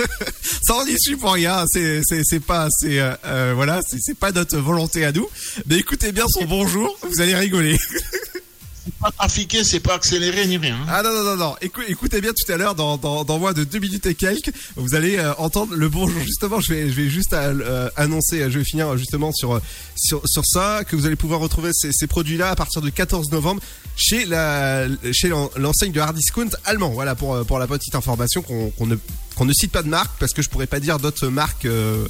Ça 0.63 0.75
en 0.75 0.85
issue 0.85 1.17
pour 1.17 1.33
rien, 1.33 1.65
c'est 1.67 2.01
c'est 2.03 2.21
c'est 2.23 2.39
pas 2.39 2.67
c'est 2.71 2.99
euh, 2.99 3.13
euh, 3.25 3.51
voilà, 3.53 3.81
c'est 3.87 3.97
c'est 3.99 4.17
pas 4.17 4.31
notre 4.31 4.57
volonté 4.57 5.03
à 5.03 5.11
nous, 5.11 5.27
mais 5.67 5.75
écoutez 5.75 6.13
bien 6.13 6.25
son 6.29 6.45
bonjour, 6.45 6.97
vous 7.03 7.21
allez 7.21 7.35
rigoler. 7.35 7.77
Pas 9.01 9.11
trafiqué, 9.11 9.63
c'est 9.63 9.79
pas 9.79 9.95
accéléré 9.95 10.45
ni 10.45 10.57
rien. 10.57 10.75
hein. 10.75 10.85
Ah 10.87 11.01
non 11.03 11.11
non 11.11 11.23
non 11.23 11.35
non, 11.35 11.55
Écou- 11.61 11.81
écoutez 11.87 12.21
bien 12.21 12.31
tout 12.33 12.51
à 12.51 12.57
l'heure 12.57 12.75
dans, 12.75 12.97
dans 12.97 13.23
dans 13.23 13.39
moins 13.39 13.51
de 13.53 13.63
deux 13.63 13.79
minutes 13.79 14.05
et 14.05 14.13
quelques, 14.13 14.51
vous 14.75 14.93
allez 14.93 15.17
euh, 15.17 15.33
entendre 15.39 15.73
le 15.75 15.89
bonjour. 15.89 16.21
Justement, 16.21 16.59
je 16.59 16.71
vais 16.73 16.89
je 16.89 16.93
vais 16.93 17.09
juste 17.09 17.33
euh, 17.33 17.89
annoncer, 17.95 18.39
je 18.51 18.59
vais 18.59 18.63
finir 18.63 18.95
justement 18.97 19.31
sur 19.33 19.53
euh, 19.55 19.59
sur 19.97 20.21
sur 20.27 20.43
ça 20.45 20.83
que 20.87 20.95
vous 20.95 21.07
allez 21.07 21.15
pouvoir 21.15 21.39
retrouver 21.39 21.71
ces, 21.73 21.91
ces 21.91 22.05
produits-là 22.05 22.51
à 22.51 22.55
partir 22.55 22.81
du 22.81 22.91
14 22.91 23.31
novembre 23.31 23.61
chez 24.01 24.25
la 24.25 24.87
l'enseigne 25.57 25.91
de 25.91 25.99
hard 25.99 26.15
discount 26.15 26.49
allemand. 26.65 26.89
Voilà 26.89 27.15
pour 27.15 27.35
euh, 27.35 27.43
pour 27.43 27.59
la 27.59 27.67
petite 27.67 27.95
information 27.95 28.41
qu'on 28.41 28.85
ne 28.85 28.95
ne 29.41 29.53
cite 29.53 29.71
pas 29.71 29.83
de 29.83 29.89
marque 29.89 30.11
parce 30.19 30.33
que 30.33 30.41
je 30.41 30.49
pourrais 30.49 30.67
pas 30.67 30.79
dire 30.79 30.99
d'autres 30.99 31.27
marques 31.27 31.65
euh, 31.65 32.07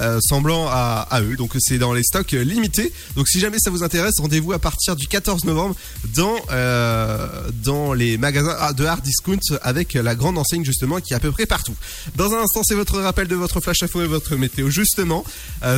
euh, 0.00 0.18
semblant 0.20 0.66
à, 0.68 1.20
eux. 1.22 1.36
Donc 1.36 1.52
c'est 1.58 1.78
dans 1.78 1.94
les 1.94 2.02
stocks 2.02 2.32
limités. 2.32 2.92
Donc 3.16 3.28
si 3.28 3.40
jamais 3.40 3.58
ça 3.58 3.70
vous 3.70 3.82
intéresse, 3.82 4.14
rendez-vous 4.18 4.52
à 4.52 4.58
partir 4.58 4.96
du 4.96 5.06
14 5.06 5.44
novembre 5.44 5.74
dans 6.14 7.92
les 7.94 8.18
magasins 8.18 8.72
de 8.72 8.84
hard 8.84 9.02
discount 9.02 9.38
avec 9.62 9.94
la 9.94 10.14
grande 10.14 10.36
enseigne 10.36 10.64
justement 10.64 11.00
qui 11.00 11.12
est 11.12 11.16
à 11.16 11.20
peu 11.20 11.32
près 11.32 11.46
partout. 11.46 11.74
Dans 12.16 12.32
un 12.32 12.42
instant, 12.42 12.62
c'est 12.62 12.74
votre 12.74 12.98
rappel 13.00 13.26
de 13.26 13.36
votre 13.36 13.60
flash 13.60 13.82
info 13.82 14.02
et 14.02 14.06
votre 14.06 14.36
météo 14.36 14.68
justement 14.68 15.24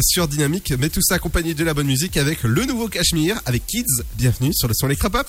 sur 0.02 0.26
Dynamique. 0.26 0.72
Mais 0.78 0.88
tout 0.88 1.02
ça 1.02 1.14
accompagné 1.16 1.54
de 1.54 1.64
la 1.64 1.74
bonne 1.74 1.86
musique 1.86 2.16
avec 2.16 2.42
le 2.42 2.64
nouveau 2.64 2.88
Cachemire 2.88 3.40
avec 3.46 3.66
Kids. 3.66 4.02
Bienvenue 4.16 4.52
sur 4.52 4.66
le 4.66 4.74
son 4.74 4.86
Electropop. 4.86 5.28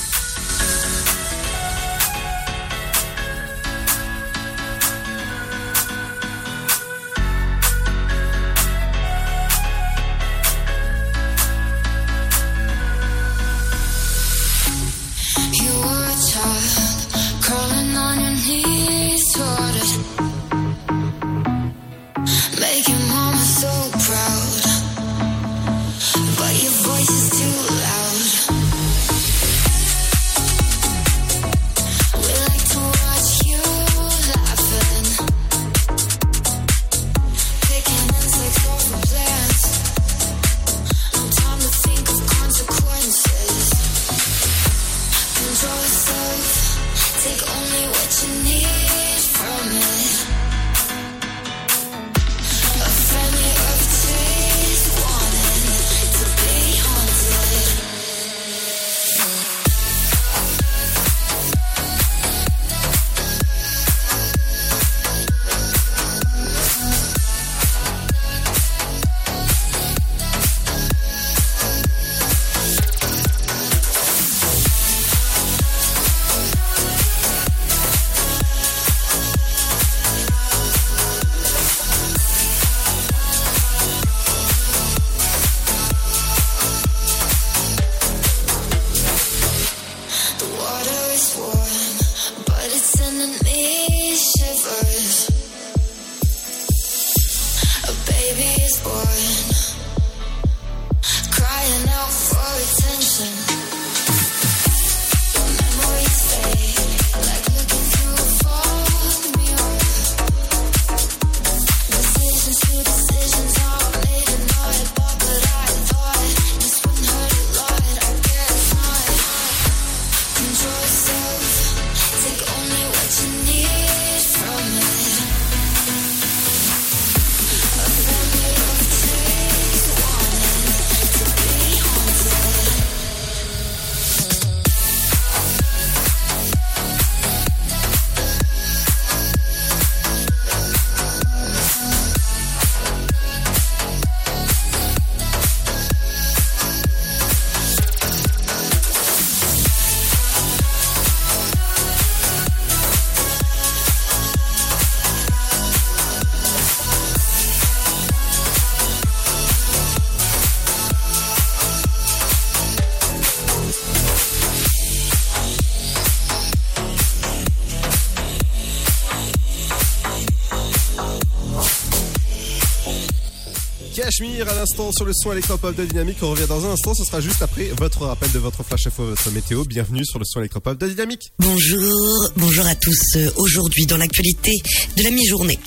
À 174.19 174.53
l'instant 174.55 174.91
sur 174.91 175.05
le 175.05 175.13
son 175.13 175.31
électropop 175.31 175.73
de 175.73 175.85
Dynamique. 175.85 176.17
On 176.21 176.31
revient 176.31 176.45
dans 176.45 176.65
un 176.65 176.71
instant. 176.71 176.93
Ce 176.93 177.05
sera 177.05 177.21
juste 177.21 177.41
après 177.41 177.69
votre 177.77 178.01
rappel 178.05 178.29
de 178.33 178.39
votre 178.39 178.61
flash 178.61 178.87
info, 178.87 179.05
votre 179.05 179.31
météo. 179.31 179.63
Bienvenue 179.63 180.03
sur 180.05 180.19
le 180.19 180.25
son 180.25 180.41
électropop 180.41 180.77
de 180.77 180.89
Dynamique. 180.89 181.31
Bonjour, 181.39 182.29
bonjour 182.35 182.65
à 182.65 182.75
tous. 182.75 182.99
Euh, 183.15 183.31
Aujourd'hui, 183.37 183.85
dans 183.85 183.95
l'actualité 183.95 184.51
de 184.97 185.03
la 185.03 185.11
mi-journée, 185.11 185.57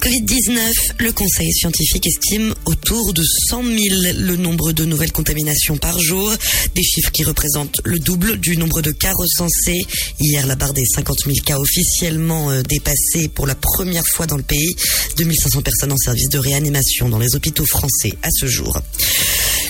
Covid-19, 0.00 0.72
le 1.00 1.12
Conseil 1.12 1.52
scientifique 1.52 2.06
estime 2.06 2.54
autour 2.64 3.12
de 3.12 3.22
100 3.50 3.62
000 3.62 3.76
le 4.20 4.36
nombre 4.36 4.72
de 4.72 4.86
nouvelles 4.86 5.12
contaminations 5.12 5.76
par 5.76 5.98
jour, 6.00 6.32
des 6.74 6.82
chiffres 6.82 7.10
qui 7.12 7.24
représentent 7.24 7.82
le 7.84 7.98
double 7.98 8.38
du 8.38 8.56
nombre 8.56 8.80
de 8.80 8.90
cas 8.90 9.12
recensés. 9.14 9.84
Hier, 10.18 10.46
la 10.46 10.56
barre 10.56 10.72
des 10.72 10.86
50 10.86 11.24
000 11.26 11.36
cas 11.44 11.58
officiellement 11.58 12.50
euh, 12.52 12.62
dépassée 12.62 13.28
pour 13.28 13.46
la 13.46 13.54
première 13.54 14.06
fois 14.14 14.26
dans 14.26 14.38
le 14.38 14.42
pays. 14.42 14.74
2500 15.18 15.60
personnes 15.60 15.92
en 15.92 15.98
service 15.98 16.30
de 16.30 16.38
réanimation 16.38 17.10
dans 17.10 17.18
les 17.18 17.36
hôpitaux 17.36 17.66
français 17.66 17.81
à 18.22 18.28
ce 18.30 18.46
jour. 18.46 18.80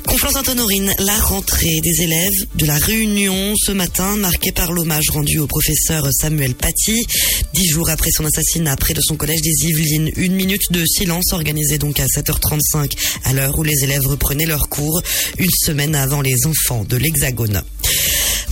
Conflans-Sainte-Honorine, 0.06 0.92
la 0.98 1.16
rentrée 1.16 1.80
des 1.80 2.02
élèves 2.02 2.46
de 2.56 2.66
la 2.66 2.76
Réunion 2.76 3.54
ce 3.56 3.72
matin, 3.72 4.16
marquée 4.16 4.52
par 4.52 4.72
l'hommage 4.72 5.08
rendu 5.10 5.38
au 5.38 5.46
professeur 5.46 6.06
Samuel 6.12 6.54
Paty. 6.54 7.06
Dix 7.54 7.68
jours 7.68 7.88
après 7.88 8.10
son 8.10 8.24
assassinat 8.26 8.76
près 8.76 8.94
de 8.94 9.00
son 9.00 9.16
collège 9.16 9.40
des 9.40 9.68
Yvelines, 9.68 10.10
une 10.16 10.34
minute 10.34 10.70
de 10.70 10.84
silence 10.84 11.32
organisée 11.32 11.78
donc 11.78 12.00
à 12.00 12.06
7h35 12.06 12.92
à 13.24 13.32
l'heure 13.32 13.58
où 13.58 13.62
les 13.62 13.84
élèves 13.84 14.06
reprenaient 14.06 14.46
leurs 14.46 14.68
cours, 14.68 15.02
une 15.38 15.50
semaine 15.50 15.94
avant 15.94 16.20
les 16.20 16.46
enfants 16.46 16.84
de 16.84 16.96
l'Hexagone. 16.96 17.62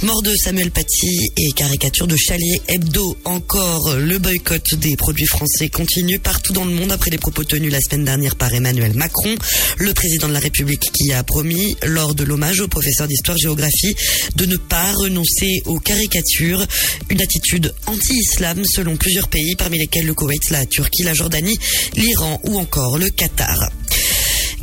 Mort 0.02 0.22
de 0.22 0.34
Samuel 0.34 0.70
Paty 0.70 1.30
et 1.36 1.52
caricature 1.52 2.06
de 2.06 2.16
Chalier 2.16 2.62
Hebdo. 2.68 3.18
Encore 3.26 3.96
le 3.96 4.18
boycott 4.18 4.74
des 4.76 4.96
produits 4.96 5.26
français 5.26 5.68
continue 5.68 6.18
partout 6.18 6.54
dans 6.54 6.64
le 6.64 6.70
monde 6.70 6.90
après 6.90 7.10
les 7.10 7.18
propos 7.18 7.44
tenus 7.44 7.70
la 7.70 7.80
semaine 7.82 8.06
dernière 8.06 8.36
par 8.36 8.54
Emmanuel 8.54 8.94
Macron, 8.94 9.34
le 9.76 9.92
président 9.92 10.26
de 10.26 10.32
la 10.32 10.38
République 10.38 10.90
qui 10.94 11.12
a 11.12 11.22
promis 11.22 11.76
lors 11.84 12.14
de 12.14 12.24
l'hommage 12.24 12.60
au 12.60 12.68
professeur 12.68 13.08
d'histoire-géographie 13.08 13.94
de 14.36 14.46
ne 14.46 14.56
pas 14.56 14.90
renoncer 14.92 15.60
aux 15.66 15.80
caricatures. 15.80 16.64
Une 17.10 17.20
attitude 17.20 17.74
anti-islam 17.86 18.64
selon 18.64 18.96
plusieurs 18.96 19.28
pays 19.28 19.54
parmi 19.54 19.78
lesquels 19.78 20.06
le 20.06 20.14
Koweït, 20.14 20.48
la 20.48 20.64
Turquie, 20.64 21.02
la 21.02 21.12
Jordanie, 21.12 21.58
l'Iran 21.94 22.40
ou 22.44 22.58
encore 22.58 22.96
le 22.96 23.10
Qatar. 23.10 23.70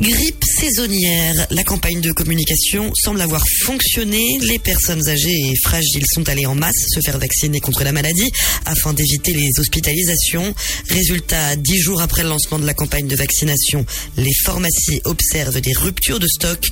Grippe 0.00 0.44
saisonnière. 0.44 1.46
La 1.50 1.64
campagne 1.64 2.00
de 2.00 2.12
communication 2.12 2.92
semble 2.94 3.20
avoir 3.20 3.42
fonctionné. 3.64 4.38
Les 4.42 4.60
personnes 4.60 5.08
âgées 5.08 5.50
et 5.50 5.54
fragiles 5.64 6.04
sont 6.14 6.28
allées 6.28 6.46
en 6.46 6.54
masse 6.54 6.86
se 6.94 7.00
faire 7.00 7.18
vacciner 7.18 7.58
contre 7.58 7.82
la 7.82 7.90
maladie 7.90 8.30
afin 8.64 8.92
d'éviter 8.92 9.32
les 9.32 9.50
hospitalisations. 9.58 10.54
Résultat, 10.88 11.56
dix 11.56 11.78
jours 11.78 12.00
après 12.00 12.22
le 12.22 12.28
lancement 12.28 12.60
de 12.60 12.66
la 12.66 12.74
campagne 12.74 13.08
de 13.08 13.16
vaccination, 13.16 13.84
les 14.16 14.34
pharmacies 14.44 15.00
observent 15.04 15.60
des 15.60 15.72
ruptures 15.72 16.20
de 16.20 16.28
stock. 16.28 16.64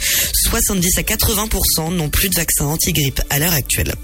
70 0.45 0.99
à 0.99 1.03
80% 1.03 1.95
n'ont 1.95 2.11
plus 2.11 2.29
de 2.29 2.37
vaccin 2.37 2.67
anti-grippe 2.67 3.23
à 3.31 3.41
l'heure 3.41 3.55
actuelle. 3.55 3.95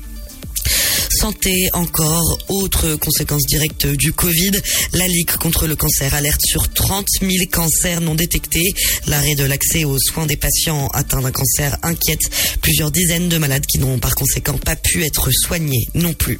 Santé 1.10 1.68
encore, 1.72 2.38
autre 2.48 2.96
conséquence 2.96 3.42
directe 3.46 3.86
du 3.86 4.12
Covid, 4.12 4.52
la 4.92 5.06
Ligue 5.06 5.30
contre 5.32 5.66
le 5.66 5.76
cancer 5.76 6.12
alerte 6.14 6.40
sur 6.44 6.72
30 6.72 7.06
000 7.20 7.32
cancers 7.50 8.00
non 8.00 8.14
détectés. 8.14 8.74
L'arrêt 9.06 9.34
de 9.34 9.44
l'accès 9.44 9.84
aux 9.84 9.98
soins 9.98 10.26
des 10.26 10.36
patients 10.36 10.88
atteints 10.88 11.22
d'un 11.22 11.30
cancer 11.30 11.76
inquiète 11.82 12.30
plusieurs 12.60 12.90
dizaines 12.90 13.28
de 13.28 13.38
malades 13.38 13.66
qui 13.66 13.78
n'ont 13.78 13.98
par 13.98 14.14
conséquent 14.14 14.58
pas 14.58 14.76
pu 14.76 15.04
être 15.04 15.30
soignés 15.30 15.86
non 15.94 16.14
plus. 16.14 16.38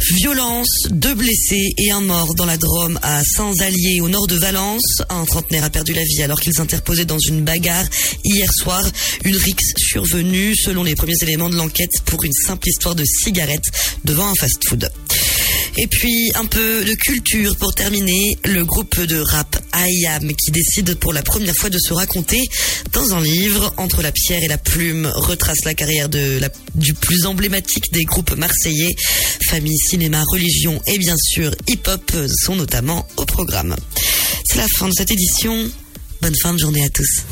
Violence, 0.00 0.88
deux 0.90 1.14
blessés 1.14 1.74
et 1.76 1.90
un 1.90 2.00
mort 2.00 2.34
dans 2.34 2.46
la 2.46 2.56
Drôme 2.56 2.98
à 3.02 3.22
Saint-Allier 3.22 4.00
au 4.00 4.08
nord 4.08 4.26
de 4.26 4.36
Valence. 4.36 5.02
Un 5.10 5.24
trentenaire 5.24 5.64
a 5.64 5.70
perdu 5.70 5.92
la 5.92 6.02
vie 6.02 6.22
alors 6.22 6.40
qu'ils 6.40 6.58
interposaient 6.60 7.04
dans 7.04 7.18
une 7.18 7.44
bagarre 7.44 7.84
hier 8.24 8.50
soir. 8.52 8.82
Une 9.24 9.36
rixe 9.36 9.72
survenue 9.76 10.56
selon 10.56 10.82
les 10.82 10.94
premiers 10.94 11.22
éléments 11.22 11.50
de 11.50 11.56
l'enquête 11.56 11.92
pour 12.06 12.24
une 12.24 12.32
simple 12.32 12.68
histoire 12.68 12.94
de 12.94 13.04
cigarette 13.04 13.64
devant 14.04 14.28
un 14.28 14.34
fast-food. 14.34 14.90
Et 15.76 15.86
puis 15.86 16.30
un 16.34 16.46
peu 16.46 16.84
de 16.84 16.94
culture 16.94 17.56
pour 17.56 17.74
terminer, 17.74 18.36
le 18.44 18.64
groupe 18.64 19.00
de 19.00 19.20
rap 19.20 19.56
IAM 19.74 20.32
qui 20.34 20.50
décide 20.50 20.94
pour 20.96 21.12
la 21.12 21.22
première 21.22 21.54
fois 21.54 21.70
de 21.70 21.78
se 21.78 21.92
raconter 21.92 22.48
dans 22.92 23.14
un 23.14 23.20
livre 23.20 23.72
entre 23.76 24.02
la 24.02 24.12
pierre 24.12 24.42
et 24.42 24.48
la 24.48 24.58
plume 24.58 25.10
retrace 25.14 25.64
la 25.64 25.74
carrière 25.74 26.08
de 26.08 26.40
du 26.74 26.94
plus 26.94 27.26
emblématique 27.26 27.92
des 27.92 28.04
groupes 28.04 28.36
marseillais. 28.36 28.94
Famille, 29.48 29.78
cinéma, 29.78 30.22
religion 30.30 30.80
et 30.86 30.98
bien 30.98 31.16
sûr 31.16 31.54
hip-hop 31.68 32.12
sont 32.44 32.56
notamment 32.56 33.06
au 33.16 33.24
programme. 33.24 33.76
C'est 34.44 34.58
la 34.58 34.66
fin 34.76 34.88
de 34.88 34.92
cette 34.96 35.10
édition. 35.10 35.70
Bonne 36.20 36.34
fin 36.42 36.52
de 36.52 36.58
journée 36.58 36.84
à 36.84 36.88
tous. 36.90 37.22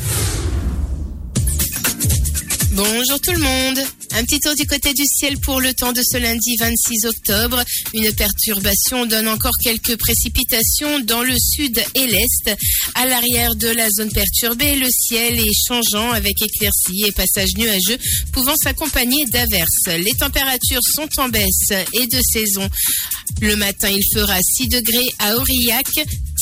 Bonjour 2.71 3.19
tout 3.19 3.31
le 3.31 3.39
monde. 3.39 3.79
Un 4.11 4.23
petit 4.23 4.39
tour 4.39 4.53
du 4.53 4.65
côté 4.67 4.93
du 4.93 5.03
ciel 5.03 5.39
pour 5.39 5.59
le 5.59 5.73
temps 5.73 5.91
de 5.91 6.01
ce 6.03 6.17
lundi 6.17 6.55
26 6.59 7.05
octobre. 7.05 7.63
Une 7.95 8.13
perturbation 8.13 9.07
donne 9.07 9.27
encore 9.27 9.57
quelques 9.63 9.97
précipitations 9.97 10.99
dans 10.99 11.23
le 11.23 11.33
sud 11.37 11.81
et 11.95 12.05
l'est. 12.05 12.55
À 12.93 13.07
l'arrière 13.07 13.55
de 13.55 13.69
la 13.69 13.89
zone 13.89 14.11
perturbée, 14.11 14.75
le 14.75 14.87
ciel 14.91 15.39
est 15.39 15.67
changeant 15.67 16.11
avec 16.11 16.39
éclaircies 16.39 17.05
et 17.07 17.11
passages 17.11 17.55
nuageux 17.57 17.97
pouvant 18.31 18.55
s'accompagner 18.55 19.25
d'averses. 19.31 19.87
Les 19.87 20.13
températures 20.19 20.83
sont 20.95 21.09
en 21.17 21.29
baisse 21.29 21.71
et 21.93 22.05
de 22.05 22.19
saison. 22.21 22.69
Le 23.41 23.55
matin, 23.55 23.89
il 23.89 24.03
fera 24.13 24.37
6 24.41 24.67
degrés 24.67 25.07
à 25.17 25.35
Aurillac, 25.37 25.87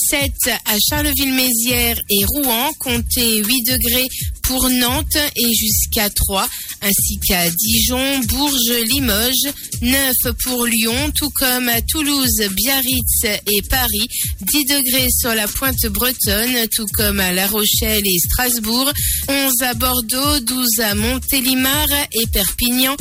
7 0.09 0.31
à 0.65 0.77
Charleville-Mézières 0.89 1.99
et 2.09 2.25
Rouen, 2.25 2.71
comptez 2.79 3.37
8 3.37 3.63
degrés 3.63 4.07
pour 4.47 4.69
Nantes 4.69 5.17
et 5.35 5.53
jusqu'à 5.53 6.09
3, 6.09 6.47
ainsi 6.81 7.19
qu'à 7.27 7.49
Dijon, 7.49 8.19
Bourges, 8.19 8.81
Limoges, 8.85 9.53
9 9.81 10.13
pour 10.43 10.65
Lyon, 10.65 11.11
tout 11.15 11.29
comme 11.31 11.67
à 11.67 11.81
Toulouse, 11.81 12.41
Biarritz 12.51 13.23
et 13.25 13.61
Paris, 13.69 14.07
10 14.41 14.65
degrés 14.65 15.07
sur 15.11 15.33
la 15.35 15.47
pointe 15.47 15.85
bretonne, 15.87 16.67
tout 16.73 16.85
comme 16.93 17.19
à 17.19 17.33
La 17.33 17.47
Rochelle 17.47 18.03
et 18.05 18.19
Strasbourg, 18.19 18.91
11 19.27 19.53
à 19.61 19.73
Bordeaux, 19.73 20.39
12 20.39 20.79
à 20.79 20.95
Montélimar 20.95 21.87
et 22.13 22.27
Perpignan, 22.31 22.95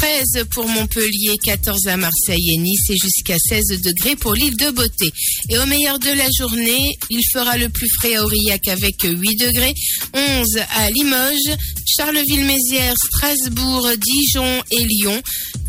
13 0.00 0.44
pour 0.50 0.66
Montpellier, 0.68 1.36
14 1.44 1.86
à 1.88 1.96
Marseille 1.96 2.54
et 2.54 2.56
Nice 2.56 2.88
et 2.90 2.96
jusqu'à 2.96 3.36
16 3.38 3.80
degrés 3.82 4.16
pour 4.16 4.34
l'île 4.34 4.56
de 4.56 4.70
Beauté. 4.70 5.10
Et 5.48 5.58
au 5.58 5.66
meilleur 5.66 5.98
de 5.98 6.10
la 6.10 6.26
journée, 6.38 6.96
il 7.10 7.22
fera 7.32 7.56
le 7.56 7.68
plus 7.68 7.88
frais 7.98 8.16
à 8.16 8.24
Aurillac 8.24 8.68
avec 8.68 8.96
8 9.02 9.36
degrés, 9.36 9.74
11 10.14 10.46
à 10.76 10.89
Limoges, 10.90 11.56
Charleville-Mézières, 11.96 12.94
Strasbourg, 12.96 13.88
Dijon 13.98 14.62
et 14.70 14.84
Lyon. 14.84 15.22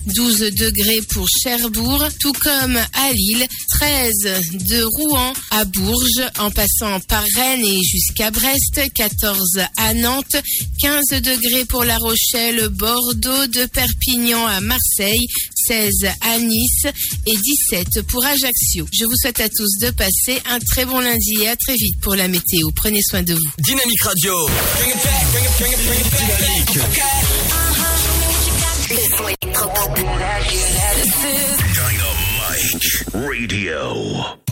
12 0.08 0.40
degrés 0.56 1.02
pour 1.14 1.28
Cherbourg, 1.44 2.08
tout 2.20 2.34
comme 2.34 2.76
à 2.76 3.14
Lille, 3.14 3.46
13 3.80 4.12
de 4.68 4.84
Rouen 4.84 5.34
à 5.52 5.64
Bourges, 5.66 6.32
en 6.40 6.50
passant 6.50 7.00
par 7.02 7.24
Rennes 7.36 7.64
et 7.66 7.84
jusqu'à 7.84 8.32
Brest, 8.32 8.82
14 8.96 9.60
à 9.78 9.94
Nantes, 9.94 10.38
15 10.82 11.22
degrés 11.22 11.66
pour 11.66 11.84
La 11.84 11.98
Rochelle, 11.98 12.70
Bordeaux, 12.70 13.48
de 13.48 13.66
Perpignan 13.68 14.46
à 14.48 14.60
Marseille, 14.62 15.28
16 15.68 16.06
à 16.22 16.40
Nice 16.40 16.86
et 17.26 17.36
17 17.36 18.02
pour 18.04 18.24
Ajaccio. 18.26 18.88
Je 18.94 19.06
vous 19.06 19.16
souhaite 19.16 19.40
à 19.40 19.50
tous 19.50 19.78
de 19.82 19.92
passer 19.92 20.42
un 20.50 20.60
très 20.60 20.86
bon 20.86 21.00
lundi 21.00 21.42
et 21.42 21.50
à 21.50 21.56
très 21.56 21.74
vite 21.74 22.00
pour 22.02 22.16
la 22.16 22.28
météo. 22.28 22.70
Prenez 22.76 23.02
soin 23.02 23.24
de 23.24 23.34
vous. 23.34 23.40
Dynamique 23.60 24.02
Radio. 24.04 24.34
Dynamique. 26.18 26.80
Radio. 33.40 34.51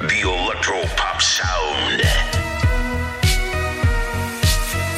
The 0.00 0.20
Electro 0.20 0.80
Pop 0.96 1.20
Sound. 1.20 2.00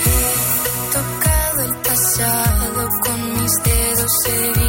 He 0.05 0.93
tocado 0.93 1.61
el 1.65 1.75
pasado 1.83 2.89
con 3.05 3.43
mis 3.43 3.53
dedos. 3.65 4.60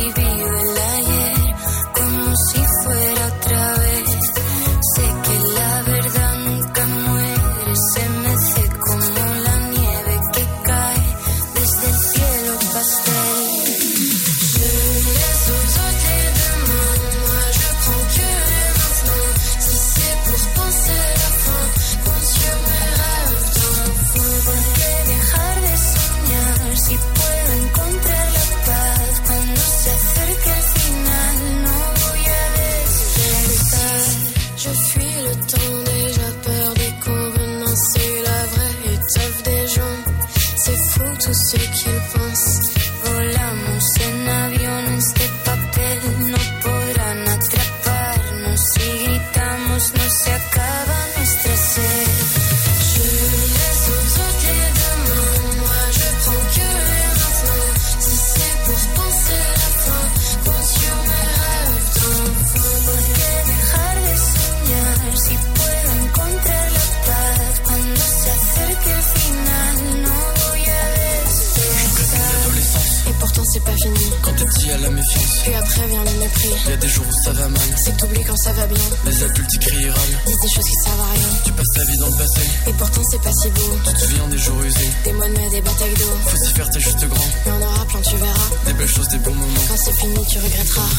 La 74.80 74.89
méfiance. 74.89 75.41
Puis 75.43 75.53
après 75.53 75.85
vient 75.88 76.03
le 76.03 76.19
mépris. 76.19 76.49
Y 76.69 76.72
a 76.72 76.77
des 76.77 76.88
jours 76.88 77.06
où 77.07 77.23
ça 77.23 77.34
va 77.34 77.48
mal. 77.49 77.61
C'est 77.76 77.91
que 77.91 77.98
t'oublies 77.98 78.23
quand 78.23 78.38
ça 78.38 78.53
va 78.53 78.65
bien. 78.65 78.81
Les 79.06 79.23
adultes 79.23 79.53
ils 79.53 79.60
crient 79.60 79.85
et. 79.85 80.26
Disent 80.26 80.39
des 80.41 80.49
choses 80.49 80.64
qui 80.64 80.76
servent 80.84 81.02
à 81.02 81.11
rien. 81.11 81.27
Tu 81.43 81.52
passes 81.52 81.68
ta 81.76 81.84
vie 81.84 81.98
dans 81.98 82.07
le 82.07 82.18
passé. 82.18 82.41
Et 82.68 82.73
pourtant 82.73 83.02
c'est 83.11 83.22
pas 83.22 83.31
si 83.34 83.49
beau. 83.49 83.77
Tu 83.85 83.93
te 83.93 83.99
souviens 83.99 84.27
des 84.30 84.38
jours 84.38 84.61
usés. 84.64 84.89
Des 85.03 85.14
mois 85.14 85.27
de 85.27 85.34
mai, 85.34 85.49
des 85.49 85.61
batailles 85.61 85.93
d'eau. 85.93 86.18
Faut 86.26 86.38
s'y 86.38 86.53
faire, 86.53 86.69
t'es 86.69 86.80
juste 86.80 87.06
grand. 87.06 87.27
Mais 87.45 87.52
on 87.52 87.65
aura 87.65 87.85
plein, 87.85 88.02
tu 88.02 88.15
verras. 88.15 88.49
Des 88.65 88.73
belles 88.73 88.88
choses, 88.88 89.07
des 89.10 89.18
bons 89.18 89.35
moments. 89.35 89.61
Quand 89.68 89.77
c'est 89.77 89.93
fini, 89.93 90.26
tu 90.30 90.38
regretteras. 90.39 90.89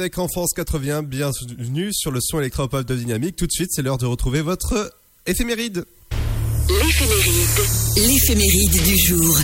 Avec 0.00 0.18
Enfance 0.18 0.52
80, 0.52 1.04
bienvenue 1.04 1.90
sur 1.90 2.10
le 2.10 2.20
son 2.20 2.38
électropop 2.38 2.84
de 2.84 2.94
Dynamique. 2.96 3.34
Tout 3.34 3.46
de 3.46 3.52
suite, 3.52 3.70
c'est 3.72 3.80
l'heure 3.80 3.96
de 3.96 4.04
retrouver 4.04 4.42
votre 4.42 4.92
éphéméride. 5.26 5.86
L'éphéméride. 6.68 7.60
L'éphéméride 7.96 8.82
du 8.84 8.98
jour. 8.98 9.38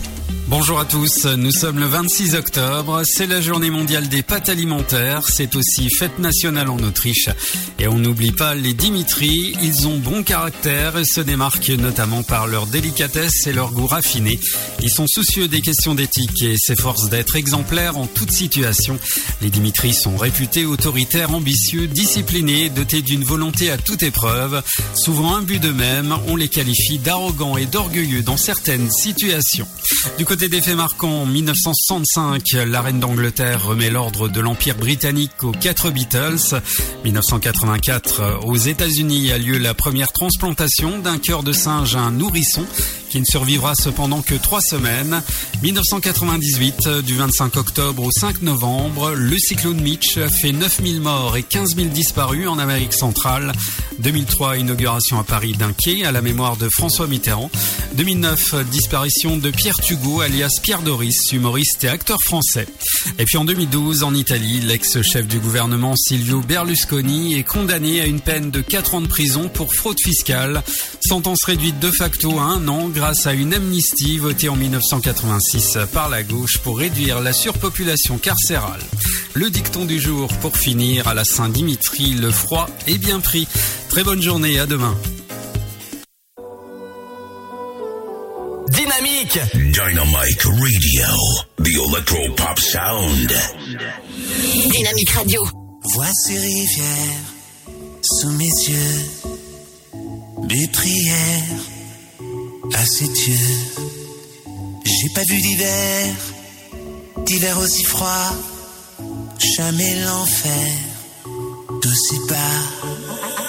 Bonjour 0.52 0.78
à 0.78 0.84
tous, 0.84 1.24
nous 1.24 1.50
sommes 1.50 1.78
le 1.78 1.86
26 1.86 2.34
octobre, 2.34 3.02
c'est 3.06 3.26
la 3.26 3.40
journée 3.40 3.70
mondiale 3.70 4.10
des 4.10 4.22
pâtes 4.22 4.50
alimentaires, 4.50 5.26
c'est 5.26 5.56
aussi 5.56 5.88
fête 5.88 6.18
nationale 6.18 6.68
en 6.68 6.78
Autriche. 6.80 7.30
Et 7.78 7.88
on 7.88 7.98
n'oublie 7.98 8.32
pas 8.32 8.54
les 8.54 8.74
Dimitri, 8.74 9.56
ils 9.62 9.88
ont 9.88 9.96
bon 9.96 10.22
caractère 10.22 10.98
et 10.98 11.06
se 11.06 11.22
démarquent 11.22 11.70
notamment 11.70 12.22
par 12.22 12.46
leur 12.46 12.66
délicatesse 12.66 13.46
et 13.46 13.54
leur 13.54 13.72
goût 13.72 13.86
raffiné. 13.86 14.38
Ils 14.82 14.90
sont 14.90 15.06
soucieux 15.06 15.48
des 15.48 15.62
questions 15.62 15.94
d'éthique 15.94 16.42
et 16.42 16.56
s'efforcent 16.58 17.08
d'être 17.08 17.36
exemplaires 17.36 17.96
en 17.96 18.06
toute 18.06 18.32
situation. 18.32 18.98
Les 19.40 19.48
Dimitri 19.48 19.94
sont 19.94 20.18
réputés 20.18 20.66
autoritaires, 20.66 21.34
ambitieux, 21.34 21.86
disciplinés, 21.86 22.68
dotés 22.68 23.00
d'une 23.00 23.24
volonté 23.24 23.70
à 23.70 23.78
toute 23.78 24.02
épreuve. 24.02 24.62
Souvent 24.94 25.34
imbus 25.34 25.60
d'eux-mêmes, 25.60 26.14
on 26.28 26.36
les 26.36 26.48
qualifie 26.48 26.98
d'arrogants 26.98 27.56
et 27.56 27.64
d'orgueilleux 27.64 28.22
dans 28.22 28.36
certaines 28.36 28.90
situations. 28.90 29.66
Du 30.18 30.26
côté 30.26 30.48
des 30.48 30.60
faits 30.60 30.76
marquants, 30.76 31.22
en 31.22 31.26
1965, 31.26 32.42
la 32.66 32.82
reine 32.82 33.00
d'Angleterre 33.00 33.64
remet 33.64 33.90
l'ordre 33.90 34.28
de 34.28 34.40
l'Empire 34.40 34.76
britannique 34.76 35.42
aux 35.42 35.52
quatre 35.52 35.90
Beatles. 35.90 36.60
1984, 37.04 38.40
aux 38.44 38.56
États-Unis 38.56 39.32
a 39.32 39.38
lieu 39.38 39.58
la 39.58 39.74
première 39.74 40.12
transplantation 40.12 40.98
d'un 40.98 41.18
cœur 41.18 41.42
de 41.42 41.52
singe 41.52 41.96
à 41.96 42.00
un 42.00 42.12
nourrisson 42.12 42.64
qui 43.12 43.20
ne 43.20 43.26
survivra 43.26 43.74
cependant 43.78 44.22
que 44.22 44.34
trois 44.34 44.62
semaines. 44.62 45.22
1998, 45.62 46.88
du 47.04 47.14
25 47.14 47.58
octobre 47.58 48.04
au 48.04 48.10
5 48.10 48.40
novembre, 48.40 49.12
le 49.14 49.36
cyclone 49.36 49.82
Mitch 49.82 50.18
fait 50.40 50.52
9000 50.52 51.02
morts 51.02 51.36
et 51.36 51.42
15 51.42 51.76
000 51.76 51.88
disparus 51.88 52.48
en 52.48 52.58
Amérique 52.58 52.94
centrale. 52.94 53.52
2003, 53.98 54.56
inauguration 54.56 55.20
à 55.20 55.24
Paris 55.24 55.52
d'un 55.52 55.74
quai 55.74 56.06
à 56.06 56.12
la 56.12 56.22
mémoire 56.22 56.56
de 56.56 56.70
François 56.72 57.06
Mitterrand. 57.06 57.50
2009, 57.96 58.64
disparition 58.70 59.36
de 59.36 59.50
Pierre 59.50 59.76
Tugot, 59.76 60.22
alias 60.22 60.58
Pierre 60.62 60.80
Doris, 60.80 61.32
humoriste 61.32 61.84
et 61.84 61.88
acteur 61.88 62.16
français. 62.24 62.66
Et 63.18 63.24
puis 63.26 63.36
en 63.36 63.44
2012, 63.44 64.04
en 64.04 64.14
Italie, 64.14 64.60
l'ex-chef 64.60 65.26
du 65.26 65.38
gouvernement 65.38 65.94
Silvio 65.96 66.40
Berlusconi 66.40 67.34
est 67.34 67.44
condamné 67.44 68.00
à 68.00 68.06
une 68.06 68.20
peine 68.20 68.50
de 68.50 68.62
4 68.62 68.94
ans 68.94 69.00
de 69.02 69.06
prison 69.06 69.50
pour 69.50 69.74
fraude 69.74 70.00
fiscale. 70.02 70.62
Sentence 71.06 71.44
réduite 71.44 71.78
de 71.78 71.90
facto 71.90 72.38
à 72.38 72.44
un 72.44 72.66
an 72.68 72.88
grâce 73.02 73.26
à 73.26 73.32
une 73.32 73.52
amnistie 73.52 74.18
votée 74.18 74.48
en 74.48 74.54
1986 74.54 75.76
par 75.92 76.08
la 76.08 76.22
gauche 76.22 76.58
pour 76.58 76.78
réduire 76.78 77.20
la 77.20 77.32
surpopulation 77.32 78.16
carcérale. 78.16 78.78
Le 79.34 79.50
dicton 79.50 79.86
du 79.86 79.98
jour 79.98 80.28
pour 80.34 80.56
finir 80.56 81.08
à 81.08 81.14
la 81.14 81.24
Saint-Dimitri, 81.24 82.12
le 82.12 82.30
froid 82.30 82.68
est 82.86 82.98
bien 82.98 83.18
pris. 83.18 83.48
Très 83.88 84.04
bonne 84.04 84.22
journée, 84.22 84.60
à 84.60 84.66
demain. 84.66 84.96
Dynamique 88.68 89.40
Dynamic 89.52 90.42
Radio, 90.44 91.08
the 91.58 91.74
electro 91.88 92.34
pop 92.36 92.58
sound. 92.60 93.32
Dynamique 94.70 95.10
Radio. 95.10 95.42
Vois 95.94 96.12
ces 96.24 96.38
rivières 96.38 97.24
sous 98.00 98.30
mes 98.30 98.44
yeux, 98.44 99.00
des 100.46 100.68
prières 100.68 101.71
à 102.74 102.86
ces 102.86 103.08
dieux. 103.08 103.36
J'ai 104.84 105.08
pas 105.14 105.22
vu 105.28 105.40
d'hiver, 105.40 106.14
d'hiver 107.26 107.58
aussi 107.58 107.84
froid, 107.84 108.32
jamais 109.56 109.94
l'enfer 110.04 110.68
d'aussi 111.82 112.18
bas. 112.28 112.36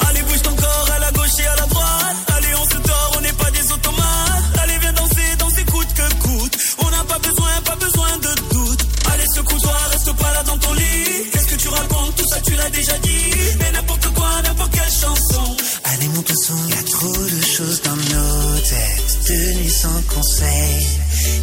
Allez, 0.07 0.21
bouge 0.23 0.41
ton 0.41 0.55
corps 0.55 0.89
à 0.95 0.99
la 0.99 1.11
gauche 1.11 1.39
et 1.39 1.45
à 1.45 1.55
la 1.55 1.65
droite. 1.67 2.17
Allez, 2.35 2.55
on 2.55 2.63
se 2.63 2.77
tord, 2.77 3.13
on 3.17 3.21
n'est 3.21 3.33
pas 3.33 3.51
des 3.51 3.71
automates. 3.71 4.59
Allez, 4.61 4.77
viens 4.79 4.93
danser, 4.93 5.35
danser 5.37 5.63
coûte 5.65 5.93
que 5.93 6.13
coûte. 6.23 6.57
On 6.79 6.89
n'a 6.89 7.03
pas 7.03 7.19
besoin, 7.19 7.61
pas 7.65 7.75
besoin 7.75 8.17
de 8.17 8.53
doute. 8.53 8.85
Allez, 9.11 9.27
secoue-toi, 9.35 9.77
reste 9.91 10.13
pas 10.13 10.33
là 10.33 10.43
dans 10.43 10.57
ton 10.57 10.73
lit. 10.73 11.29
Qu'est-ce 11.31 11.47
que 11.47 11.55
tu 11.55 11.67
racontes? 11.69 12.15
Tout 12.15 12.27
ça, 12.29 12.39
tu 12.41 12.55
l'as 12.55 12.69
déjà 12.69 12.97
dit. 12.99 13.31
Mais 13.59 13.71
n'importe 13.71 14.07
quoi, 14.13 14.41
n'importe 14.43 14.71
quelle 14.71 14.91
chanson. 14.91 15.55
Allez, 15.83 16.07
monte 16.09 16.29
le 16.29 16.35
son, 16.35 16.67
y 16.69 16.73
a 16.73 16.83
trop 16.83 17.13
de 17.13 17.42
sans 19.81 20.01
conseil. 20.13 20.85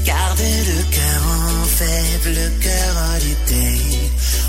Garde 0.05 0.39
le 0.39 0.83
cœur 0.97 1.21
en 1.27 1.65
faible, 1.65 2.31
le 2.41 2.49
cœur 2.65 2.93
holiday. 3.15 3.81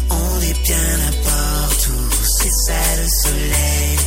On 0.09 0.41
est 0.41 0.59
bien 0.67 0.87
n'importe 1.01 1.87
où, 1.87 2.01
c'est 2.37 2.55
ça 2.65 2.81
le 3.01 3.07
soleil. 3.23 3.97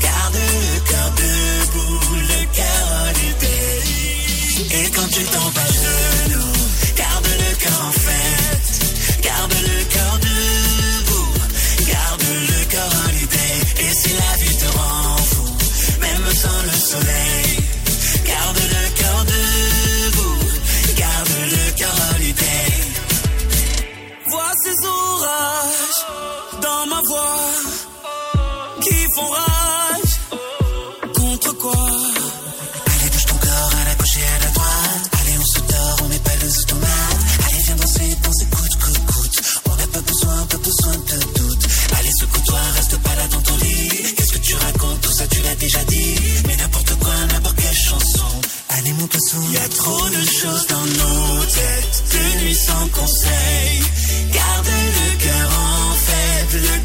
Garde 0.00 0.36
le 0.36 0.80
cœur 0.90 1.10
debout, 1.22 2.00
le 2.32 2.42
cœur 2.58 2.84
holiday. 3.06 3.82
Et 4.78 4.90
quand 4.90 5.08
tu 5.10 5.22
tombes 5.24 5.58
à 5.66 5.68
genoux, 5.82 6.58
garde 6.96 7.28
le 7.42 7.50
cœur 7.62 7.80
en 7.88 7.92
fête. 8.06 9.22
Garde 9.22 9.54
le 9.70 9.84
cœur 9.94 10.14
debout, 10.18 10.27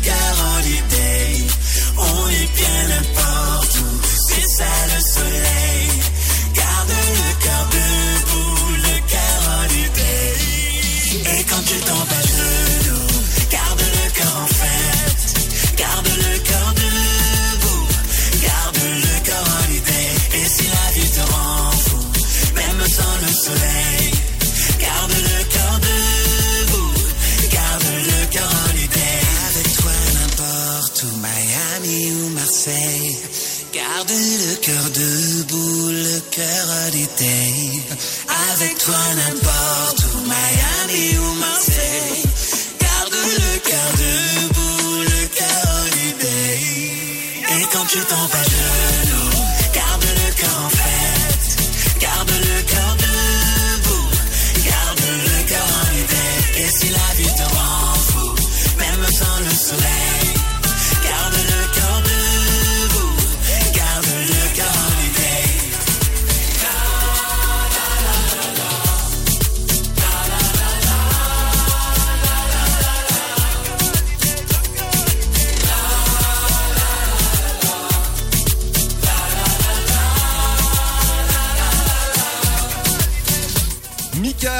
cœur 0.04 0.53
cœur 36.36 36.68
holiday. 36.88 37.82
Avec 38.54 38.78
toi 38.80 38.96
n'importe 39.16 40.06
où, 40.16 40.20
Miami 40.22 41.18
ou 41.18 41.34
Marseille. 41.40 41.73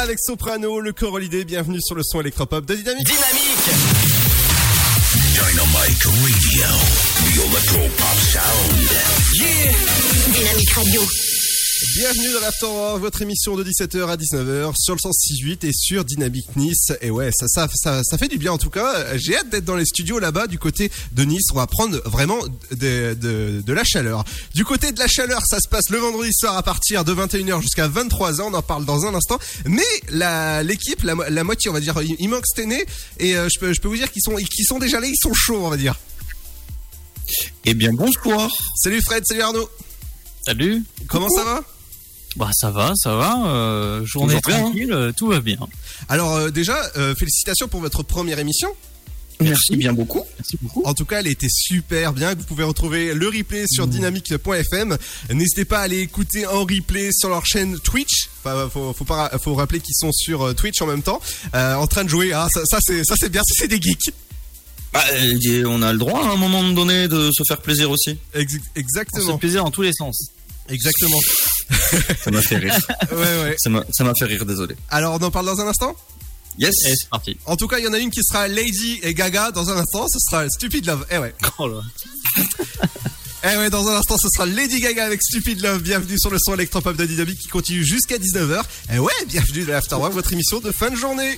Avec 0.04 0.20
Soprano, 0.20 0.82
le 0.82 0.92
corps 0.92 1.14
holiday, 1.14 1.46
bienvenue 1.46 1.80
sur 1.82 1.96
le 1.96 2.02
son 2.04 2.20
électropop 2.20 2.66
de 2.66 2.76
Dynamique. 2.76 3.06
Dynamique 3.06 3.70
Dynamite 5.34 6.04
Radio, 6.04 6.68
the 7.24 7.40
electropop 7.40 8.18
sound. 8.34 8.90
Yeah 9.36 9.72
Dynamique 10.34 10.72
Radio. 10.72 11.02
Bienvenue 11.92 12.32
dans 12.34 12.40
l'After 12.40 12.66
votre 13.00 13.22
émission 13.22 13.58
de 13.58 13.64
17h 13.64 14.08
à 14.08 14.16
19h 14.16 14.74
sur 14.78 14.96
le 14.96 15.00
106.8 15.00 15.68
et 15.68 15.74
sur 15.74 16.06
Dynamique 16.06 16.56
Nice. 16.56 16.94
Et 17.02 17.12
ouais, 17.12 17.30
ça, 17.34 17.48
ça, 17.50 17.68
ça, 17.76 18.02
ça 18.04 18.18
fait 18.18 18.30
du 18.30 18.38
bien 18.38 18.54
en 18.54 18.58
tout 18.58 18.70
cas. 18.70 19.18
J'ai 19.18 19.36
hâte 19.36 19.50
d'être 19.50 19.66
dans 19.66 19.76
les 19.76 19.86
studios 19.86 20.18
là-bas 20.20 20.48
du 20.48 20.58
côté 20.58 20.90
de 21.12 21.24
Nice. 21.24 21.44
On 21.52 21.56
va 21.58 21.68
prendre 21.68 22.02
vraiment 22.06 22.40
de, 22.72 23.16
de, 23.20 23.62
de 23.66 23.74
la 23.74 23.84
chaleur. 23.84 24.24
Du 24.56 24.64
côté 24.64 24.94
de 24.94 25.00
la 25.00 25.08
chaleur, 25.08 25.42
ça 25.46 25.60
se 25.60 25.68
passe 25.68 25.90
le 25.90 25.98
vendredi 25.98 26.32
soir 26.34 26.56
à 26.58 26.64
partir 26.64 27.04
de 27.04 27.14
21h 27.14 27.62
jusqu'à 27.62 27.90
23h. 27.90 28.42
On 28.44 28.54
en 28.54 28.62
parle 28.62 28.86
dans 28.86 29.06
un 29.06 29.14
instant. 29.14 29.38
Mais 29.66 29.84
la, 30.10 30.64
l'équipe, 30.64 31.04
la, 31.04 31.16
mo- 31.16 31.24
la 31.30 31.44
moitié, 31.44 31.70
on 31.70 31.74
va 31.74 31.82
dire, 31.82 32.02
il, 32.02 32.16
il 32.18 32.30
manque 32.30 32.46
Stené. 32.48 32.86
Et 33.20 33.36
euh, 33.36 33.50
je, 33.54 33.60
peux, 33.60 33.74
je 33.74 33.82
peux 33.82 33.90
vous 33.90 33.98
dire 33.98 34.10
qu'ils 34.10 34.24
sont, 34.24 34.36
qu'ils 34.36 34.66
sont 34.66 34.80
déjà 34.80 35.02
là, 35.02 35.08
ils 35.08 35.18
sont 35.22 35.34
chauds, 35.34 35.66
on 35.66 35.70
va 35.70 35.78
dire. 35.78 36.00
Eh 37.66 37.74
bien, 37.74 37.92
bonsoir. 37.94 38.50
Salut 38.78 39.02
Fred, 39.02 39.26
salut 39.28 39.42
Arnaud. 39.42 39.70
Salut. 40.46 40.84
Comment 41.08 41.30
ça 41.30 41.44
va? 41.44 41.64
Bah 42.36 42.50
ça 42.54 42.72
va, 42.72 42.94
ça 42.96 43.16
va. 43.16 43.46
euh, 43.48 44.06
journée 44.06 44.40
Toujours 44.42 44.48
bien, 44.48 44.58
hein 44.58 44.62
tranquille, 44.70 44.92
euh, 44.92 45.12
tout 45.16 45.28
va 45.28 45.40
bien. 45.40 45.58
Alors 46.10 46.34
euh, 46.36 46.50
déjà, 46.50 46.78
euh, 46.98 47.14
félicitations 47.16 47.68
pour 47.68 47.80
votre 47.80 48.02
première 48.04 48.40
émission. 48.40 48.70
Merci 49.40 49.76
bien 49.76 49.94
beaucoup. 49.94 50.24
Merci 50.40 50.58
beaucoup. 50.62 50.84
En 50.86 50.94
tout 50.94 51.06
cas, 51.06 51.20
elle 51.20 51.28
était 51.28 51.50
super 51.50 52.14
bien. 52.14 52.34
Vous 52.34 52.44
pouvez 52.44 52.64
retrouver 52.64 53.14
le 53.14 53.28
replay 53.28 53.66
sur 53.68 53.88
dynamique.fm. 53.88 54.98
N'hésitez 55.32 55.66
pas 55.66 55.80
à 55.80 55.82
aller 55.84 56.00
écouter 56.00 56.46
en 56.48 56.62
replay 56.62 57.10
sur 57.12 57.30
leur 57.30 57.46
chaîne 57.46 57.78
Twitch. 57.80 58.30
Enfin, 58.40 58.70
faut, 58.72 58.94
faut 58.94 59.06
pas, 59.06 59.32
faut 59.42 59.54
rappeler 59.56 59.80
qu'ils 59.82 59.96
sont 59.96 60.12
sur 60.14 60.56
Twitch 60.56 60.82
en 60.82 60.88
même 60.88 61.02
temps, 61.02 61.20
en 61.54 61.88
train 61.88 62.04
de 62.04 62.10
jouer. 62.10 62.32
Ah, 62.32 62.48
ça, 62.54 62.62
ça 62.66 62.78
c'est, 62.82 63.04
ça 63.04 63.16
c'est 63.18 63.30
bien. 63.30 63.42
Ça 63.44 63.56
c'est 63.58 63.68
des 63.68 63.82
geeks. 63.82 64.14
Bah, 64.94 65.04
on 65.68 65.82
a 65.82 65.92
le 65.92 65.98
droit 65.98 66.24
à 66.24 66.32
un 66.32 66.36
moment 66.36 66.64
donné 66.64 67.08
de 67.08 67.30
se 67.36 67.44
faire 67.48 67.58
plaisir 67.62 67.90
aussi. 67.90 68.18
Ex- 68.36 68.54
On 68.56 68.58
se 68.76 68.80
exactement. 68.80 69.34
fait 69.34 69.38
plaisir 69.40 69.66
en 69.66 69.72
tous 69.72 69.82
les 69.82 69.92
sens. 69.94 70.28
Exactement. 70.70 71.20
Ça 72.24 72.32
m'a 72.32 72.42
fait 72.42 72.58
rire. 72.58 72.78
Ouais, 73.12 73.18
ouais. 73.18 73.56
Ça 73.58 73.70
m'a 73.70 74.14
fait 74.18 74.26
rire, 74.26 74.46
désolé. 74.46 74.76
Alors, 74.90 75.18
on 75.20 75.24
en 75.24 75.32
parle 75.32 75.48
dans 75.48 75.60
un 75.60 75.68
instant? 75.68 75.96
Yes. 76.60 76.74
Et 76.86 76.94
c'est 76.96 77.10
parti. 77.10 77.38
En 77.46 77.56
tout 77.56 77.68
cas, 77.68 77.80
il 77.80 77.86
y 77.86 77.88
en 77.88 77.94
a 77.94 77.98
une 77.98 78.12
qui 78.12 78.22
sera 78.24 78.48
Lady 78.48 79.00
et 79.02 79.14
Gaga 79.16 79.52
dans 79.52 79.70
un 79.72 79.78
instant. 79.78 80.06
Ce 80.08 80.20
sera 80.20 80.48
Stupid 80.50 80.86
Love. 80.86 81.06
Eh 81.10 81.18
ouais. 81.18 81.34
Oh 81.58 81.68
là. 81.68 81.82
Eh 83.46 83.58
ouais, 83.58 83.70
dans 83.70 83.86
un 83.90 83.98
instant, 83.98 84.16
ce 84.18 84.30
sera 84.34 84.46
Lady 84.46 84.80
Gaga 84.80 85.04
avec 85.06 85.22
Stupid 85.22 85.60
Love. 85.62 85.82
Bienvenue 85.82 86.18
sur 86.18 86.30
le 86.30 86.38
son 86.40 86.54
électropop 86.54 86.96
de 86.96 87.06
Dynamique 87.06 87.40
qui 87.40 87.50
continue 87.50 87.84
jusqu'à 87.84 88.16
19h. 88.18 88.62
Eh 88.94 89.00
ouais, 89.00 89.12
bienvenue 89.28 89.66
dans 89.66 89.74
l'Afterwork, 89.74 90.14
votre 90.14 90.32
émission 90.32 90.62
de 90.62 90.72
fin 90.72 90.90
de 90.90 90.96
journée. 90.96 91.38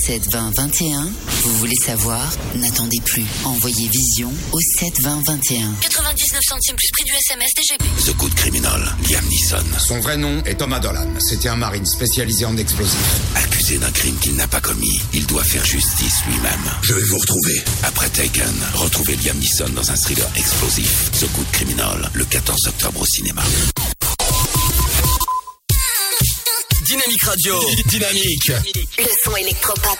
72021. 0.00 1.08
Vous 1.42 1.56
voulez 1.58 1.76
savoir? 1.76 2.28
N'attendez 2.56 3.00
plus. 3.04 3.24
Envoyez 3.44 3.88
Vision 3.88 4.32
au 4.52 4.58
72021. 4.78 5.74
99 5.80 6.40
centimes 6.48 6.76
plus 6.76 6.88
prix 6.92 7.04
du 7.04 7.12
SMS 7.12 7.50
DGP. 7.56 7.84
The 8.04 8.16
Good 8.16 8.34
Criminal, 8.34 8.96
Liam 9.08 9.24
Neeson. 9.26 9.78
Son 9.78 10.00
vrai 10.00 10.16
nom 10.16 10.42
est 10.44 10.56
Thomas 10.56 10.80
Dolan. 10.80 11.08
C'était 11.20 11.48
un 11.48 11.56
marine 11.56 11.86
spécialisé 11.86 12.44
en 12.44 12.56
explosifs. 12.56 13.20
Accusé 13.36 13.78
d'un 13.78 13.90
crime 13.90 14.16
qu'il 14.18 14.34
n'a 14.36 14.46
pas 14.48 14.60
commis, 14.60 15.00
il 15.12 15.26
doit 15.26 15.44
faire 15.44 15.64
justice 15.64 16.24
lui-même. 16.26 16.70
Je 16.82 16.94
vais 16.94 17.04
vous 17.04 17.18
retrouver. 17.18 17.62
Après 17.82 18.08
Taken, 18.08 18.54
retrouvez 18.74 19.16
Liam 19.16 19.38
Neeson 19.38 19.70
dans 19.74 19.90
un 19.90 19.96
thriller 19.96 20.28
explosif. 20.36 21.10
The 21.12 21.30
Good 21.36 21.50
Criminal, 21.52 22.10
le 22.14 22.24
14 22.24 22.58
octobre 22.68 23.00
au 23.00 23.06
cinéma. 23.06 23.42
Dynamique 26.86 27.24
Radio. 27.24 27.58
Dynamique. 27.86 28.52
Le 28.98 29.04
son 29.24 29.36
électropop. 29.36 29.98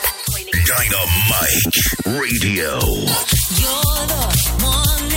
Dynamite 0.53 1.77
Radio. 2.05 2.79
You're 3.59 4.07
the 4.07 4.65
one 4.65 5.14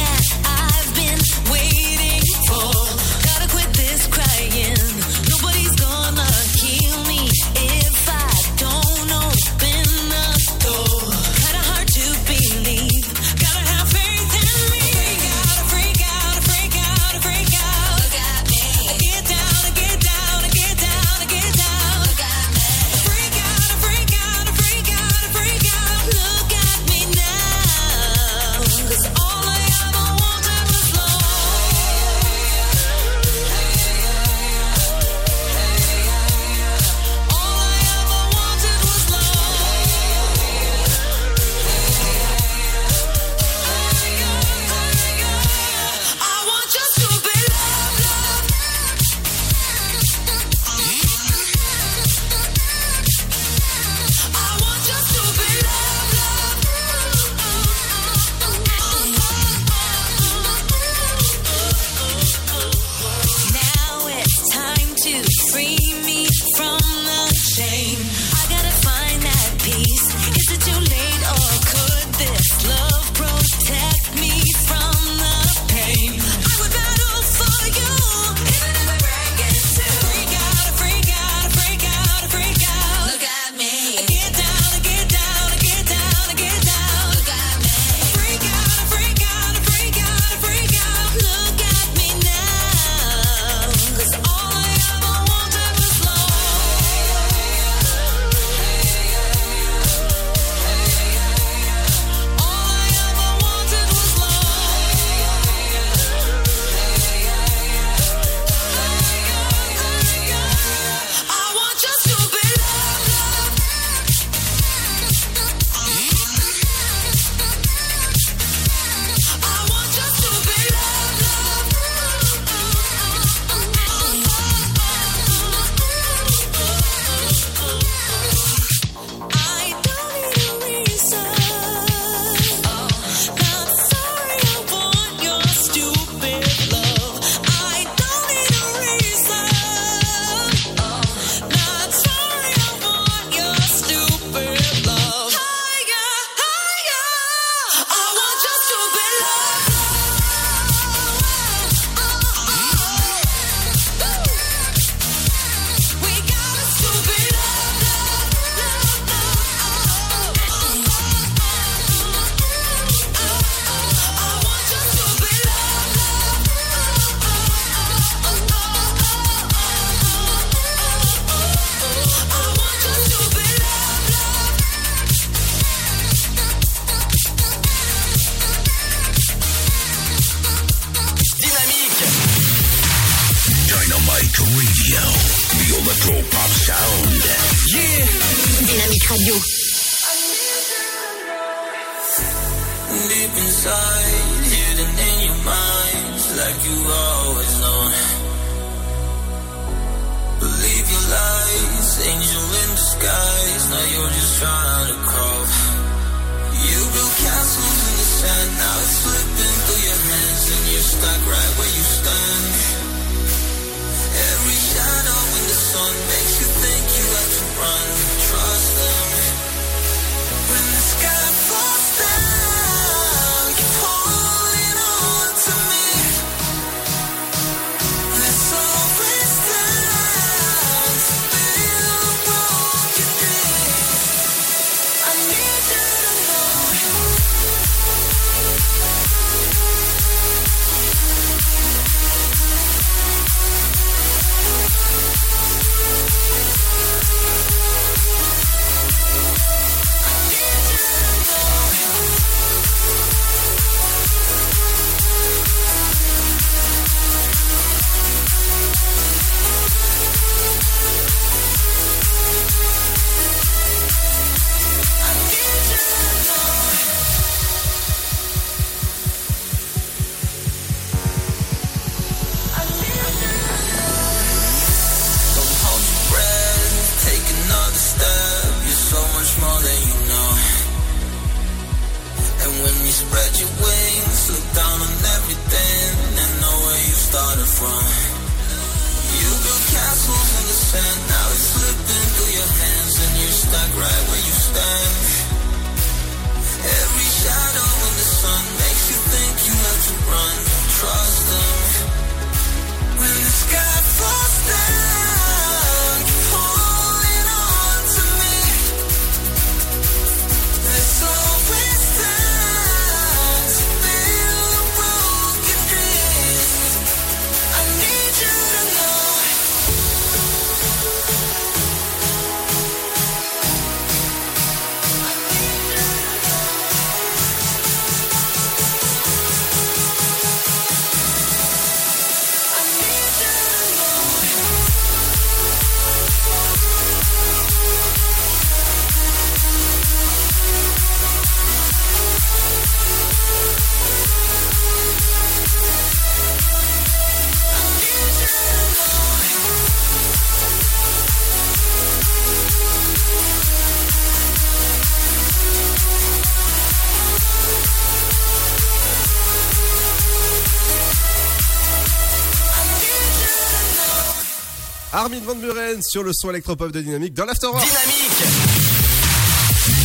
Armin 365.07 365.21
Van 365.25 365.35
Buren 365.35 365.81
sur 365.81 366.03
le 366.03 366.11
son 366.11 366.31
électropop 366.31 366.69
de 366.73 366.81
Dynamique 366.81 367.13
dans 367.13 367.23
l'Afterwork. 367.23 367.63
Dynamique 367.63 368.11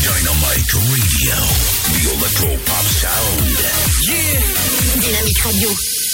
Dynamite 0.03 0.73
Radio, 0.73 1.36
the 1.93 2.01
electro-pop 2.19 2.86
sound. 2.99 3.57
Dynamique 5.01 5.39
Radio. 5.39 6.12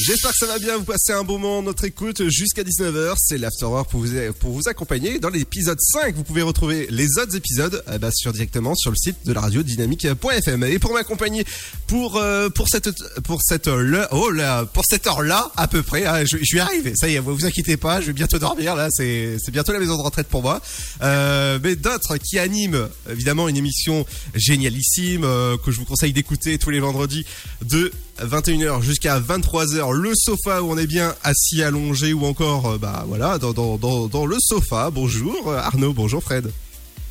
J'espère 0.00 0.32
que 0.32 0.38
ça 0.38 0.46
va 0.46 0.58
bien, 0.58 0.76
vous 0.76 0.84
passez 0.84 1.12
un 1.12 1.22
bon 1.22 1.38
moment 1.38 1.62
notre 1.62 1.84
écoute 1.84 2.28
jusqu'à 2.28 2.64
19h, 2.64 3.14
c'est 3.16 3.38
l'Afterwork 3.38 3.88
pour 3.88 4.00
vous, 4.00 4.32
pour 4.40 4.50
vous 4.50 4.68
accompagner. 4.68 5.20
Dans 5.20 5.28
l'épisode 5.28 5.78
5, 5.80 6.16
vous 6.16 6.24
pouvez 6.24 6.42
retrouver 6.42 6.88
les 6.90 7.16
autres 7.18 7.36
épisodes 7.36 7.82
eh 7.92 7.98
ben, 7.98 8.10
sur, 8.12 8.32
directement 8.32 8.74
sur 8.74 8.90
le 8.90 8.96
site 8.96 9.24
de 9.24 9.32
la 9.32 9.40
radio 9.40 9.62
dynamique.fm. 9.62 10.64
Et 10.64 10.80
pour 10.80 10.92
m'accompagner 10.94 11.44
pour, 11.86 12.16
euh, 12.16 12.48
pour 12.48 12.68
cette, 12.68 12.90
pour 13.22 13.40
cette 13.42 13.68
heure, 13.68 14.08
oh 14.10 14.30
là, 14.30 14.64
pour 14.66 14.82
cette 14.84 15.06
heure-là, 15.06 15.52
à 15.56 15.68
peu 15.68 15.84
près, 15.84 16.06
hein, 16.06 16.24
je, 16.24 16.38
je 16.42 16.56
vais 16.56 16.60
arriver, 16.60 16.94
ça 16.96 17.08
y 17.08 17.14
est, 17.14 17.20
vous 17.20 17.32
vous 17.32 17.46
inquiétez 17.46 17.76
pas, 17.76 18.00
je 18.00 18.06
vais 18.06 18.12
bientôt 18.14 18.40
dormir, 18.40 18.74
là, 18.74 18.88
c'est, 18.90 19.36
c'est 19.38 19.52
bientôt 19.52 19.72
la 19.72 19.78
maison 19.78 19.96
de 19.96 20.02
retraite 20.02 20.26
pour 20.26 20.42
moi. 20.42 20.60
Euh, 21.02 21.60
mais 21.62 21.76
d'autres 21.76 22.16
qui 22.16 22.40
animent, 22.40 22.88
évidemment, 23.08 23.48
une 23.48 23.56
émission 23.56 24.04
génialissime, 24.34 25.22
euh, 25.22 25.56
que 25.56 25.70
je 25.70 25.78
vous 25.78 25.86
conseille 25.86 26.12
d'écouter 26.12 26.58
tous 26.58 26.70
les 26.70 26.80
vendredis 26.80 27.24
de 27.62 27.92
21h 28.20 28.82
jusqu'à 28.82 29.18
23h, 29.18 29.92
le 29.92 30.12
sofa 30.14 30.62
où 30.62 30.70
on 30.70 30.78
est 30.78 30.86
bien 30.86 31.14
assis, 31.22 31.62
allongé 31.62 32.12
ou 32.12 32.24
encore, 32.24 32.66
euh, 32.72 32.78
bah 32.78 33.04
voilà, 33.08 33.38
dans, 33.38 33.52
dans, 33.52 33.76
dans, 33.76 34.06
dans 34.06 34.26
le 34.26 34.36
sofa. 34.40 34.90
Bonjour 34.90 35.48
euh, 35.48 35.58
Arnaud, 35.58 35.92
bonjour 35.92 36.22
Fred. 36.22 36.50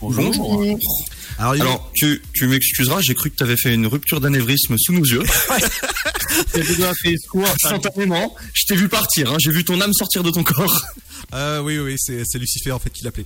Bonjour. 0.02 0.66
Alors, 1.38 1.92
tu, 1.96 2.22
tu 2.34 2.48
m'excuseras, 2.48 3.00
j'ai 3.02 3.16
cru 3.16 3.30
que 3.30 3.38
tu 3.38 3.44
avais 3.44 3.56
fait 3.56 3.74
une 3.74 3.88
rupture 3.88 4.20
d'anévrisme 4.20 4.76
sous 4.78 4.94
nos 4.94 5.04
yeux. 5.04 5.24
Fait 6.52 7.18
secours 7.18 7.46
instantanément. 7.48 8.36
Je 8.54 8.64
t'ai 8.68 8.76
vu 8.76 8.90
partir, 8.90 9.32
hein, 9.32 9.38
j'ai 9.40 9.52
vu 9.52 9.64
ton 9.64 9.80
âme 9.82 9.94
sortir 9.94 10.24
de 10.24 10.30
ton 10.30 10.44
corps. 10.44 10.84
Euh, 11.34 11.62
oui, 11.62 11.80
oui, 11.80 11.96
c'est, 11.98 12.24
c'est 12.26 12.38
Lucifer 12.38 12.72
en 12.72 12.80
fait 12.80 12.90
qui 12.90 13.04
l'appelait. 13.04 13.26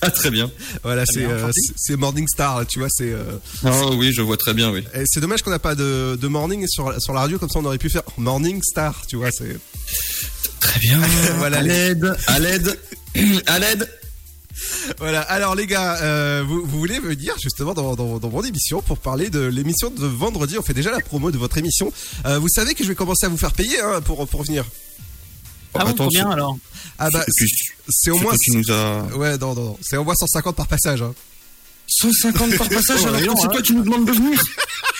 Ah, 0.02 0.10
très 0.10 0.30
bien. 0.30 0.50
Voilà, 0.82 1.04
c'est, 1.06 1.24
euh, 1.24 1.36
enchanté. 1.44 1.52
c'est, 1.66 1.72
c'est 1.76 1.96
Morning 1.96 2.26
Star, 2.26 2.66
tu 2.66 2.78
vois, 2.78 2.88
c'est. 2.90 3.12
euh, 3.12 3.36
Ah 3.64 3.86
oui, 3.92 4.12
je 4.14 4.22
vois 4.22 4.36
très 4.38 4.54
bien, 4.54 4.70
oui. 4.72 4.82
c'est 5.06 5.20
dommage 5.20 5.42
qu'on 5.42 5.50
n'a 5.50 5.58
pas 5.58 5.74
de, 5.74 6.16
de 6.20 6.28
morning 6.28 6.66
sur, 6.68 6.98
sur 7.00 7.12
la 7.12 7.20
radio, 7.20 7.38
comme 7.38 7.50
ça 7.50 7.58
on 7.58 7.64
aurait 7.66 7.76
pu 7.78 7.90
faire 7.90 8.02
Morning 8.16 8.60
Star, 8.62 9.02
tu 9.06 9.16
vois, 9.16 9.30
c'est. 9.30 9.58
Très 10.60 10.80
bien. 10.80 11.00
voilà, 11.38 11.58
à 11.58 11.62
l'aide, 11.62 12.16
à 12.28 12.38
l'aide, 12.38 12.78
à 13.46 13.58
l'aide. 13.58 13.88
Voilà, 14.98 15.20
alors 15.22 15.54
les 15.54 15.66
gars, 15.66 15.96
euh, 16.02 16.44
vous, 16.46 16.62
vous 16.64 16.78
voulez 16.78 16.98
venir 16.98 17.34
justement 17.40 17.72
dans, 17.72 17.94
dans, 17.94 18.18
dans 18.18 18.28
mon 18.30 18.42
émission 18.42 18.82
pour 18.82 18.98
parler 18.98 19.30
de 19.30 19.40
l'émission 19.40 19.90
de 19.90 20.06
vendredi. 20.06 20.56
On 20.58 20.62
fait 20.62 20.74
déjà 20.74 20.90
la 20.90 21.00
promo 21.00 21.30
de 21.30 21.38
votre 21.38 21.56
émission. 21.58 21.92
Euh, 22.26 22.38
vous 22.38 22.48
savez 22.48 22.74
que 22.74 22.84
je 22.84 22.88
vais 22.88 22.94
commencer 22.94 23.24
à 23.26 23.28
vous 23.30 23.38
faire 23.38 23.52
payer 23.52 23.80
hein, 23.80 24.00
pour, 24.02 24.26
pour 24.28 24.42
venir. 24.44 24.64
Ah 25.74 25.84
bon, 25.84 25.90
Attends, 25.90 26.04
combien, 26.04 26.30
alors 26.30 26.56
Ah 26.98 27.08
bah, 27.12 27.24
c'est 27.88 28.10
au 28.10 28.18
moins. 28.18 28.34
nous 28.54 28.70
as- 28.70 29.04
Ouais, 29.16 29.38
non, 29.38 29.54
non, 29.54 29.64
non. 29.64 29.78
C'est 29.82 29.96
au 29.96 30.04
moins 30.04 30.14
150 30.14 30.56
par 30.56 30.66
passage. 30.66 31.02
Hein. 31.02 31.14
150 31.86 32.56
par 32.56 32.68
passage, 32.68 33.00
Oh, 33.04 33.08
alors 33.08 33.34
que 33.34 33.40
c'est 33.40 33.46
hein. 33.46 33.50
toi 33.50 33.62
qui 33.62 33.72
nous 33.74 33.82
demande 33.82 34.06
de 34.06 34.12
venir. 34.12 34.40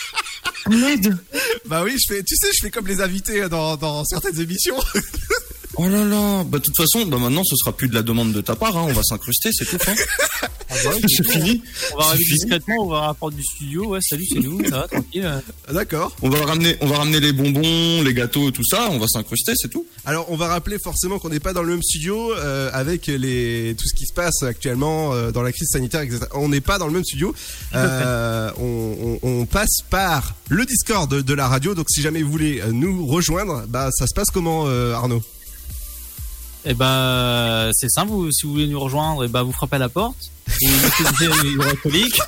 L'aide. 0.69 1.17
Bah 1.65 1.83
oui, 1.83 1.95
je 1.97 2.13
fais, 2.13 2.23
tu 2.23 2.35
sais, 2.35 2.47
je 2.53 2.63
fais 2.63 2.71
comme 2.71 2.87
les 2.87 3.01
invités 3.01 3.49
dans, 3.49 3.75
dans 3.77 4.03
certaines 4.05 4.39
émissions. 4.39 4.77
Oh 5.77 5.87
là 5.87 6.03
là, 6.03 6.43
bah 6.43 6.57
de 6.59 6.63
toute 6.63 6.75
façon, 6.75 7.05
bah 7.05 7.17
maintenant 7.17 7.43
ce 7.45 7.55
sera 7.55 7.71
plus 7.75 7.87
de 7.87 7.93
la 7.95 8.01
demande 8.01 8.33
de 8.33 8.41
ta 8.41 8.55
part, 8.55 8.75
hein, 8.77 8.85
on 8.89 8.93
va 8.93 9.03
s'incruster, 9.03 9.49
c'est 9.53 9.65
tout. 9.65 9.77
Hein. 9.87 9.93
J'ai 10.73 11.23
fini. 11.31 11.61
On 11.93 11.97
va 11.97 12.05
arriver 12.05 12.17
C'est 12.23 12.25
fini. 12.25 12.39
discrètement, 12.39 12.75
on 12.79 12.87
va 12.89 12.99
à 13.03 13.07
la 13.07 13.13
porte 13.13 13.35
du 13.35 13.43
studio. 13.43 13.87
Ouais, 13.87 13.99
salut, 14.01 14.25
c'est 14.31 14.39
nous, 14.39 14.63
ça 14.69 14.79
va, 14.81 14.87
tranquille. 14.87 15.41
D'accord. 15.71 16.15
On 16.21 16.29
va 16.29 16.45
ramener, 16.45 16.75
on 16.81 16.87
va 16.87 16.97
ramener 16.97 17.19
les 17.19 17.31
bonbons, 17.33 18.01
les 18.03 18.13
gâteaux, 18.13 18.49
et 18.49 18.51
tout 18.51 18.63
ça. 18.65 18.89
On 18.91 18.97
va 18.99 19.05
s'incruster, 19.07 19.53
c'est 19.55 19.69
tout. 19.69 19.85
Alors, 20.05 20.25
on 20.29 20.35
va 20.37 20.47
rappeler 20.47 20.77
forcément 20.81 21.19
qu'on 21.19 21.29
n'est 21.29 21.39
pas 21.41 21.53
dans 21.53 21.63
le 21.63 21.73
même 21.73 21.83
studio 21.83 22.33
euh, 22.35 22.69
avec 22.73 23.07
les 23.07 23.75
tout 23.77 23.85
ce 23.87 23.95
qui 23.95 24.05
se 24.05 24.13
passe 24.13 24.43
actuellement 24.43 25.13
euh, 25.13 25.31
dans 25.31 25.41
la 25.41 25.51
crise 25.51 25.67
sanitaire, 25.71 26.01
etc. 26.01 26.19
On 26.33 26.49
n'est 26.49 26.61
pas 26.61 26.77
dans 26.77 26.87
le 26.87 26.93
même 26.93 27.03
studio. 27.05 27.33
Euh, 27.75 28.49
on, 28.57 29.17
on- 29.23 29.27
on 29.41 29.45
passe 29.45 29.77
par 29.89 30.35
le 30.49 30.65
Discord 30.65 31.09
de, 31.11 31.21
de 31.21 31.33
la 31.33 31.47
radio. 31.47 31.75
Donc, 31.75 31.87
si 31.89 32.01
jamais 32.01 32.21
vous 32.23 32.31
voulez 32.31 32.61
euh, 32.61 32.71
nous 32.71 33.05
rejoindre, 33.07 33.65
bah, 33.67 33.89
ça 33.91 34.07
se 34.07 34.13
passe 34.13 34.27
comment, 34.33 34.65
euh, 34.67 34.93
Arnaud? 34.93 35.21
Et 36.65 36.73
ben, 36.73 37.69
c'est 37.73 37.89
simple, 37.89 38.11
vous- 38.11 38.31
si 38.31 38.45
vous 38.45 38.53
voulez 38.53 38.67
nous 38.67 38.79
rejoindre, 38.79 39.23
et 39.25 39.27
ben, 39.27 39.41
vous 39.43 39.51
frappez 39.51 39.77
à 39.77 39.79
la 39.79 39.89
porte. 39.89 40.31
Et 40.61 40.67
vous 40.67 40.87
utilisez 40.87 41.43
les 41.43 41.49
hydroalcooliques. 41.51 42.19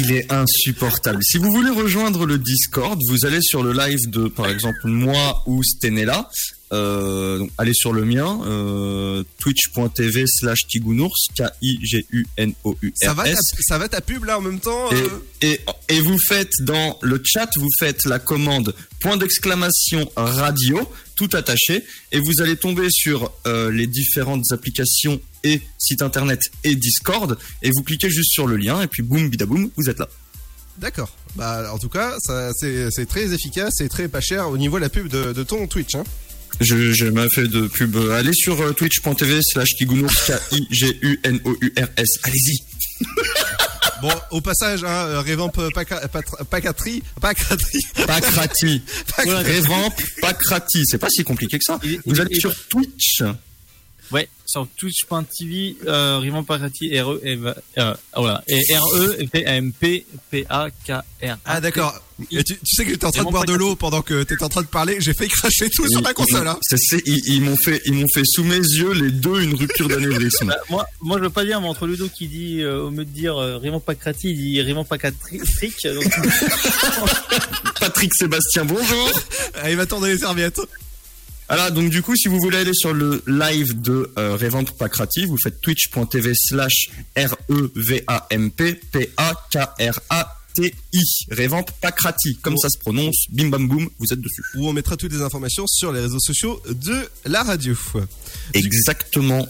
Il 0.00 0.12
est 0.12 0.30
insupportable. 0.32 1.22
Si 1.22 1.38
vous 1.38 1.50
voulez 1.52 1.70
rejoindre 1.70 2.26
le 2.26 2.36
Discord, 2.38 3.00
vous 3.08 3.24
allez 3.24 3.40
sur 3.40 3.62
le 3.62 3.72
live 3.72 3.98
de, 4.08 4.28
par 4.28 4.48
exemple, 4.48 4.80
moi 4.84 5.42
ou 5.46 5.62
Stenella. 5.62 6.28
Euh, 6.72 7.38
donc, 7.38 7.50
allez 7.56 7.72
sur 7.72 7.94
le 7.94 8.04
mien, 8.04 8.40
euh, 8.44 9.22
twitch.tv 9.40 10.24
slash 10.26 10.66
Tigounours, 10.68 11.28
K-I-G-U-N-O-U-R-S. 11.34 12.92
ça 12.94 13.14
va, 13.14 13.24
ta, 13.24 13.38
ça 13.66 13.78
va 13.78 13.88
ta 13.88 14.00
pub 14.02 14.24
là 14.24 14.36
en 14.38 14.42
même 14.42 14.60
temps 14.60 14.90
euh 14.92 15.08
Et, 15.40 15.46
et, 15.52 15.60
et 15.96 16.00
vous 16.00 16.18
faites 16.18 16.52
dans 16.60 16.98
le 17.00 17.22
chat, 17.24 17.48
vous 17.56 17.70
faites 17.78 18.04
la 18.04 18.18
commande 18.18 18.74
point 19.00 19.16
d'exclamation 19.16 20.10
radio, 20.16 20.78
tout 21.18 21.28
attaché, 21.34 21.84
et 22.12 22.20
vous 22.20 22.40
allez 22.40 22.56
tomber 22.56 22.86
sur 22.90 23.30
euh, 23.46 23.70
les 23.70 23.86
différentes 23.86 24.50
applications 24.52 25.20
et 25.44 25.60
sites 25.76 26.00
internet 26.00 26.40
et 26.64 26.74
Discord, 26.76 27.36
et 27.62 27.70
vous 27.76 27.82
cliquez 27.82 28.08
juste 28.08 28.32
sur 28.32 28.46
le 28.46 28.56
lien, 28.56 28.80
et 28.80 28.86
puis 28.86 29.02
boum, 29.02 29.28
bidaboum, 29.28 29.70
vous 29.76 29.90
êtes 29.90 29.98
là. 29.98 30.08
D'accord. 30.78 31.14
Bah, 31.34 31.70
en 31.74 31.78
tout 31.78 31.88
cas, 31.88 32.14
ça, 32.20 32.52
c'est 32.54 32.90
c'est 32.92 33.06
très 33.06 33.34
efficace 33.34 33.80
et 33.80 33.88
très 33.88 34.06
pas 34.06 34.20
cher 34.20 34.48
au 34.48 34.56
niveau 34.56 34.76
de 34.76 34.82
la 34.82 34.88
pub 34.88 35.08
de, 35.08 35.32
de 35.32 35.42
ton 35.42 35.66
Twitch. 35.66 35.96
Hein. 35.96 36.04
Je, 36.60 36.92
je 36.92 37.06
m'ai 37.06 37.28
fait 37.30 37.48
de 37.48 37.66
pub. 37.66 37.96
Allez 38.12 38.32
sur 38.32 38.60
euh, 38.60 38.72
twitch.tv 38.72 39.40
slash 39.42 39.70
K-I-G-U-N-O-U-R-S. 39.80 40.48
Allez-y. 42.22 42.62
Bon, 44.02 44.10
au 44.30 44.40
passage, 44.40 44.84
hein, 44.84 44.88
euh, 45.08 45.20
Revamp 45.20 45.50
euh, 45.58 45.70
Paca- 45.70 46.06
Patra- 46.08 46.44
Pacatri, 46.44 47.02
Pacatri, 47.20 47.80
Pacrati. 48.06 48.82
Revamp 49.18 49.90
Pacrati. 50.20 50.82
C'est 50.86 50.98
pas 50.98 51.08
si 51.10 51.24
compliqué 51.24 51.58
que 51.58 51.64
ça. 51.64 51.80
Vous 52.06 52.20
allez 52.20 52.34
sur 52.38 52.54
Twitch. 52.68 53.22
Ouais, 54.10 54.28
sur 54.46 54.66
twitch.tv, 54.78 55.76
euh, 55.86 56.18
Rivan 56.18 56.42
Pacrati, 56.42 56.98
R-E, 56.98 57.20
et, 57.24 57.38
euh, 57.78 57.94
voilà, 58.16 58.42
et 58.48 58.60
R-E, 58.74 59.18
P, 59.30 59.42
M, 59.46 59.72
P, 59.72 60.06
P-A-K-R. 60.30 61.36
Ah 61.44 61.60
d'accord. 61.60 61.94
Et 62.32 62.42
tu, 62.42 62.54
tu 62.58 62.74
sais 62.74 62.84
que 62.84 62.90
j'étais 62.90 63.04
en 63.04 63.10
train 63.12 63.22
de 63.24 63.30
boire 63.30 63.44
de 63.44 63.52
l'eau 63.54 63.76
pendant 63.76 64.02
que 64.02 64.22
t'étais 64.24 64.42
en 64.42 64.48
train 64.48 64.62
de 64.62 64.66
parler. 64.66 64.96
J'ai 65.00 65.12
failli 65.14 65.30
cracher 65.30 65.68
tout 65.70 65.86
sur 65.88 66.02
ma 66.02 66.12
console. 66.14 66.44
ils- 66.46 66.48
Hein. 66.48 66.58
c'est- 66.62 67.02
ils, 67.06 67.20
ils 67.34 67.42
m'ont 67.42 67.56
fait, 67.56 67.80
ils 67.84 67.92
m'ont 67.92 68.06
fait 68.12 68.22
sous 68.24 68.42
mes 68.42 68.56
yeux 68.56 68.92
les 68.92 69.10
deux 69.12 69.40
une 69.42 69.54
rupture 69.54 69.86
d'anévrisme. 69.88 70.46
Bah, 70.48 70.56
moi, 70.70 70.86
moi, 71.00 71.18
je 71.18 71.24
veux 71.24 71.30
pas 71.30 71.44
dire, 71.44 71.60
mais 71.60 71.68
entre 71.68 71.86
Ludo 71.86 72.08
qui 72.08 72.26
dit, 72.26 72.60
euh, 72.62 72.84
au 72.84 72.90
lieu 72.90 73.04
de 73.04 73.10
dire 73.10 73.36
euh, 73.36 73.58
Rivan 73.58 73.78
Pacrati, 73.80 74.30
il 74.30 74.36
dit 74.36 74.62
Rivan 74.62 74.84
Pacrati, 74.84 75.16
donc, 75.84 76.04
Patrick 77.80 78.12
Sébastien, 78.14 78.64
bonjour. 78.64 79.12
Ah, 79.54 79.70
il 79.70 79.76
va 79.76 79.86
tendre 79.86 80.06
les 80.06 80.18
serviettes. 80.18 80.60
Voilà, 81.48 81.70
donc 81.70 81.88
du 81.90 82.02
coup, 82.02 82.14
si 82.14 82.28
vous 82.28 82.38
voulez 82.40 82.58
aller 82.58 82.74
sur 82.74 82.92
le 82.92 83.22
live 83.26 83.80
de 83.80 84.10
euh, 84.18 84.36
Revamp 84.36 84.64
Pacrati, 84.78 85.24
vous 85.24 85.38
faites 85.42 85.60
twitch.tv 85.62 86.32
slash 86.34 86.90
R-E-V-A-M-P 87.16 88.74
P-A-K-R-A-T-I. 88.92 90.34
Revamp 91.30 91.64
Pacrati, 91.80 92.36
comme 92.42 92.58
ça 92.58 92.68
se 92.68 92.76
prononce, 92.78 93.24
bim 93.30 93.48
bam 93.48 93.66
boum, 93.66 93.88
vous 93.98 94.12
êtes 94.12 94.20
dessus. 94.20 94.42
Où 94.56 94.68
on 94.68 94.74
mettra 94.74 94.96
toutes 94.96 95.12
les 95.12 95.22
informations 95.22 95.66
sur 95.66 95.90
les 95.92 96.00
réseaux 96.00 96.20
sociaux 96.20 96.60
de 96.68 97.08
la 97.24 97.42
radio. 97.44 97.74
Exactement. 98.52 99.46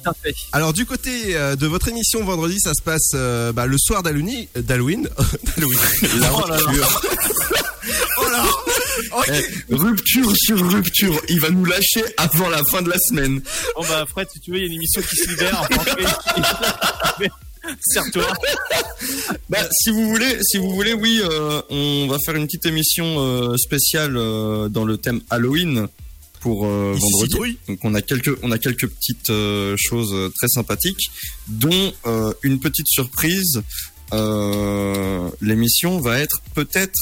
Alors 0.53 0.73
du 0.73 0.87
côté 0.87 1.35
euh, 1.35 1.57
de 1.57 1.67
votre 1.67 1.89
émission 1.89 2.23
vendredi, 2.25 2.61
ça 2.61 2.75
se 2.75 2.83
passe 2.83 3.11
euh, 3.15 3.53
bah, 3.53 3.67
le 3.67 3.77
soir 3.77 4.05
d'Halloween. 4.05 4.47
D'Halloween. 4.55 5.09
D'Halloween. 5.57 5.81
Eh, 9.29 9.75
rupture 9.75 10.33
sur 10.37 10.71
rupture, 10.71 11.21
il 11.29 11.41
va 11.41 11.51
nous 11.51 11.65
lâcher 11.65 12.03
avant 12.17 12.49
la 12.49 12.63
fin 12.71 12.83
de 12.83 12.91
la 12.91 12.99
semaine. 12.99 13.41
bon 13.77 13.83
bah, 13.89 14.05
Fred, 14.09 14.29
si 14.33 14.41
tu 14.41 14.51
veux, 14.51 14.57
il 14.59 14.61
y 14.61 14.65
a 14.65 14.67
une 14.67 14.75
émission 14.75 15.01
qui 15.03 15.17
se 15.17 15.29
libère. 15.29 15.67
Enfin, 15.71 17.25
Serre-toi. 17.81 18.33
Bah, 19.49 19.59
si 19.83 19.91
vous 19.91 20.09
voulez, 20.09 20.39
si 20.43 20.59
vous 20.59 20.75
voulez, 20.75 20.95
oui, 20.95 21.21
euh, 21.23 21.61
on 21.71 22.07
va 22.09 22.17
faire 22.25 22.35
une 22.35 22.47
petite 22.47 22.67
émission 22.67 23.19
euh, 23.19 23.57
spéciale 23.57 24.17
euh, 24.17 24.69
dans 24.69 24.85
le 24.85 24.97
thème 24.97 25.21
Halloween 25.31 25.87
pour 26.41 26.67
euh, 26.67 26.95
vendredi. 26.99 27.59
Donc 27.69 27.79
on 27.85 27.95
a 27.95 28.01
quelques, 28.03 28.39
on 28.43 28.51
a 28.51 28.59
quelques 28.59 28.89
petites 28.89 29.31
euh, 29.31 29.77
choses 29.79 30.33
très 30.39 30.49
sympathiques, 30.49 31.11
dont 31.49 31.93
euh, 32.07 32.33
une 32.43 32.61
petite 32.61 32.89
surprise. 32.89 33.63
Euh, 34.13 35.29
L'émission 35.43 36.01
va 36.01 36.19
être 36.21 36.41
peut-être 36.55 36.99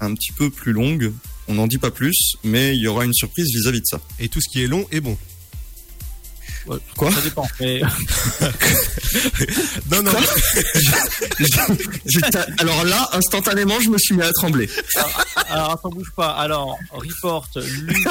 un 0.00 0.14
petit 0.14 0.32
peu 0.32 0.50
plus 0.50 0.72
longue. 0.72 1.12
On 1.48 1.54
n'en 1.54 1.66
dit 1.66 1.78
pas 1.78 1.90
plus, 1.90 2.36
mais 2.44 2.76
il 2.76 2.82
y 2.82 2.88
aura 2.88 3.04
une 3.04 3.14
surprise 3.14 3.48
vis-à-vis 3.54 3.80
de 3.80 3.86
ça. 3.86 4.00
Et 4.20 4.28
tout 4.28 4.40
ce 4.40 4.48
qui 4.50 4.62
est 4.62 4.66
long 4.66 4.86
est 4.90 5.00
bon. 5.00 5.16
Quoi 6.96 7.10
Ça 7.10 7.20
dépend. 7.22 7.46
Mais... 7.60 7.80
non, 9.90 10.02
non. 10.02 10.12
Alors 12.58 12.84
là, 12.84 13.08
instantanément, 13.12 13.80
je 13.80 13.88
me 13.88 13.98
suis 13.98 14.14
mis 14.14 14.22
à 14.22 14.30
trembler. 14.32 14.68
Alors, 15.48 15.72
attends, 15.72 15.88
bouge 15.88 16.12
pas. 16.14 16.30
Alors, 16.30 16.76
report, 16.90 17.48
lui, 17.56 18.04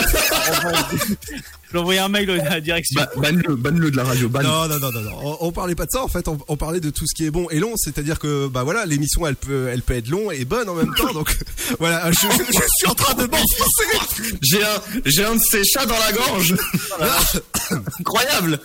je 1.68 1.74
vais 1.74 1.80
envoyer 1.80 2.00
un 2.00 2.08
mail 2.08 2.30
à 2.32 2.50
la 2.50 2.62
direction. 2.62 3.00
Ba- 3.02 3.10
Banne-le, 3.18 3.56
banne-le 3.56 3.92
de 3.92 3.98
la 3.98 4.04
radio, 4.06 4.30
banne. 4.30 4.44
Non, 4.46 4.68
non, 4.68 4.80
non, 4.80 4.92
non, 4.92 5.02
non. 5.02 5.12
On, 5.22 5.38
on 5.48 5.52
parlait 5.52 5.76
pas 5.76 5.86
de 5.86 5.92
ça. 5.92 6.04
En 6.04 6.08
fait, 6.08 6.28
on, 6.28 6.38
on 6.48 6.56
parlait 6.58 6.80
de 6.80 6.90
tout 6.90 7.06
ce 7.08 7.14
qui 7.16 7.26
est 7.26 7.32
bon 7.32 7.48
et 7.50 7.60
long. 7.60 7.74
C'est-à-dire 7.76 8.20
que, 8.20 8.48
bah 8.48 8.64
voilà, 8.64 8.86
l'émission, 8.86 9.28
elle 9.28 9.36
peut, 9.36 9.68
elle 9.72 9.82
peut 9.82 9.96
être 9.96 10.08
long 10.10 10.32
et 10.32 10.46
bonne 10.46 10.70
en 10.70 10.76
même 10.76 10.94
temps. 10.96 11.12
Donc, 11.14 11.38
voilà, 11.80 12.10
je, 12.12 12.18
je- 12.20 12.44
je 12.44 12.62
suis 12.78 12.88
en 12.88 12.94
train 12.96 13.14
de 13.16 13.24
m'enfoncer. 13.26 14.34
J'ai 14.42 14.64
un, 14.64 14.82
j'ai 15.06 15.26
un 15.26 15.36
de 15.36 15.42
ces 15.42 15.64
chats 15.66 15.86
dans 15.86 15.98
la 16.00 16.12
gorge. 16.14 16.56
Incroyable. 18.00 18.60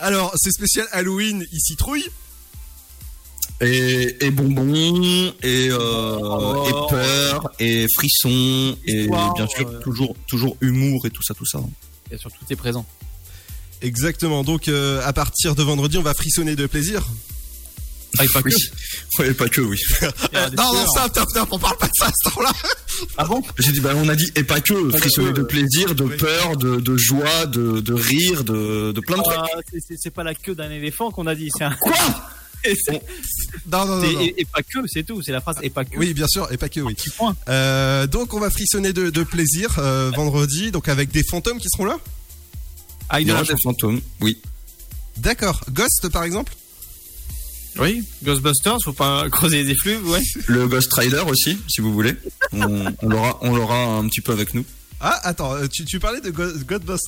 Alors, 0.00 0.32
c'est 0.36 0.50
spécial 0.52 0.86
Halloween, 0.92 1.44
il 1.52 1.60
citrouille. 1.60 2.04
Et, 3.62 4.16
et 4.24 4.30
bonbons, 4.30 5.34
et, 5.42 5.68
euh, 5.70 6.16
Oh. 6.22 6.66
et 6.66 6.90
peur, 6.94 7.50
et 7.58 7.86
frisson, 7.94 8.74
et 8.86 9.06
bien 9.06 9.46
sûr 9.48 9.80
toujours, 9.80 10.16
toujours 10.26 10.56
humour 10.62 11.04
et 11.04 11.10
tout 11.10 11.22
ça, 11.22 11.34
tout 11.34 11.44
ça. 11.44 11.60
Et 12.10 12.18
surtout, 12.18 12.44
t'es 12.46 12.56
présent. 12.56 12.84
Exactement. 13.82 14.44
Donc, 14.44 14.68
euh, 14.68 15.00
à 15.06 15.12
partir 15.12 15.54
de 15.54 15.62
vendredi, 15.62 15.96
on 15.98 16.02
va 16.02 16.14
frissonner 16.14 16.56
de 16.56 16.66
plaisir. 16.66 17.02
Ah, 18.18 18.24
et 18.24 18.28
pas 18.28 18.42
que. 18.42 18.48
Oui. 18.48 18.54
Ouais, 19.18 19.34
pas 19.34 19.48
que, 19.48 19.60
oui. 19.60 19.76
Non, 20.02 20.72
non, 20.72 20.86
ça, 20.94 21.08
top, 21.08 21.26
top, 21.34 21.48
on 21.50 21.58
parle 21.58 21.76
pas 21.76 21.86
de 21.86 21.92
ça 21.98 22.06
à 22.06 22.10
ce 22.10 22.30
temps-là. 22.30 22.52
Ah 23.18 23.24
bon? 23.24 23.42
J'ai 23.58 23.72
dit, 23.72 23.80
bah, 23.80 23.92
on 23.96 24.08
a 24.08 24.14
dit, 24.16 24.30
et 24.34 24.44
pas 24.44 24.60
que, 24.60 24.90
frissonner 24.96 25.32
de 25.32 25.42
plaisir, 25.42 25.94
de 25.94 26.04
Oui. 26.04 26.16
peur, 26.16 26.56
de, 26.56 26.76
de 26.80 26.96
joie, 26.96 27.46
de, 27.46 27.80
de 27.80 27.92
rire, 27.92 28.44
de, 28.44 28.92
de 28.92 29.00
plein 29.00 29.18
de 29.18 29.22
trucs. 29.22 29.36
Ah, 29.38 29.60
c'est- 29.72 29.96
c'est- 29.98 30.10
pas 30.10 30.22
la 30.24 30.34
queue 30.34 30.54
d'un 30.54 30.70
éléphant 30.70 31.10
qu'on 31.10 31.26
a 31.26 31.34
dit. 31.34 31.48
C'est 31.56 31.64
un... 31.64 31.72
Quoi? 31.72 31.92
Non, 33.70 33.86
non, 33.86 33.96
non. 33.96 34.00
c'est- 34.02 34.12
non. 34.14 34.20
et- 34.20 34.34
et 34.38 34.44
pas 34.44 34.62
que, 34.62 34.78
c'est 34.86 35.02
tout. 35.02 35.22
C'est 35.22 35.32
la 35.32 35.40
phrase 35.40 35.56
et 35.62 35.70
pas 35.70 35.84
que. 35.84 35.96
Oui, 35.98 36.12
bien 36.14 36.26
sûr, 36.28 36.50
et 36.52 36.56
pas 36.56 36.68
que, 36.68 36.80
oui. 36.80 36.94
Petit 36.94 37.10
point. 37.10 37.34
Euh, 37.48 38.06
donc, 38.06 38.34
on 38.34 38.40
va 38.40 38.50
frissonner 38.50 38.92
de, 38.92 39.10
de 39.10 39.22
plaisir 39.22 39.78
euh, 39.78 40.10
vendredi, 40.14 40.70
donc 40.70 40.88
avec 40.88 41.10
des 41.10 41.22
fantômes 41.22 41.58
qui 41.58 41.68
seront 41.72 41.84
là? 41.86 41.98
Avec 43.08 43.26
Il 43.26 43.30
y 43.30 43.32
aura 43.32 43.42
des 43.42 43.54
fantômes, 43.62 44.00
oui. 44.20 44.38
D'accord. 45.16 45.60
Ghost, 45.70 46.08
par 46.10 46.24
exemple? 46.24 46.52
Oui, 47.78 48.04
Ghostbusters, 48.24 48.76
faut 48.84 48.92
pas 48.92 49.28
creuser 49.30 49.62
les 49.62 49.70
effluves, 49.70 50.06
ouais. 50.08 50.20
Le 50.48 50.66
Ghost 50.66 50.92
Rider 50.92 51.22
aussi, 51.28 51.56
si 51.68 51.80
vous 51.80 51.92
voulez. 51.92 52.14
On, 52.52 52.84
on 53.02 53.08
l'aura, 53.08 53.38
on 53.42 53.54
l'aura 53.54 53.84
un 53.96 54.08
petit 54.08 54.20
peu 54.20 54.32
avec 54.32 54.54
nous. 54.54 54.64
Ah, 55.00 55.18
attends, 55.22 55.54
euh, 55.54 55.66
tu, 55.66 55.84
tu 55.84 55.98
parlais 56.00 56.20
de 56.20 56.30
Godbus- 56.30 56.98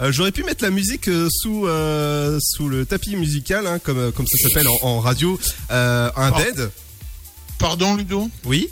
euh, 0.00 0.10
J'aurais 0.12 0.32
pu 0.32 0.42
mettre 0.44 0.64
la 0.64 0.70
musique 0.70 1.08
euh, 1.08 1.28
sous 1.30 1.66
euh, 1.66 2.38
sous 2.40 2.68
le 2.68 2.86
tapis 2.86 3.16
musical, 3.16 3.66
hein, 3.66 3.78
comme 3.78 3.98
euh, 3.98 4.10
comme 4.10 4.26
ça 4.26 4.48
s'appelle 4.48 4.68
en, 4.68 4.78
en 4.86 5.00
radio, 5.00 5.38
euh, 5.70 6.10
un 6.16 6.30
dead. 6.32 6.70
Pardon, 7.58 7.94
Ludo 7.96 8.28
Oui. 8.44 8.68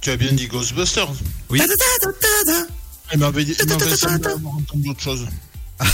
Tu 0.00 0.10
as 0.10 0.16
bien 0.16 0.32
dit 0.32 0.46
Ghostbusters 0.46 1.08
Oui. 1.50 1.60
Il 3.12 3.18
m'avait 3.18 3.44
dit- 3.44 3.56
il 3.60 3.66
m'avait 3.68 3.96
semblé 3.96 4.26
avoir 4.30 4.54
entendu 4.54 4.90
autre 4.90 5.00
chose. 5.00 5.26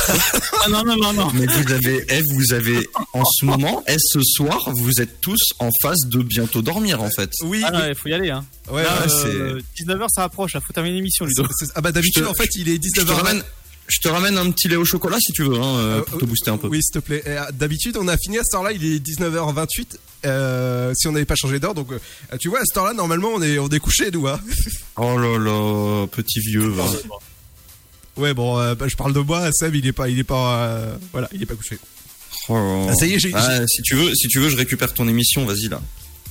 Ah 0.66 0.68
non, 0.70 0.82
non, 0.82 0.96
non, 0.96 1.12
non. 1.12 1.30
Mais 1.34 1.44
vous 1.46 1.72
avez, 1.72 2.04
eh, 2.08 2.22
vous 2.32 2.54
avez, 2.54 2.88
en 3.12 3.22
ce 3.24 3.44
moment, 3.44 3.84
et 3.86 3.96
ce 3.98 4.18
soir, 4.22 4.58
vous 4.72 5.00
êtes 5.02 5.20
tous 5.20 5.38
en 5.58 5.68
phase 5.82 6.00
de 6.06 6.22
bientôt 6.22 6.62
dormir, 6.62 7.02
en 7.02 7.10
fait. 7.10 7.30
Oui. 7.44 7.62
Ah 7.66 7.70
non, 7.70 7.80
il 7.86 7.94
faut 7.94 8.08
y 8.08 8.14
aller, 8.14 8.30
hein. 8.30 8.46
Ouais, 8.70 8.82
Là, 8.82 9.02
ouais, 9.06 9.12
euh, 9.26 9.60
19h, 9.78 10.06
ça 10.08 10.24
approche, 10.24 10.54
là, 10.54 10.60
faut 10.66 10.72
terminer 10.72 10.96
l'émission, 10.96 11.26
Ludo. 11.26 11.44
c'est- 11.58 11.66
c'est- 11.66 11.72
Ah 11.74 11.82
bah 11.82 11.92
d'habitude 11.92 12.22
Je 12.22 12.26
te- 12.26 12.30
en 12.30 12.34
fait 12.34 12.48
il 12.56 12.68
est 12.70 12.74
Je 12.76 12.78
te 12.78 13.00
19h. 13.00 13.12
ramène, 13.14 13.42
Je 13.86 13.98
te 14.00 14.08
ramène 14.08 14.38
un 14.38 14.50
petit 14.50 14.68
lait 14.68 14.76
au 14.76 14.84
chocolat 14.84 15.18
si 15.20 15.32
tu 15.32 15.42
veux, 15.42 15.56
hein, 15.60 15.76
euh, 15.78 16.00
pour 16.02 16.18
te 16.18 16.24
booster 16.24 16.50
un 16.50 16.56
peu. 16.56 16.68
Oui, 16.68 16.80
s'il 16.82 16.94
te 16.94 16.98
plaît. 17.00 17.22
Euh, 17.26 17.42
D'habitude, 17.52 17.96
on 18.00 18.08
a 18.08 18.16
fini 18.16 18.38
à 18.38 18.42
cette 18.42 18.54
heure-là, 18.54 18.72
il 18.72 18.82
est 18.84 18.98
19h28. 18.98 19.96
euh, 20.24 20.92
si 20.96 21.06
on 21.06 21.12
n'avait 21.12 21.26
pas 21.26 21.34
changé 21.34 21.60
d'heure, 21.60 21.74
donc 21.74 21.92
euh, 21.92 21.98
tu 22.40 22.48
vois, 22.48 22.60
à 22.60 22.62
cette 22.64 22.76
heure-là, 22.78 22.94
normalement, 22.94 23.28
on 23.34 23.42
est, 23.42 23.58
on 23.58 23.68
est 23.68 23.80
couché, 23.80 24.10
nous. 24.10 24.26
Hein. 24.26 24.40
Oh 24.96 25.18
là 25.18 25.38
là, 25.38 26.06
petit 26.06 26.40
vieux. 26.40 26.68
va. 26.68 26.84
Ouais, 28.16 28.32
bon, 28.32 28.58
euh, 28.60 28.74
bah, 28.76 28.86
je 28.88 28.94
parle 28.96 29.12
de 29.12 29.18
moi. 29.20 29.50
Seb, 29.52 29.74
il 29.74 29.86
est 29.86 29.92
pas, 29.92 30.08
il 30.08 30.18
est 30.18 30.24
pas, 30.24 30.62
euh, 30.68 30.96
voilà, 31.12 31.28
il 31.32 31.42
est 31.42 31.46
pas 31.46 31.56
couché. 31.56 31.78
Oh. 32.48 32.86
Ah, 32.88 32.94
ça 32.94 33.06
y 33.06 33.14
est, 33.14 33.18
j'ai- 33.18 33.32
Ah, 33.34 33.66
si 33.66 33.82
tu 33.82 33.96
veux, 33.96 34.14
si 34.14 34.28
tu 34.28 34.38
veux, 34.38 34.48
je 34.50 34.56
récupère 34.56 34.94
ton 34.94 35.08
émission. 35.08 35.44
Vas-y 35.44 35.68
là. 35.68 35.82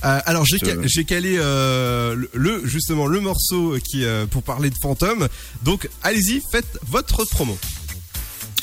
Euh, 0.04 0.20
alors 0.26 0.44
j'ai 0.44 0.58
Je- 0.58 1.00
calé 1.02 1.36
euh, 1.38 2.14
le- 2.34 2.60
justement 2.66 3.06
le 3.06 3.20
morceau 3.20 3.76
qui 3.90 4.04
euh, 4.04 4.26
pour 4.26 4.42
parler 4.42 4.70
de 4.70 4.76
fantômes. 4.80 5.28
Donc 5.62 5.88
allez-y, 6.02 6.42
faites 6.52 6.78
votre 6.88 7.24
promo. 7.24 7.56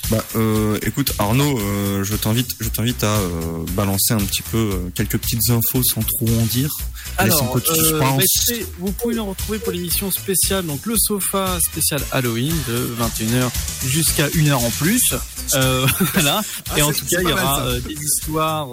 Bah, 0.10 0.24
euh, 0.36 0.78
écoute 0.86 1.14
Arnaud, 1.20 1.58
euh, 1.58 2.04
je 2.04 2.16
t'invite, 2.18 2.50
je 2.60 2.68
t'invite 2.68 3.02
à 3.04 3.16
euh, 3.16 3.30
balancer 3.72 4.12
un 4.14 4.18
petit 4.18 4.42
peu 4.42 4.58
euh, 4.58 4.90
quelques 4.94 5.18
petites 5.18 5.50
infos 5.50 5.82
sans 5.84 6.02
trop 6.02 6.28
en 6.38 6.46
dire. 6.48 6.70
Alors, 7.18 7.56
euh, 7.70 8.00
bah, 8.00 8.18
écoutez, 8.20 8.66
vous 8.80 8.92
pouvez 8.92 9.16
nous 9.16 9.26
retrouver 9.26 9.60
pour 9.60 9.72
l'émission 9.72 10.12
spéciale, 10.12 10.66
donc 10.66 10.86
le 10.86 10.96
sofa 10.98 11.58
spécial 11.62 12.02
Halloween 12.12 12.54
de 12.68 12.94
21h 13.00 13.50
jusqu'à 13.88 14.28
1h 14.30 14.54
en 14.54 14.70
plus. 14.72 15.14
Euh, 15.54 15.88
voilà. 16.14 16.42
Ah, 16.72 16.80
Et 16.80 16.82
en 16.82 16.92
tout 16.92 17.06
cas, 17.06 17.22
il 17.22 17.30
y 17.30 17.32
aura 17.32 17.62
euh, 17.62 17.80
des 17.80 17.94
histoires 17.96 18.68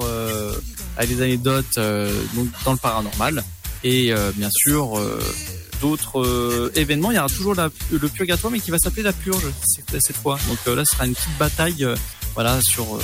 avec 0.98 1.16
des 1.16 1.22
anecdotes 1.22 1.78
euh, 1.78 2.12
donc 2.34 2.48
dans 2.64 2.72
le 2.72 2.78
paranormal 2.78 3.42
et 3.84 4.12
euh, 4.12 4.32
bien 4.36 4.50
sûr 4.52 4.98
euh, 4.98 5.18
d'autres 5.80 6.70
événements. 6.74 7.10
Il 7.12 7.14
y 7.14 7.18
aura 7.18 7.28
toujours 7.28 7.54
la- 7.54 7.70
le 7.90 8.08
purgatoire, 8.08 8.50
mais 8.52 8.58
qui 8.60 8.70
va 8.72 8.78
s'appeler 8.78 9.04
la 9.04 9.12
purge 9.12 9.44
cette, 9.64 10.16
fois. 10.16 10.38
Donc 10.48 10.58
là, 10.76 10.84
ce 10.84 10.92
sera 10.94 11.06
une 11.06 11.14
petite 11.14 11.38
bataille, 11.38 11.86
voilà, 12.34 12.58
sur 12.62 12.98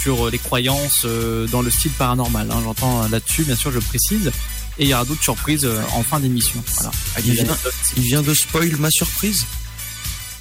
sur 0.00 0.30
les 0.30 0.38
croyances 0.38 1.04
dans 1.52 1.60
le 1.62 1.70
style 1.70 1.92
paranormal. 1.92 2.50
hein. 2.50 2.60
J'entends 2.64 3.06
là-dessus, 3.08 3.44
bien 3.44 3.54
sûr, 3.54 3.70
je 3.70 3.78
précise. 3.78 4.32
Et 4.78 4.84
il 4.84 4.88
y 4.88 4.94
aura 4.94 5.04
d'autres 5.04 5.22
surprises 5.22 5.68
en 5.94 6.02
fin 6.02 6.18
d'émission. 6.18 6.64
Voilà. 6.76 6.90
Il 7.26 7.32
vient, 7.34 7.44
anecdotes. 7.44 7.74
il 7.98 8.02
vient 8.04 8.22
de 8.22 8.32
spoil 8.34 8.74
ma 8.78 8.90
surprise? 8.90 9.44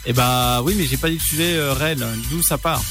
Eh 0.06 0.14
bah 0.14 0.62
oui, 0.64 0.74
mais 0.78 0.86
j'ai 0.88 0.96
pas 0.98 1.10
dit 1.10 1.16
le 1.16 1.20
sujet 1.22 1.72
réel. 1.74 2.08
D'où 2.32 2.42
ça 2.42 2.58
part? 2.58 2.82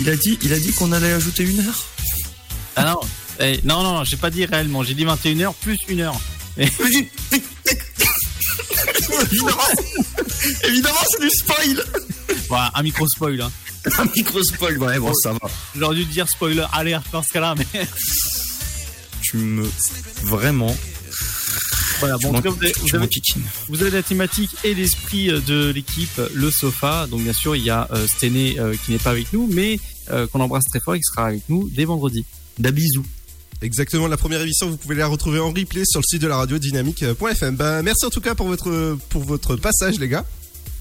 Il 0.00 0.10
a 0.10 0.16
dit, 0.16 0.36
il 0.42 0.52
a 0.52 0.58
dit 0.58 0.72
qu'on 0.72 0.90
allait 0.92 1.12
ajouter 1.12 1.44
une 1.44 1.60
heure? 1.60 1.84
Ah 2.76 2.84
non, 2.84 3.00
eh, 3.40 3.60
non, 3.64 3.82
non, 3.82 4.04
j'ai 4.04 4.16
pas 4.16 4.30
dit 4.30 4.44
réellement. 4.44 4.82
J'ai 4.82 4.94
dit 4.94 5.04
21h 5.04 5.52
plus 5.60 5.76
une 5.88 6.00
heure. 6.00 6.18
Mais- 6.56 6.70
évidemment, 9.22 9.62
évidemment, 10.64 10.98
c'est 11.10 11.20
du 11.22 11.30
spoil. 11.30 11.84
Voilà, 12.48 12.70
un 12.74 12.82
micro 12.82 13.06
spoil. 13.08 13.40
Hein. 13.40 13.50
Un 13.98 14.04
micro 14.16 14.42
spoil, 14.42 14.78
ouais, 14.78 14.98
bon, 14.98 15.12
ça 15.14 15.32
va. 15.32 15.38
J'aurais 15.76 15.96
dû 15.96 16.04
dire 16.04 16.26
spoiler 16.28 16.64
alerte 16.72 17.06
dans 17.12 17.22
ce 17.22 17.28
cas-là, 17.32 17.54
mais 17.56 17.66
Tu 19.22 19.36
me 19.38 19.68
vraiment. 20.24 20.76
voilà. 22.00 22.18
Bon, 22.18 22.30
en 22.30 22.34
tout 22.34 22.42
cas, 22.42 22.50
vous 22.50 22.56
avez, 22.62 22.72
vous 22.80 22.94
avez- 22.96 23.08
vous 23.68 23.82
avez 23.82 23.90
la 23.90 24.02
thématique 24.02 24.50
et 24.64 24.74
l'esprit 24.74 25.30
euh, 25.30 25.40
de 25.40 25.70
l'équipe, 25.70 26.20
le 26.34 26.50
sofa. 26.50 27.06
Donc 27.08 27.22
bien 27.22 27.32
sûr, 27.32 27.56
il 27.56 27.62
y 27.64 27.70
a 27.70 27.88
euh, 27.92 28.06
Stené 28.08 28.58
euh, 28.58 28.74
qui 28.84 28.92
n'est 28.92 28.98
pas 28.98 29.10
avec 29.10 29.32
nous, 29.32 29.46
mais 29.50 29.78
euh, 30.10 30.26
qu'on 30.26 30.40
embrasse 30.40 30.64
très 30.64 30.80
fort 30.80 30.94
et 30.96 30.98
qui 30.98 31.04
sera 31.04 31.28
avec 31.28 31.42
nous 31.48 31.68
dès 31.70 31.84
vendredi. 31.84 32.24
D'abisous. 32.58 33.04
Exactement, 33.62 34.08
la 34.08 34.16
première 34.16 34.40
émission, 34.42 34.68
vous 34.68 34.76
pouvez 34.76 34.96
la 34.96 35.06
retrouver 35.06 35.38
en 35.38 35.48
replay 35.52 35.84
sur 35.84 36.00
le 36.00 36.04
site 36.04 36.20
de 36.22 36.26
la 36.26 36.36
radio 36.36 36.58
dynamique.fm. 36.58 37.54
Bah, 37.56 37.80
merci 37.82 38.04
en 38.04 38.10
tout 38.10 38.20
cas 38.20 38.34
pour 38.34 38.48
votre 38.48 38.96
pour 39.08 39.22
votre 39.22 39.54
passage, 39.56 39.98
les 40.00 40.08
gars. 40.08 40.24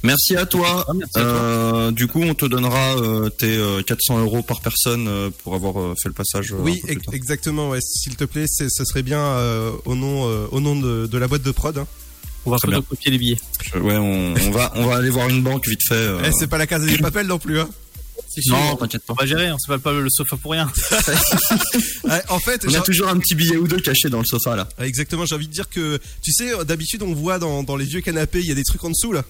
Merci 0.04 0.36
à 0.36 0.48
toi. 0.48 0.84
Ah, 0.88 0.92
merci 0.96 1.18
à 1.20 1.22
toi. 1.22 1.30
Euh, 1.32 1.92
du 1.92 2.08
coup, 2.08 2.24
on 2.24 2.34
te 2.34 2.48
donnera 2.48 2.96
euh, 2.98 3.30
tes 3.30 3.56
euh, 3.56 3.84
400 3.84 4.20
euros 4.22 4.42
par 4.42 4.62
personne 4.62 5.08
euh, 5.08 5.30
pour 5.44 5.54
avoir 5.54 5.80
euh, 5.80 5.94
fait 6.02 6.10
le 6.10 6.16
passage. 6.16 6.54
euh, 6.54 6.56
oui, 6.60 6.82
exactement. 7.12 7.70
Ouais, 7.70 7.80
s'il 7.82 8.16
te 8.16 8.24
plaît, 8.24 8.46
c'est- 8.48 8.70
ce 8.72 8.84
serait 8.84 9.04
bien 9.04 9.20
euh, 9.20 9.72
au 9.86 9.94
nom 9.94 10.28
euh, 10.28 10.48
au 10.52 10.60
nom 10.60 10.76
de, 10.76 11.06
de 11.06 11.18
la 11.20 11.28
boîte 11.28 11.44
de 11.44 11.52
prod. 11.52 11.78
hein. 11.78 11.86
On 12.48 12.50
va 12.50 12.58
Très 12.58 12.68
bien. 12.70 12.78
photocopier 12.78 13.12
les 13.12 13.18
billets. 13.20 13.38
Je- 13.64 13.78
ouais, 13.78 13.98
on, 13.98 14.34
on 14.34 14.50
va, 14.50 14.72
on 14.76 14.88
va 14.88 14.96
aller 14.98 15.12
voir 15.12 15.30
une 15.30 15.44
banque 15.44 15.68
vite 15.68 15.82
fait. 15.88 15.94
euh. 15.94 16.20
Eh, 16.26 16.32
c'est 16.32 16.48
pas 16.48 16.58
la 16.58 16.66
case 16.66 16.84
des 16.84 16.98
papels 16.98 17.28
non 17.28 17.38
plus. 17.38 17.60
Hein. 17.60 17.70
Non, 18.48 18.72
on 18.74 18.76
t'inquiète 18.78 19.04
pas. 19.04 19.14
va 19.20 19.26
gérer, 19.26 19.52
on 19.52 19.58
s'appelle 19.60 19.80
pas 19.82 19.94
le 19.94 20.10
sofa 20.10 20.38
pour 20.38 20.52
rien. 20.52 20.72
Ouais, 22.04 22.22
en 22.30 22.40
fait, 22.40 22.64
On 22.66 22.70
a 22.70 22.72
j'ai- 22.72 22.82
toujours 22.84 23.08
un 23.10 23.18
petit 23.18 23.36
billet 23.36 23.58
ou 23.58 23.68
deux 23.68 23.80
caché 23.80 24.10
dans 24.10 24.20
le 24.20 24.26
sofa 24.26 24.56
là. 24.56 24.68
Ouais, 24.80 24.88
Exactement, 24.88 25.26
j'ai 25.26 25.36
envie 25.36 25.48
de 25.48 25.54
dire 25.54 25.70
que, 25.70 26.00
tu 26.22 26.32
sais, 26.32 26.52
d'habitude 26.66 27.04
on 27.04 27.14
voit 27.14 27.40
dans, 27.40 27.64
dans 27.64 27.76
les 27.76 27.86
vieux 27.86 28.02
canapés, 28.02 28.40
il 28.40 28.46
y 28.46 28.52
a 28.52 28.56
des 28.56 28.64
trucs 28.64 28.84
en 28.84 28.90
dessous 28.90 29.12
là. 29.12 29.24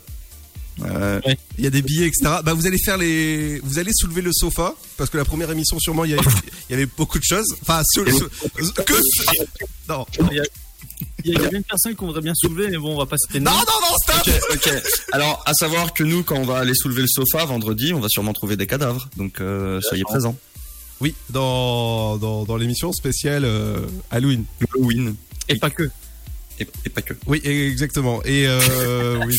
Ouais. 0.80 1.38
Il 1.58 1.64
y 1.64 1.68
a 1.68 1.70
des 1.70 1.82
billets, 1.82 2.08
etc. 2.08 2.38
Bah 2.44 2.54
vous 2.54 2.66
allez 2.66 2.78
faire 2.80 2.98
les, 2.98 3.60
vous 3.60 3.78
allez 3.78 3.92
soulever 3.94 4.22
le 4.22 4.32
sofa 4.34 4.74
parce 4.98 5.10
que 5.10 5.18
la 5.18 5.26
première 5.26 5.52
émission 5.52 5.78
sûrement 5.80 6.06
il 6.06 6.12
y 6.12 6.74
avait, 6.74 6.86
beaucoup 6.98 7.20
de 7.20 7.24
choses. 7.26 7.46
Enfin, 7.62 7.84
sou- 7.94 8.06
sou- 8.10 8.30
que 8.86 8.94
non, 9.90 10.06
Il 11.26 11.32
y 11.32 11.34
y 11.34 11.46
a 11.46 11.50
bien 11.50 11.58
une 11.60 11.64
personne 11.64 11.96
qu'on 11.96 12.08
voudrait 12.08 12.22
bien 12.22 12.34
soulever, 12.36 12.70
mais 12.70 12.78
bon, 12.78 12.94
on 12.96 12.98
va 12.98 13.06
pas 13.06 13.18
citer 13.18 13.40
non, 13.40 13.52
non, 13.52 13.58
non, 13.60 13.96
stop. 14.04 14.34
Ok. 14.54 14.72
Alors, 15.12 15.44
à 15.46 15.54
savoir 15.54 15.94
que 15.94 16.04
nous, 16.04 16.24
quand 16.24 16.36
on 16.38 16.46
va 16.46 16.58
aller 16.60 16.74
soulever 16.76 17.02
le 17.02 17.08
sofa 17.08 17.46
vendredi, 17.46 17.94
on 17.94 18.00
va 18.00 18.08
sûrement 18.10 18.34
trouver 18.34 18.56
des 18.58 18.68
cadavres. 18.68 19.10
Donc, 19.18 19.42
euh, 19.42 19.80
soyez 19.82 20.04
présents. 20.04 20.36
Oui, 21.00 21.16
dans 21.32 22.18
dans, 22.18 22.44
dans 22.46 22.58
l'émission 22.58 22.92
spéciale 22.94 23.44
euh, 23.46 23.80
Halloween. 24.12 24.46
Halloween. 24.76 25.16
Et 25.50 25.56
pas 25.56 25.70
que. 25.72 25.90
Et, 26.60 26.68
et 26.86 26.90
pas 26.90 27.02
que. 27.02 27.16
Oui, 27.26 27.42
exactement. 27.44 28.22
Et 28.24 28.46
euh, 28.48 29.18
oui. 29.26 29.36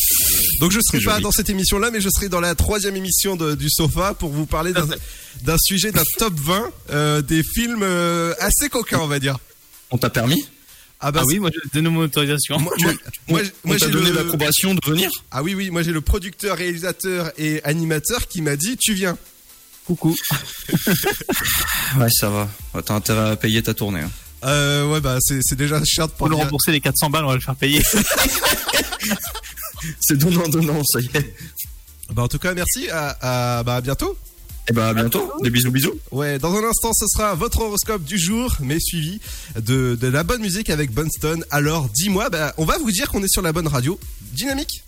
Donc 0.60 0.72
je 0.72 0.80
serai 0.82 0.98
pas 0.98 1.12
joli. 1.12 1.22
dans 1.22 1.30
cette 1.30 1.50
émission-là, 1.50 1.90
mais 1.92 2.00
je 2.00 2.08
serai 2.12 2.28
dans 2.28 2.40
la 2.40 2.56
troisième 2.56 2.96
émission 2.96 3.36
de- 3.36 3.54
du 3.54 3.70
sofa 3.70 4.12
pour 4.14 4.30
vous 4.30 4.44
parler 4.46 4.72
d'un 4.72 4.88
d'un 5.44 5.56
sujet 5.62 5.92
d'un 5.92 6.02
top 6.18 6.34
20 6.34 6.70
euh, 6.90 7.22
des 7.22 7.44
films 7.44 7.82
euh, 7.84 8.34
assez 8.40 8.68
coquins, 8.68 8.98
on 9.00 9.06
va 9.06 9.20
dire. 9.20 9.38
On 9.92 9.98
t'a 9.98 10.10
permis? 10.10 10.44
Ah 11.04 11.10
bah 11.12 11.20
Ah 11.22 11.26
oui, 11.26 11.38
moi 11.40 11.50
j'ai 11.52 11.60
donné 11.74 11.88
mon 11.88 12.00
autorisation. 12.00 12.58
Moi, 12.60 12.72
moi, 12.80 12.92
moi, 13.28 13.40
On 13.64 13.68
moi, 13.68 13.76
t'a 13.78 13.86
j'ai 13.86 13.92
donné 13.92 14.10
le- 14.10 14.16
l'approbation 14.16 14.74
de 14.74 14.80
venir 14.86 15.10
Ah 15.30 15.42
oui, 15.42 15.54
oui, 15.54 15.68
moi 15.70 15.82
j'ai 15.82 15.92
le 15.92 16.00
producteur, 16.00 16.56
réalisateur 16.56 17.32
et 17.38 17.60
animateur 17.64 18.28
qui 18.28 18.40
m'a 18.42 18.56
dit 18.56 18.76
tu 18.76 18.94
viens. 18.94 19.18
Coucou. 19.84 20.14
Ouais, 21.98 22.08
ça 22.10 22.30
va. 22.30 22.48
T'as 22.82 22.94
intérêt 22.94 23.30
à 23.32 23.36
payer 23.36 23.62
ta 23.62 23.74
tournée. 23.74 24.00
hein. 24.00 24.10
Euh, 24.44 24.88
ouais, 24.90 25.00
bah 25.00 25.18
c'est 25.20 25.38
c'est 25.42 25.54
déjà 25.56 25.80
cher 25.84 26.08
Pour 26.08 26.16
pour 26.18 26.28
le 26.28 26.36
rembourser 26.36 26.72
les 26.72 26.80
400 26.80 27.10
balles, 27.10 27.24
on 27.24 27.28
va 27.28 27.34
le 27.34 27.40
faire 27.40 27.54
payer. 27.56 27.82
C'est 30.00 30.16
donnant, 30.16 30.48
donnant, 30.48 30.82
ça 30.84 31.00
y 31.00 31.06
est. 31.14 31.34
Bah 32.12 32.22
en 32.22 32.28
tout 32.28 32.38
cas, 32.38 32.54
merci. 32.54 32.88
À, 32.90 33.58
à- 33.58 33.62
bah, 33.64 33.76
à 33.76 33.80
bientôt. 33.80 34.16
Et 34.68 34.72
bah, 34.72 34.88
à 34.88 34.94
bientôt. 34.94 35.32
Des 35.42 35.50
bisous, 35.50 35.70
bisous. 35.70 35.94
Ouais, 36.12 36.38
dans 36.38 36.54
un 36.54 36.62
instant, 36.64 36.92
ce 36.92 37.06
sera 37.08 37.34
votre 37.34 37.60
horoscope 37.60 38.04
du 38.04 38.18
jour, 38.18 38.56
mais 38.60 38.78
suivi 38.78 39.20
de, 39.56 39.96
de 40.00 40.06
la 40.06 40.22
bonne 40.22 40.40
musique 40.40 40.70
avec 40.70 40.92
Bunston. 40.92 41.40
Alors, 41.50 41.88
dis-moi, 41.88 42.30
bah, 42.30 42.54
on 42.58 42.64
va 42.64 42.78
vous 42.78 42.92
dire 42.92 43.10
qu'on 43.10 43.22
est 43.22 43.32
sur 43.32 43.42
la 43.42 43.52
bonne 43.52 43.66
radio. 43.66 43.98
Dynamique. 44.20 44.84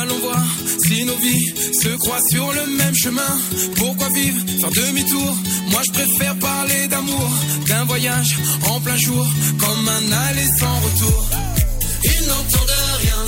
Allons 0.00 0.18
voir 0.18 0.44
si 0.84 1.04
nos 1.04 1.16
vies 1.16 1.52
se 1.82 1.88
croisent 1.96 2.28
sur 2.30 2.52
le 2.52 2.66
même 2.76 2.94
chemin. 2.94 3.32
Pourquoi 3.76 4.08
vivre, 4.10 4.38
faire 4.60 4.70
demi-tour? 4.70 5.36
Moi 5.70 5.80
je 5.86 5.92
préfère 5.92 6.36
parler 6.36 6.88
d'amour, 6.88 7.30
d'un 7.66 7.84
voyage 7.84 8.36
en 8.68 8.80
plein 8.80 8.96
jour, 8.96 9.26
comme 9.58 9.88
un 9.88 10.12
aller 10.28 10.48
sans 10.58 10.76
retour. 10.80 11.26
Ils 12.04 12.26
n'entendent 12.28 12.80
rien, 13.02 13.22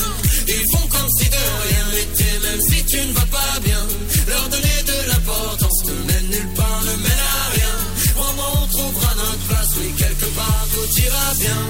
ils 0.48 0.66
font 0.72 0.86
comme 0.88 1.10
si 1.18 1.28
de 1.28 1.44
rien 1.68 1.84
n'était, 1.94 2.38
même 2.46 2.60
si 2.60 2.84
tu 2.86 2.96
ne 3.06 3.12
vas 3.12 3.26
pas 3.26 3.60
bien. 3.64 3.82
Leur 4.28 4.48
donner 4.48 4.78
de 4.86 5.08
l'importance 5.10 5.84
ne 5.86 6.12
mène 6.12 6.28
nulle 6.30 6.54
part, 6.56 6.82
ne 6.84 6.96
mène 7.02 7.22
à 7.36 7.50
rien. 7.56 7.74
Crois-moi, 8.14 8.48
on 8.62 8.66
trouvera 8.68 9.14
notre 9.14 9.44
place, 9.48 9.70
oui, 9.78 9.92
quelque 9.98 10.26
part, 10.36 10.66
tout 10.72 11.00
ira 11.00 11.34
bien. 11.40 11.60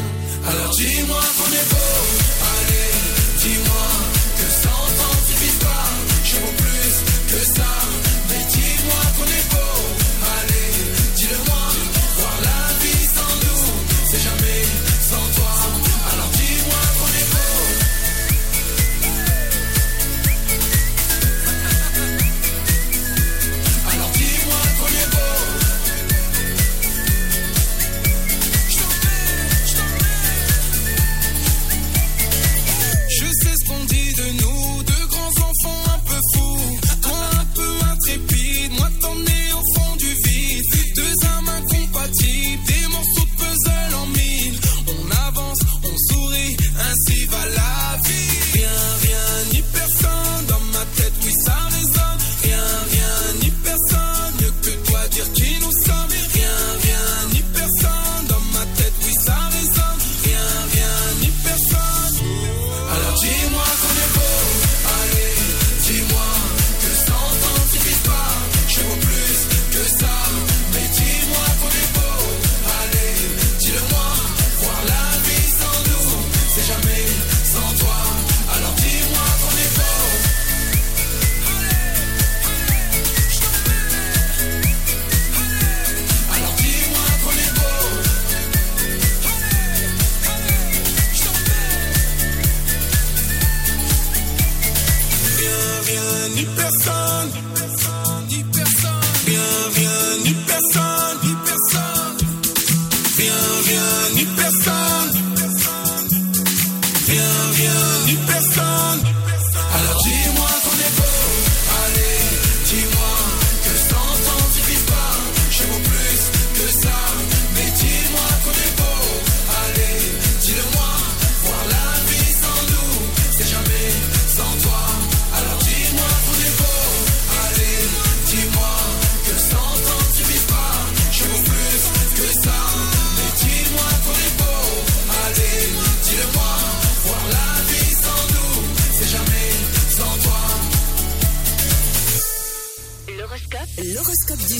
Alors 0.48 0.74
dis-moi 0.76 1.22
qu'on 1.36 1.52
est 1.52 1.68
beau, 1.70 1.92
allez, 2.52 2.92
dis-moi 3.42 4.11
one, 8.88 9.14
24. 9.14 10.01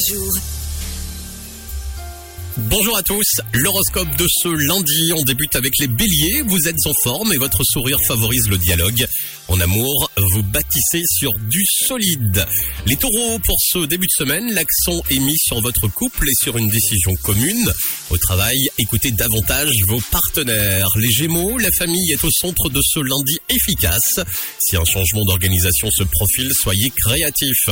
Jour. 0.08 0.32
Bonjour 2.56 2.96
à 2.96 3.02
tous, 3.02 3.40
l'horoscope 3.54 4.14
de 4.16 4.26
ce 4.28 4.48
lundi, 4.48 5.12
on 5.16 5.22
débute 5.22 5.56
avec 5.56 5.72
les 5.78 5.86
béliers, 5.86 6.42
vous 6.46 6.68
êtes 6.68 6.86
en 6.86 6.92
forme 7.02 7.32
et 7.32 7.38
votre 7.38 7.62
sourire 7.64 7.98
favorise 8.06 8.48
le 8.48 8.58
dialogue. 8.58 9.06
En 9.48 9.58
amour, 9.60 10.10
vous 10.32 10.42
bâtissez 10.42 11.02
sur 11.06 11.30
du 11.48 11.62
solide. 11.66 12.46
Les 12.86 12.96
taureaux, 12.96 13.38
pour 13.44 13.56
ce 13.60 13.86
début 13.86 14.06
de 14.06 14.24
semaine, 14.24 14.52
l'accent 14.52 15.02
est 15.10 15.18
mis 15.18 15.36
sur 15.38 15.60
votre 15.60 15.88
couple 15.88 16.28
et 16.28 16.34
sur 16.42 16.56
une 16.56 16.68
décision 16.68 17.14
commune. 17.22 17.72
Au 18.10 18.18
travail, 18.18 18.68
écoutez 18.78 19.10
davantage 19.10 19.70
vos 19.88 20.00
partenaires. 20.10 20.88
Les 20.96 21.10
gémeaux, 21.10 21.58
la 21.58 21.70
famille 21.78 22.12
est 22.12 22.24
au 22.24 22.30
centre 22.30 22.68
de 22.68 22.80
ce 22.82 23.00
lundi 23.00 23.38
efficace. 23.48 24.20
Si 24.60 24.76
un 24.76 24.84
changement 24.84 25.24
d'organisation 25.24 25.90
se 25.90 26.04
profile, 26.04 26.50
soyez 26.54 26.90
créatifs. 26.90 27.68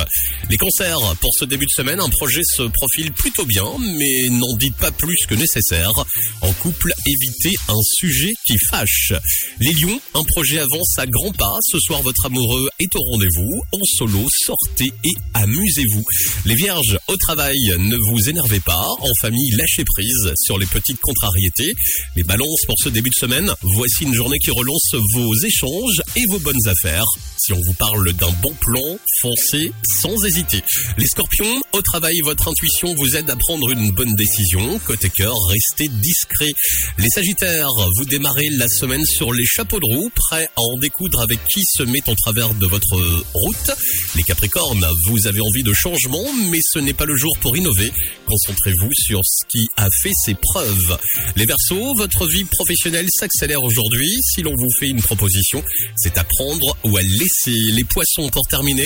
Les 0.48 0.56
cancers, 0.56 1.16
pour 1.20 1.31
ce 1.39 1.44
début 1.44 1.66
de 1.66 1.70
semaine, 1.70 2.01
un 2.01 2.09
projet 2.09 2.43
se 2.44 2.62
profile 2.62 3.12
plutôt 3.12 3.44
bien, 3.44 3.66
mais 3.78 4.28
n'en 4.31 4.56
dites 4.56 4.77
pas 4.77 4.93
plus 4.93 5.27
que 5.28 5.35
nécessaire. 5.35 5.93
En 6.40 6.52
couple, 6.55 6.93
évitez 7.06 7.55
un 7.68 7.81
sujet 7.97 8.32
qui 8.47 8.56
fâche. 8.70 9.12
Les 9.60 9.72
lions, 9.72 10.01
un 10.14 10.24
projet 10.24 10.59
avance 10.59 10.98
à 10.98 11.06
grands 11.06 11.32
pas. 11.32 11.56
Ce 11.62 11.78
soir, 11.78 12.02
votre 12.02 12.27
amoureux 12.41 12.69
est 12.79 12.97
au 12.97 13.03
rendez-vous. 13.03 13.62
En 13.73 13.85
solo, 13.97 14.27
sortez 14.45 14.93
et 15.05 15.15
amusez-vous. 15.35 16.05
Les 16.47 16.55
vierges, 16.55 16.99
au 17.09 17.17
travail, 17.17 17.59
ne 17.79 17.97
vous 18.11 18.29
énervez 18.29 18.61
pas. 18.61 18.89
En 19.01 19.11
famille, 19.21 19.51
lâchez 19.53 19.85
prise 19.85 20.33
sur 20.37 20.59
les 20.59 20.67
petites 20.67 21.01
contrariétés. 21.01 21.73
Les 22.17 22.23
balances, 22.23 22.62
pour 22.67 22.77
ce 22.83 22.89
début 22.89 23.11
de 23.11 23.15
semaine, 23.15 23.53
voici 23.62 24.05
une 24.05 24.15
journée 24.15 24.39
qui 24.39 24.51
relance 24.51 24.95
vos 25.15 25.35
échanges 25.35 26.03
et 26.17 26.25
vos 26.27 26.39
bonnes 26.39 26.67
affaires. 26.67 27.07
Si 27.37 27.53
on 27.53 27.61
vous 27.61 27.75
parle 27.75 28.12
d'un 28.15 28.33
bon 28.43 28.55
plan, 28.61 28.99
foncez 29.21 29.73
sans 30.01 30.25
hésiter. 30.25 30.62
Les 30.99 31.07
scorpions, 31.07 31.61
au 31.73 31.83
travail, 31.83 32.19
votre 32.25 32.49
intuition 32.49 32.95
vous 32.95 33.17
aide 33.17 33.31
à 33.31 33.37
prendre 33.37 33.71
une 33.71 33.91
bonne 33.93 34.15
décision. 34.15 34.79
Côté 34.87 35.11
cœur, 35.11 35.35
restez 35.49 35.89
discret. 35.89 36.53
Les 36.99 37.09
sagittaires, 37.09 37.71
vous 37.97 38.05
démarrez 38.05 38.49
la 38.51 38.69
semaine 38.69 39.05
sur 39.05 39.33
les 39.33 39.45
chapeaux 39.45 39.81
de 39.81 39.95
roue, 39.95 40.11
prêts 40.15 40.49
à 40.57 40.61
en 40.61 40.79
découdre 40.79 41.21
avec 41.21 41.39
qui 41.49 41.62
se 41.65 41.83
met 41.83 42.03
en 42.07 42.15
travers 42.23 42.55
de 42.55 42.67
votre 42.67 43.25
route. 43.35 43.71
Les 44.17 44.23
capricornes, 44.23 44.87
vous 45.09 45.27
avez 45.27 45.41
envie 45.41 45.63
de 45.63 45.73
changement, 45.73 46.25
mais 46.51 46.59
ce 46.63 46.79
n'est 46.79 46.93
pas 46.93 47.05
le 47.05 47.17
jour 47.17 47.33
pour 47.41 47.57
innover. 47.57 47.93
Concentrez-vous 48.27 48.91
sur 48.93 49.21
ce 49.25 49.45
qui 49.49 49.67
a 49.77 49.89
fait 50.03 50.13
ses 50.25 50.35
preuves. 50.35 50.99
Les 51.37 51.47
versos, 51.47 51.95
votre 51.97 52.27
vie 52.29 52.45
professionnelle 52.45 53.07
s'accélère 53.11 53.63
aujourd'hui. 53.63 54.11
Si 54.23 54.43
l'on 54.43 54.55
vous 54.57 54.69
fait 54.79 54.89
une 54.89 55.03
proposition, 55.03 55.63
c'est 55.97 56.17
à 56.19 56.25
prendre 56.25 56.77
ou 56.85 56.97
à 56.97 57.03
laisser. 57.03 57.59
Les 57.73 57.85
poissons, 57.85 58.29
pour 58.31 58.47
terminer. 58.49 58.85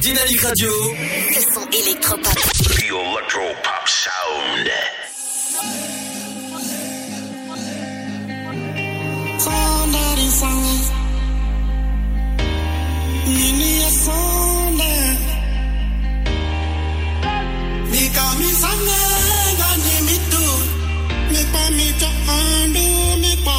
Dynamique 0.00 0.40
Radio. 0.40 0.70
Le 0.70 1.54
son 1.54 1.68
électropop. 1.70 2.38
The 10.18 10.30
Sound. 10.30 11.07
Nikamisa 17.90 18.68
nega 18.86 19.70
ni 19.84 19.96
mitu, 20.06 20.44
mipa 21.32 21.62
mito 21.76 22.08
andu 22.36 22.86
mipa. 23.22 23.56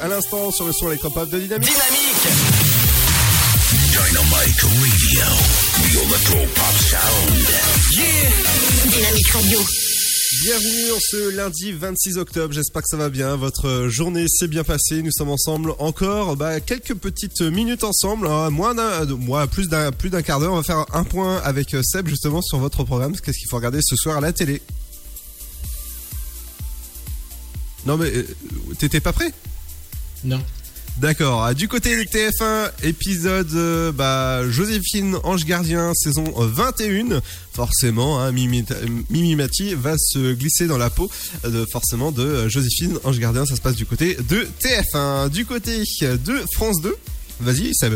À 0.00 0.08
l'instant 0.08 0.50
sur 0.50 0.64
le 0.64 0.72
son 0.72 0.88
électropop 0.88 1.28
de 1.28 1.38
Dynamique. 1.38 1.68
Dynamite 3.70 4.62
Radio, 4.62 5.22
the 5.76 5.96
electropop 6.06 6.74
sound. 6.78 7.46
Dynamique 8.90 9.30
Radio. 9.30 9.58
Bienvenue 10.42 10.92
en 10.92 10.98
ce 11.00 11.36
lundi 11.36 11.72
26 11.72 12.16
octobre, 12.18 12.54
j'espère 12.54 12.82
que 12.82 12.88
ça 12.88 12.96
va 12.96 13.10
bien, 13.10 13.36
votre 13.36 13.88
journée 13.88 14.26
s'est 14.28 14.48
bien 14.48 14.64
passée, 14.64 15.02
nous 15.02 15.12
sommes 15.12 15.30
ensemble 15.30 15.74
encore 15.78 16.36
bah, 16.36 16.60
quelques 16.60 16.94
petites 16.94 17.42
minutes 17.42 17.84
ensemble, 17.84 18.28
hein, 18.28 18.50
moins 18.50 18.74
d'un, 18.74 19.06
euh, 19.06 19.46
plus 19.46 19.68
d'un 19.68 19.92
plus 19.92 20.10
d'un 20.10 20.22
quart 20.22 20.40
d'heure, 20.40 20.52
on 20.52 20.56
va 20.56 20.62
faire 20.62 20.86
un 20.92 21.04
point 21.04 21.38
avec 21.44 21.74
euh, 21.74 21.82
Seb 21.82 22.08
justement 22.08 22.40
sur 22.40 22.58
votre 22.58 22.82
programme, 22.84 23.14
qu'est-ce 23.16 23.38
qu'il 23.38 23.48
faut 23.48 23.56
regarder 23.56 23.80
ce 23.82 23.94
soir 23.96 24.16
à 24.16 24.20
la 24.20 24.32
télé? 24.32 24.62
Non 27.84 27.96
mais 27.96 28.06
euh, 28.06 28.26
t'étais 28.78 29.00
pas 29.00 29.12
prêt? 29.12 29.32
Non. 30.24 30.42
D'accord. 30.98 31.42
Ah, 31.42 31.54
Du 31.54 31.68
côté 31.68 31.96
de 31.96 32.02
TF1, 32.02 32.70
épisode 32.82 33.50
euh, 33.54 33.92
bah, 33.92 34.48
Joséphine 34.50 35.16
Ange 35.24 35.44
Gardien, 35.46 35.92
saison 35.94 36.24
euh, 36.36 36.46
21. 36.46 37.22
Forcément, 37.54 38.20
hein, 38.20 38.30
Mimi, 38.32 38.64
Mimi 39.08 39.34
Mati 39.36 39.74
va 39.74 39.94
se 39.96 40.32
glisser 40.34 40.66
dans 40.66 40.76
la 40.78 40.90
peau 40.90 41.10
euh, 41.44 41.50
de, 41.50 41.66
forcément 41.70 42.12
de 42.12 42.22
euh, 42.22 42.48
Joséphine 42.48 42.98
Ange 43.04 43.18
Gardien. 43.18 43.46
Ça 43.46 43.56
se 43.56 43.60
passe 43.62 43.74
du 43.76 43.86
côté 43.86 44.16
de 44.16 44.46
TF1. 44.60 45.30
Du 45.30 45.46
côté 45.46 45.78
de 46.02 46.44
France 46.54 46.80
2, 46.82 46.94
vas-y 47.40 47.74
Seb. 47.74 47.94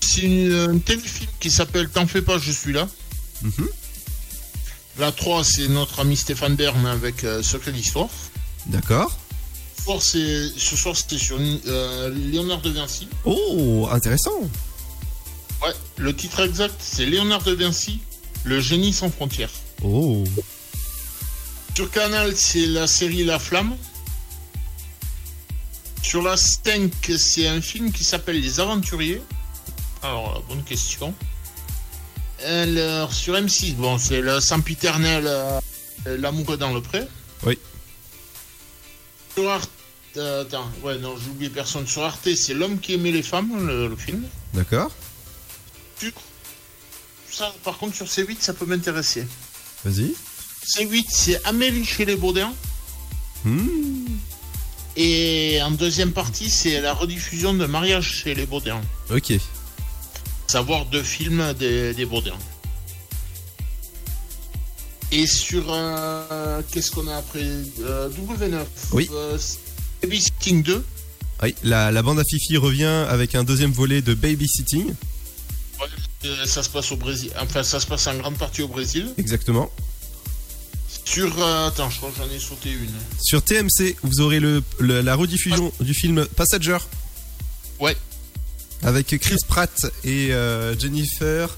C'est 0.00 0.22
une, 0.22 0.52
un 0.52 0.78
téléfilm 0.78 1.30
qui 1.40 1.50
s'appelle 1.50 1.88
T'en 1.88 2.06
fais 2.06 2.22
pas, 2.22 2.38
je 2.38 2.50
suis 2.52 2.72
là. 2.72 2.88
Mhm. 3.42 3.68
La 4.98 5.12
3, 5.12 5.44
c'est 5.44 5.68
notre 5.68 6.00
ami 6.00 6.16
Stéphane 6.16 6.56
Bern 6.56 6.84
avec 6.86 7.24
euh, 7.24 7.42
Secret 7.42 7.72
d'Histoire. 7.72 8.08
D'accord. 8.66 9.18
Ce 9.80 9.84
soir, 9.86 10.02
c'est- 10.02 10.48
Ce 10.58 10.76
soir, 10.76 10.94
c'était 10.94 11.16
sur 11.18 11.38
euh, 11.40 12.10
Léonard 12.14 12.60
de 12.60 12.68
Vinci. 12.70 13.08
Oh, 13.24 13.88
intéressant. 13.90 14.40
Ouais, 15.62 15.72
le 15.96 16.14
titre 16.14 16.40
exact, 16.40 16.74
c'est 16.78 17.06
Léonard 17.06 17.42
de 17.42 17.52
Vinci, 17.52 18.00
le 18.44 18.60
génie 18.60 18.92
sans 18.92 19.10
frontières. 19.10 19.50
Oh. 19.82 20.22
Sur 21.74 21.90
Canal, 21.90 22.36
c'est 22.36 22.66
la 22.66 22.86
série 22.86 23.24
La 23.24 23.38
Flamme. 23.38 23.74
Sur 26.02 26.22
la 26.22 26.36
5, 26.36 26.92
c'est 27.18 27.46
un 27.48 27.62
film 27.62 27.90
qui 27.90 28.04
s'appelle 28.04 28.38
Les 28.40 28.60
Aventuriers. 28.60 29.22
Alors, 30.02 30.36
euh, 30.36 30.40
bonne 30.54 30.62
question. 30.64 31.14
Alors, 32.44 33.12
sur 33.14 33.34
M6, 33.34 33.74
bon, 33.76 33.96
c'est 33.98 34.20
le 34.20 34.40
sempiternel 34.40 35.24
euh, 35.26 35.58
L'amour 36.06 36.56
dans 36.58 36.72
le 36.74 36.80
pré. 36.82 37.02
Oui. 37.46 37.58
Sur 39.40 39.48
Arte, 39.50 39.70
euh, 40.18 40.42
attends, 40.42 40.70
ouais, 40.82 40.98
non, 40.98 41.14
j'ai 41.16 41.30
oublié 41.30 41.48
personne. 41.50 41.86
Sur 41.86 42.02
Arte, 42.02 42.28
c'est 42.36 42.52
L'homme 42.52 42.78
qui 42.78 42.92
aimait 42.92 43.10
les 43.10 43.22
femmes, 43.22 43.66
le, 43.66 43.88
le 43.88 43.96
film. 43.96 44.22
D'accord. 44.52 44.90
Sur- 45.98 46.12
Ça, 47.30 47.54
par 47.64 47.78
contre, 47.78 47.96
sur 47.96 48.04
C8, 48.04 48.36
ça 48.38 48.52
peut 48.52 48.66
m'intéresser. 48.66 49.26
Vas-y. 49.82 50.14
C8, 50.66 51.06
c'est 51.08 51.42
Amélie 51.46 51.86
chez 51.86 52.04
les 52.04 52.16
Baudins. 52.16 52.52
Hmm. 53.46 54.04
Et 54.96 55.58
en 55.62 55.70
deuxième 55.70 56.12
partie, 56.12 56.50
c'est 56.50 56.82
la 56.82 56.92
rediffusion 56.92 57.54
de 57.54 57.64
Mariage 57.64 58.22
chez 58.22 58.34
les 58.34 58.44
Baudins. 58.44 58.82
Ok. 59.10 59.32
Savoir 60.48 60.84
deux 60.84 61.02
films 61.02 61.54
des, 61.54 61.94
des 61.94 62.04
Baudins. 62.04 62.36
Et 65.12 65.26
sur. 65.26 65.64
euh, 65.68 66.60
Qu'est-ce 66.70 66.90
qu'on 66.90 67.06
a 67.08 67.16
après 67.16 67.42
Euh, 67.80 68.08
W9. 68.10 68.58
Oui. 68.92 69.08
Euh, 69.12 69.38
Babysitting 70.02 70.62
2. 70.62 70.84
Oui, 71.42 71.54
la, 71.64 71.90
la 71.90 72.02
bande 72.02 72.18
à 72.20 72.24
Fifi 72.24 72.56
revient 72.58 72.84
avec 72.84 73.34
un 73.34 73.44
deuxième 73.44 73.72
volet 73.72 74.02
de 74.02 74.14
Babysitting. 74.14 74.94
Euh, 76.24 76.44
ça 76.46 76.62
se 76.62 76.68
passe 76.68 76.92
au 76.92 76.96
Brésil. 76.96 77.30
Enfin, 77.40 77.62
ça 77.62 77.80
se 77.80 77.86
passe 77.86 78.06
en 78.06 78.14
grande 78.18 78.36
partie 78.36 78.60
au 78.62 78.68
Brésil. 78.68 79.12
Exactement. 79.16 79.70
Sur. 81.06 81.42
euh, 81.42 81.68
attends, 81.68 81.88
je 81.90 81.96
crois 81.96 82.10
que 82.10 82.16
j'en 82.18 82.30
ai 82.34 82.38
sauté 82.38 82.70
une. 82.70 82.90
Sur 83.22 83.42
TMC, 83.42 83.96
vous 84.02 84.20
aurez 84.20 84.38
le, 84.38 84.62
le- 84.78 85.00
la 85.00 85.14
rediffusion 85.14 85.72
du 85.80 85.94
film 85.94 86.26
Passenger. 86.36 86.78
Ouais. 87.78 87.96
Avec 88.82 89.06
Chris 89.18 89.36
Pratt 89.48 89.86
et 90.04 90.32
euh, 90.32 90.78
Jennifer. 90.78 91.56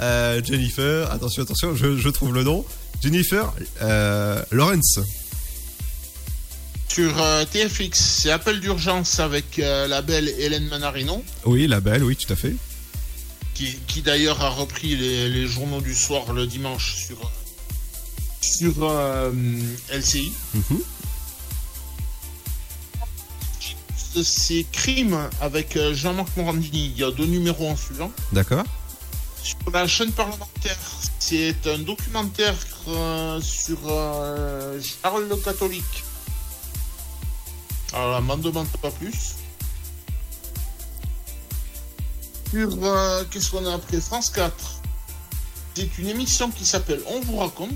euh, 0.00 0.42
Jennifer, 0.44 1.10
attention, 1.10 1.42
attention, 1.42 1.74
je, 1.74 1.96
je 1.96 2.08
trouve 2.10 2.34
le 2.34 2.44
nom. 2.44 2.64
Jennifer 3.02 3.52
euh, 3.82 4.42
Lawrence. 4.52 5.00
Sur 6.88 7.20
euh, 7.20 7.44
TFX, 7.46 7.98
c'est 7.98 8.30
Appel 8.30 8.60
d'urgence 8.60 9.18
avec 9.18 9.58
euh, 9.58 9.88
la 9.88 10.02
belle 10.02 10.28
Hélène 10.38 10.68
Manarino. 10.68 11.24
Oui, 11.44 11.66
la 11.66 11.80
belle, 11.80 12.04
oui, 12.04 12.16
tout 12.16 12.32
à 12.32 12.36
fait. 12.36 12.54
qui, 13.54 13.76
qui 13.88 14.02
d'ailleurs 14.02 14.40
a 14.42 14.50
repris 14.50 14.94
les, 14.96 15.28
les 15.28 15.46
journaux 15.48 15.80
du 15.80 15.94
soir 15.94 16.32
le 16.32 16.46
dimanche 16.46 16.94
sur, 16.94 17.30
sur 18.40 18.92
LCI. 19.90 20.32
Mhm. 20.54 20.80
C'est 24.22 24.66
Crime 24.70 25.28
avec 25.40 25.78
Jean-Marc 25.94 26.36
Morandini. 26.36 26.92
Il 26.94 27.00
y 27.00 27.04
a 27.04 27.10
deux 27.10 27.24
numéros 27.24 27.70
en 27.70 27.76
suivant. 27.76 28.12
D'accord. 28.32 28.64
Sur 29.42 29.70
la 29.72 29.88
chaîne 29.88 30.12
parlementaire, 30.12 30.76
c'est 31.18 31.56
un 31.66 31.78
documentaire 31.78 32.54
euh, 32.88 33.40
sur 33.40 33.78
euh, 33.86 34.80
Charles 35.02 35.28
le 35.28 35.36
Catholique. 35.36 36.04
Alors 37.92 38.22
m'en 38.22 38.36
demande 38.36 38.68
pas 38.80 38.90
plus. 38.90 39.34
Sur, 42.50 42.84
euh, 42.84 43.24
qu'est-ce 43.30 43.50
qu'on 43.50 43.66
a 43.66 43.74
après 43.74 44.00
France 44.00 44.30
4 44.30 44.54
C'est 45.74 45.98
une 45.98 46.08
émission 46.08 46.50
qui 46.50 46.64
s'appelle 46.64 47.00
On 47.06 47.20
vous 47.20 47.36
raconte. 47.36 47.70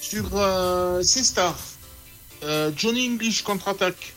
Sur 0.00 0.28
C-Star, 1.02 1.56
euh, 2.42 2.70
Johnny 2.76 3.08
English 3.08 3.42
contre-attaque. 3.42 4.14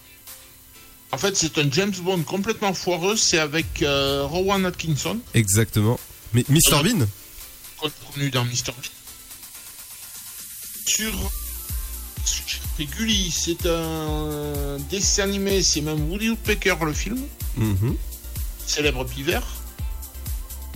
En 1.14 1.18
fait, 1.18 1.38
c'est 1.38 1.58
un 1.58 1.72
James 1.72 1.94
Bond 2.02 2.24
complètement 2.24 2.74
foireux. 2.74 3.16
C'est 3.16 3.40
avec 3.40 3.66
Rowan 3.82 4.66
Atkinson, 4.66 5.20
Exactement. 5.34 5.98
Mais 6.34 6.44
Mr. 6.50 6.84
Bean 6.84 7.08
connu 8.14 8.30
dans. 8.30 8.45
Bean. 8.45 8.53
Sur 10.86 11.14
Gulli, 12.80 13.32
c'est 13.32 13.66
un 13.68 14.78
dessin 14.90 15.24
animé, 15.24 15.64
c'est 15.64 15.82
même 15.82 16.10
Woody 16.12 16.30
Woodpecker 16.30 16.76
le 16.86 16.94
film, 16.94 17.22
Mhm. 17.57 17.95
célèbre 18.66 19.06
pivert. 19.06 19.44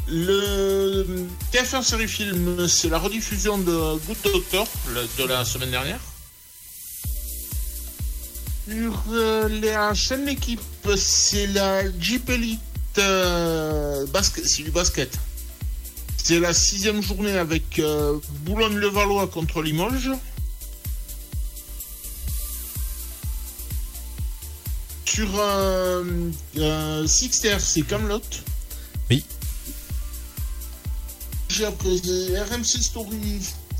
Le 0.07 1.05
TF1 1.51 1.83
série 1.83 2.07
film, 2.07 2.67
c'est 2.67 2.89
la 2.89 2.97
rediffusion 2.97 3.57
de 3.59 3.97
Good 4.07 4.17
Doctor 4.23 4.67
de 5.17 5.23
la 5.25 5.45
semaine 5.45 5.71
dernière. 5.71 5.99
Sur 8.67 9.03
euh, 9.11 9.47
la 9.61 9.93
chaîne 9.93 10.25
L'équipe, 10.25 10.61
c'est 10.97 11.47
la 11.47 11.83
Jeep 11.99 12.29
Elite 12.29 12.59
euh, 12.97 14.05
basket, 14.07 14.47
c'est 14.47 14.63
du 14.63 14.71
basket. 14.71 15.17
C'est 16.29 16.39
la 16.39 16.53
sixième 16.53 17.01
journée 17.01 17.39
avec 17.39 17.79
euh, 17.79 18.19
Boulogne-le-Valois 18.45 19.25
contre 19.25 19.63
Limoges. 19.63 20.11
Sur 25.05 25.27
euh, 25.39 26.03
euh, 26.59 27.07
Sixter, 27.07 27.55
c'est 27.57 27.81
Camelot. 27.81 28.21
Oui. 29.09 29.25
J'ai 31.47 31.65
appris 31.65 31.99
euh, 32.07 32.43
RMC 32.43 32.63
Story. 32.63 33.39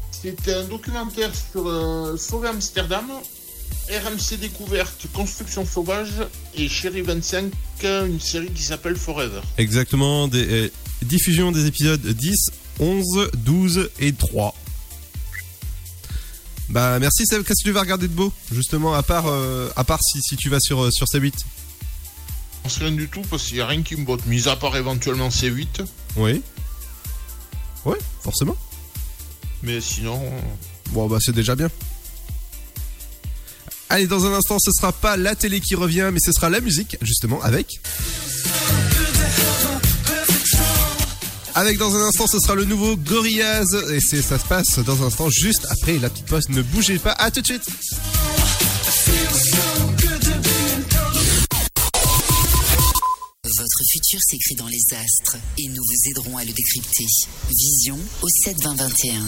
C'est 0.10 0.52
un 0.52 0.64
documentaire 0.64 1.30
sur 1.36 2.18
Sauver 2.18 2.48
Amsterdam. 2.48 3.06
RMC 3.92 4.40
Découverte, 4.40 5.06
Construction 5.14 5.68
Sauvage. 5.68 6.14
Et 6.56 6.68
Chérie 6.68 7.04
25, 7.04 7.54
une 7.84 8.20
série 8.20 8.50
qui 8.50 8.64
s'appelle 8.64 8.96
Forever. 8.96 9.42
Exactement. 9.60 10.28
Des, 10.28 10.72
diffusion 11.02 11.52
des 11.52 11.66
épisodes 11.66 12.06
10, 12.06 12.36
11, 12.80 13.30
12 13.38 13.90
et 14.00 14.14
3. 14.14 14.56
Bah 16.70 17.00
merci 17.00 17.26
Seb, 17.26 17.44
qu'est-ce 17.44 17.64
que 17.64 17.70
tu 17.70 17.72
vas 17.72 17.82
regarder 17.82 18.08
de 18.08 18.14
beau 18.14 18.32
Justement, 18.52 18.94
à 18.94 19.02
part, 19.02 19.26
euh, 19.28 19.70
à 19.76 19.84
part 19.84 20.00
si, 20.04 20.22
si 20.22 20.36
tu 20.36 20.50
vas 20.50 20.60
sur, 20.60 20.84
euh, 20.84 20.92
sur 20.92 21.08
C8. 21.08 21.34
On 22.64 22.70
se 22.70 22.80
rien 22.80 22.92
du 22.92 23.08
tout 23.08 23.22
parce 23.30 23.46
qu'il 23.46 23.56
n'y 23.56 23.62
a 23.62 23.68
rien 23.68 23.82
qui 23.82 23.96
me 23.96 24.06
botte, 24.06 24.26
mis 24.28 24.48
à 24.48 24.56
part 24.56 24.76
éventuellement 24.76 25.30
C8. 25.30 25.86
Oui. 26.18 26.42
Ouais, 27.86 27.98
forcément. 28.22 28.56
Mais 29.64 29.82
sinon. 29.82 30.22
Bon 30.92 31.08
bah 31.08 31.18
c'est 31.20 31.34
déjà 31.34 31.56
bien. 31.56 31.70
Allez, 33.92 34.06
dans 34.06 34.26
un 34.28 34.34
instant, 34.34 34.58
ce 34.60 34.72
sera 34.72 34.92
pas 34.92 35.18
la 35.18 35.36
télé 35.36 35.60
qui 35.62 35.74
revient, 35.74 36.12
mais 36.14 36.20
ce 36.24 36.32
sera 36.32 36.52
la 36.52 36.62
musique, 36.62 36.98
justement, 37.02 37.42
avec. 37.42 37.82
Avec 41.56 41.78
dans 41.78 41.96
un 41.96 42.08
instant, 42.08 42.28
ce 42.28 42.40
sera 42.40 42.56
le 42.56 42.66
nouveau 42.66 42.96
Gorillaz. 42.96 43.66
Et 43.92 44.00
ça 44.00 44.40
se 44.40 44.46
passe 44.46 44.80
dans 44.86 45.04
un 45.04 45.08
instant, 45.08 45.30
juste 45.30 45.68
après 45.70 45.98
la 45.98 46.10
petite 46.10 46.26
poste. 46.26 46.50
Ne 46.50 46.62
bougez 46.62 47.00
pas. 47.00 47.12
À 47.12 47.32
tout 47.32 47.42
de 47.42 47.46
suite. 47.46 47.64
futur 54.10 54.20
s'écrit 54.22 54.56
dans 54.56 54.68
les 54.68 54.82
astres 54.96 55.38
et 55.58 55.68
nous 55.68 55.84
vous 55.84 56.10
aiderons 56.10 56.38
à 56.38 56.44
le 56.44 56.52
décrypter. 56.52 57.06
Vision 57.50 57.98
au 58.22 58.28
72021. 58.44 59.22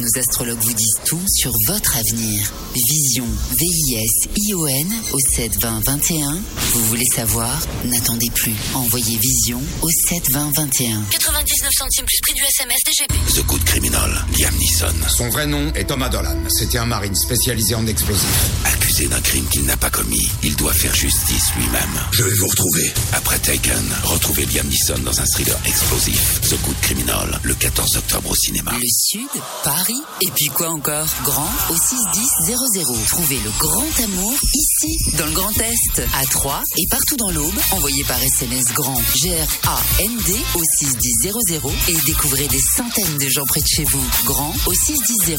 Nos 0.00 0.18
astrologues 0.18 0.60
vous 0.60 0.74
disent 0.74 0.98
tout 1.06 1.20
sur 1.28 1.52
votre 1.68 1.96
avenir. 1.96 2.52
Vision, 2.74 3.26
V-I-S-I-O-N 3.60 4.92
au 5.12 5.18
72021. 5.36 6.42
Vous 6.72 6.84
voulez 6.86 7.04
savoir? 7.14 7.56
N'attendez 7.84 8.28
plus. 8.34 8.54
Envoyez 8.74 9.16
Vision 9.18 9.62
au 9.82 9.88
72021. 10.08 11.04
99 11.10 11.70
centimes 11.78 12.06
plus 12.06 12.20
prix 12.22 12.34
du 12.34 12.42
SMS 12.42 12.78
DGP. 12.84 13.34
The 13.34 13.46
Good 13.46 13.64
Criminal, 13.64 14.26
Liam 14.36 14.54
Neeson. 14.56 15.08
Son 15.08 15.28
vrai 15.28 15.46
nom 15.46 15.72
est 15.74 15.84
Thomas 15.84 16.08
Dolan. 16.08 16.38
C'était 16.48 16.78
un 16.78 16.86
marine 16.86 17.14
spécialisé 17.14 17.76
en 17.76 17.86
explosifs. 17.86 18.50
Accusé 18.64 19.06
d'un 19.06 19.20
crime 19.20 19.46
qu'il 19.46 19.62
n'a 19.62 19.76
pas 19.76 19.90
commis, 19.90 20.28
il 20.42 20.56
doit 20.56 20.72
faire 20.72 20.94
justice 20.94 21.54
lui-même. 21.56 22.00
Je 22.10 22.24
vais 22.24 22.34
vous 22.34 22.48
retrouver. 22.48 22.92
Après 23.12 23.38
Taken, 23.38 23.83
Retrouvez 24.04 24.46
Liam 24.46 24.66
Neeson 24.68 24.98
dans 25.04 25.20
un 25.20 25.24
thriller 25.26 25.58
explosif, 25.64 26.40
The 26.42 26.60
Good 26.62 26.76
Criminal, 26.82 27.40
le 27.42 27.54
14 27.54 27.96
octobre 27.96 28.30
au 28.30 28.34
cinéma. 28.34 28.72
Le 28.72 28.88
Sud, 28.88 29.28
Paris, 29.62 30.00
et 30.22 30.30
puis 30.34 30.46
quoi 30.48 30.70
encore? 30.70 31.06
Grand 31.24 31.50
au 31.70 31.76
61000. 31.76 33.04
Trouvez 33.08 33.40
le 33.40 33.50
grand 33.58 34.04
amour 34.04 34.34
ici, 34.54 34.96
dans 35.16 35.26
le 35.26 35.32
Grand 35.32 35.52
Est, 35.60 36.02
à 36.14 36.26
Troyes 36.26 36.62
et 36.76 36.86
partout 36.90 37.16
dans 37.16 37.30
l'Aube. 37.30 37.54
Envoyez 37.72 38.04
par 38.04 38.22
SMS 38.22 38.64
grand 38.74 39.00
G-R-A-N-D 39.16 40.32
au 40.54 40.62
61000 40.78 41.60
et 41.88 42.00
découvrez 42.06 42.48
des 42.48 42.60
centaines 42.76 43.18
de 43.18 43.28
gens 43.28 43.44
près 43.46 43.60
de 43.60 43.66
chez 43.66 43.84
vous. 43.84 44.04
Grand 44.24 44.54
au 44.66 44.74
61000. 44.74 45.38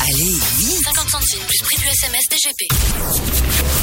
Allez, 0.00 0.38
vite 0.58 0.84
50 0.84 1.10
centimes 1.10 1.44
plus 1.46 1.58
prix 1.64 1.76
du 1.76 1.86
SMS 1.86 2.22
DGP. 2.30 3.74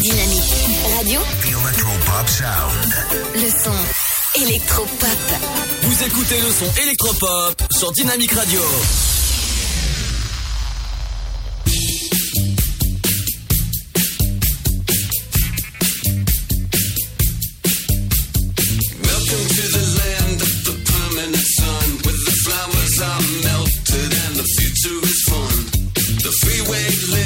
Dynamique 0.00 0.54
Radio. 0.96 1.20
Electropop 1.44 2.28
Sound. 2.28 2.94
Le 3.34 3.50
son 3.50 4.40
électropop. 4.42 5.18
Vous 5.82 6.04
écoutez 6.04 6.40
le 6.40 6.50
son 6.50 6.82
électropop 6.82 7.62
sur 7.70 7.92
Dynamique 7.92 8.32
Radio. 8.32 8.60
The 22.10 22.36
flowers 22.44 23.00
are 23.02 23.22
melted 23.44 24.12
and 24.24 24.34
the 24.36 24.46
future 24.58 25.00
is 25.04 25.22
fun. 25.28 25.54
The 26.24 26.32
freeway 26.42 27.19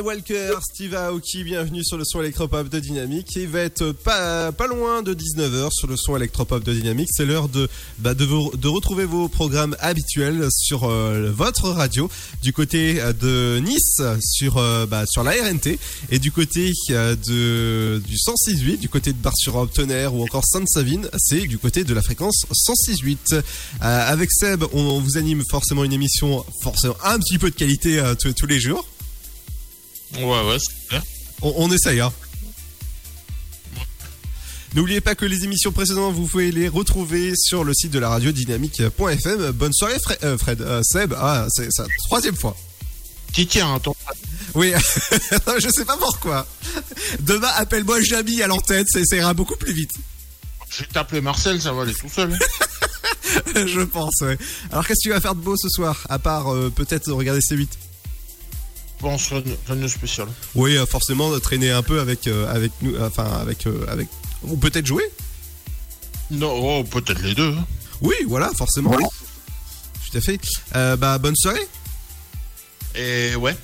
Walker, 0.00 0.54
Steve 0.62 0.94
Aoki, 0.94 1.44
bienvenue 1.44 1.84
sur 1.84 1.96
le 1.96 2.04
son 2.04 2.20
électropop 2.20 2.68
de 2.68 2.78
Dynamique. 2.80 3.34
Il 3.36 3.48
va 3.48 3.60
être 3.60 3.92
pas, 3.92 4.52
pas 4.52 4.66
loin 4.66 5.02
de 5.02 5.14
19h 5.14 5.70
sur 5.72 5.88
le 5.88 5.96
son 5.96 6.16
électropop 6.16 6.62
de 6.62 6.72
Dynamique. 6.72 7.08
C'est 7.12 7.24
l'heure 7.24 7.48
de, 7.48 7.68
bah, 7.98 8.14
de, 8.14 8.24
retrouver 8.68 9.04
vos 9.04 9.28
programmes 9.28 9.76
habituels 9.80 10.48
sur 10.50 10.84
euh, 10.84 11.30
votre 11.34 11.70
radio. 11.70 12.10
Du 12.42 12.52
côté 12.52 13.00
euh, 13.00 13.12
de 13.12 13.60
Nice, 13.60 14.00
sur, 14.20 14.58
euh, 14.58 14.86
bah, 14.86 15.04
sur 15.06 15.22
la 15.22 15.32
RNT. 15.32 15.78
Et 16.10 16.18
du 16.18 16.32
côté 16.32 16.72
euh, 16.90 17.16
de, 17.16 18.02
du 18.06 18.16
106.8, 18.16 18.78
du 18.78 18.88
côté 18.88 19.12
de 19.12 19.18
Bar-sur-Aube, 19.18 19.70
Tonnerre 19.72 20.14
ou 20.14 20.22
encore 20.22 20.44
Sainte-Savine, 20.44 21.08
c'est 21.18 21.46
du 21.46 21.58
côté 21.58 21.84
de 21.84 21.94
la 21.94 22.02
fréquence 22.02 22.44
106.8. 22.52 23.16
Euh, 23.34 23.42
avec 23.80 24.30
Seb, 24.32 24.64
on, 24.72 25.00
vous 25.00 25.16
anime 25.16 25.42
forcément 25.50 25.84
une 25.84 25.92
émission, 25.92 26.44
forcément 26.62 26.96
un 27.04 27.18
petit 27.18 27.38
peu 27.38 27.50
de 27.50 27.56
qualité 27.56 27.98
euh, 27.98 28.14
tous 28.14 28.46
les 28.46 28.60
jours. 28.60 28.86
Ouais, 30.14 30.22
ouais, 30.22 30.56
c'est 30.58 30.88
clair. 30.88 31.02
On, 31.42 31.52
on 31.56 31.70
essaye, 31.72 32.00
hein. 32.00 32.12
N'oubliez 34.74 35.00
pas 35.00 35.14
que 35.14 35.24
les 35.24 35.44
émissions 35.44 35.72
précédentes, 35.72 36.14
vous 36.14 36.26
pouvez 36.26 36.50
les 36.52 36.68
retrouver 36.68 37.32
sur 37.34 37.64
le 37.64 37.72
site 37.72 37.92
de 37.92 37.98
la 37.98 38.10
radio 38.10 38.30
dynamique.fm. 38.30 39.50
Bonne 39.52 39.72
soirée, 39.72 39.96
Fred. 40.02 40.18
euh, 40.22 40.36
Fred, 40.36 40.60
euh, 40.60 40.82
Seb. 40.82 41.14
Ah, 41.16 41.46
c'est 41.48 41.68
la 41.78 41.86
troisième 42.04 42.36
fois. 42.36 42.54
Qui 43.32 43.46
tient, 43.46 43.72
hein, 43.74 43.78
ton 43.80 43.94
Oui, 44.54 44.72
je 45.58 45.68
sais 45.68 45.84
pas 45.84 45.96
pourquoi. 45.96 46.46
Demain, 47.20 47.50
appelle-moi 47.56 48.02
Jamy 48.02 48.42
à 48.42 48.46
l'antenne, 48.48 48.84
ça 48.86 48.98
ça 49.04 49.16
ira 49.16 49.32
beaucoup 49.34 49.56
plus 49.56 49.72
vite. 49.72 49.92
Je 50.70 50.82
vais 50.82 50.88
t'appeler 50.92 51.20
Marcel, 51.22 51.60
ça 51.62 51.72
va 51.72 51.82
aller 51.82 51.94
tout 51.94 52.08
seul. 52.14 52.36
je 53.54 53.80
pense, 53.80 54.20
ouais. 54.22 54.36
Alors, 54.70 54.86
qu'est-ce 54.86 55.00
que 55.04 55.08
tu 55.08 55.10
vas 55.10 55.20
faire 55.20 55.34
de 55.34 55.40
beau 55.40 55.56
ce 55.56 55.68
soir 55.70 56.04
À 56.10 56.18
part 56.18 56.52
euh, 56.52 56.70
peut-être 56.74 57.10
regarder 57.12 57.40
C8 57.40 57.68
Bon, 59.00 59.16
rien 59.16 59.76
de- 59.76 59.88
spécial. 59.88 60.26
Oui, 60.54 60.76
euh, 60.76 60.86
forcément, 60.86 61.30
de 61.30 61.38
traîner 61.38 61.70
un 61.70 61.82
peu 61.82 62.00
avec, 62.00 62.26
euh, 62.26 62.48
avec 62.52 62.72
nous, 62.82 62.94
euh, 62.94 63.06
enfin, 63.08 63.24
avec, 63.40 63.66
euh, 63.66 63.84
avec. 63.88 64.08
Ou 64.42 64.56
peut-être 64.56 64.86
jouer 64.86 65.04
Non, 66.30 66.52
oh, 66.80 66.84
peut-être 66.84 67.22
les 67.22 67.34
deux. 67.34 67.54
hein. 67.58 67.66
Oui, 68.00 68.14
voilà, 68.26 68.50
forcément. 68.56 68.96
Tout 68.96 70.16
à 70.18 70.20
fait. 70.20 70.40
Euh, 70.74 70.96
bah, 70.96 71.18
bonne 71.18 71.36
soirée. 71.36 71.66
Et 72.94 73.34
ouais. 73.36 73.56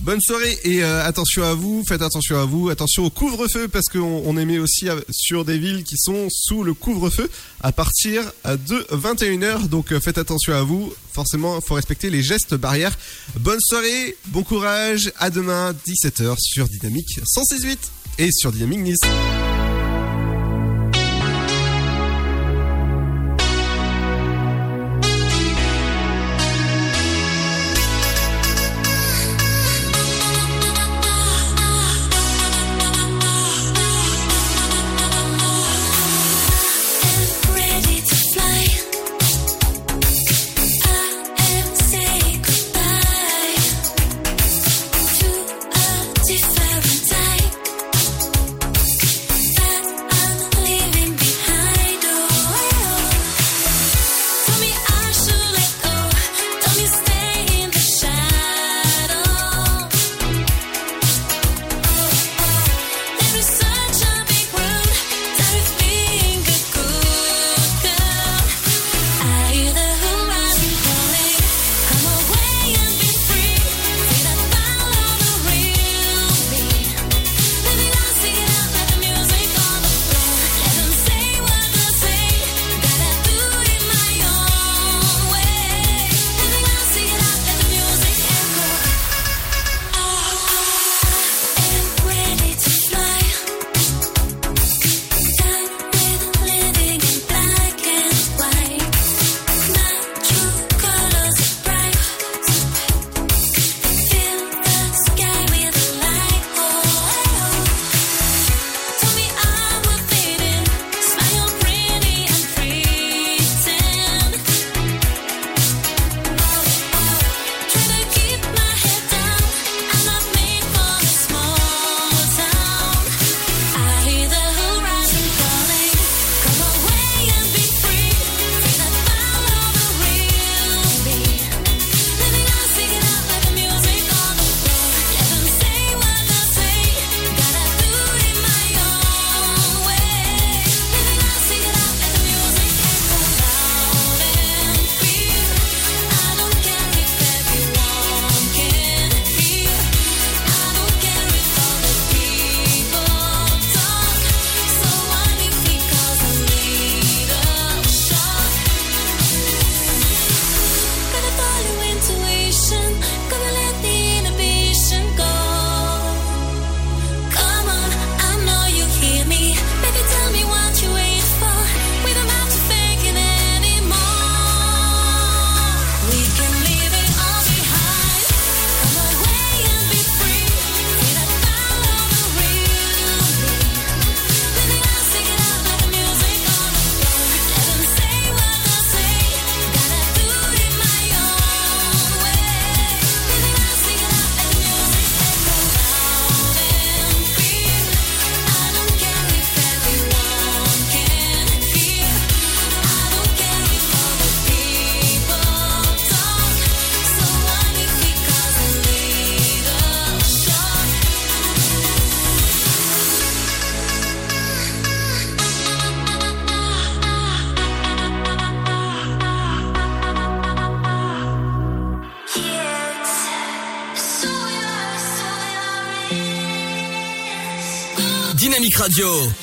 Bonne 0.00 0.20
soirée 0.20 0.56
et 0.62 0.84
euh, 0.84 1.04
attention 1.04 1.42
à 1.42 1.54
vous, 1.54 1.82
faites 1.86 2.02
attention 2.02 2.38
à 2.38 2.44
vous, 2.44 2.68
attention 2.68 3.04
au 3.04 3.10
couvre-feu 3.10 3.66
parce 3.66 3.86
qu'on 3.86 4.22
on 4.24 4.38
émet 4.38 4.58
aussi 4.58 4.86
sur 5.10 5.44
des 5.44 5.58
villes 5.58 5.82
qui 5.82 5.96
sont 5.98 6.28
sous 6.30 6.62
le 6.62 6.72
couvre-feu 6.72 7.28
à 7.60 7.72
partir 7.72 8.22
euh, 8.46 8.56
de 8.56 8.86
21h. 8.92 9.68
Donc 9.68 9.92
euh, 9.92 10.00
faites 10.00 10.18
attention 10.18 10.54
à 10.54 10.62
vous, 10.62 10.92
forcément 11.12 11.58
il 11.58 11.66
faut 11.66 11.74
respecter 11.74 12.10
les 12.10 12.22
gestes 12.22 12.54
barrières. 12.54 12.96
Bonne 13.40 13.60
soirée, 13.60 14.16
bon 14.26 14.44
courage, 14.44 15.12
à 15.18 15.30
demain 15.30 15.74
17h 15.86 16.36
sur 16.38 16.68
Dynamique 16.68 17.20
168 17.24 17.78
et 18.18 18.30
sur 18.30 18.52
Dynamique 18.52 18.80
Nice. 18.80 19.00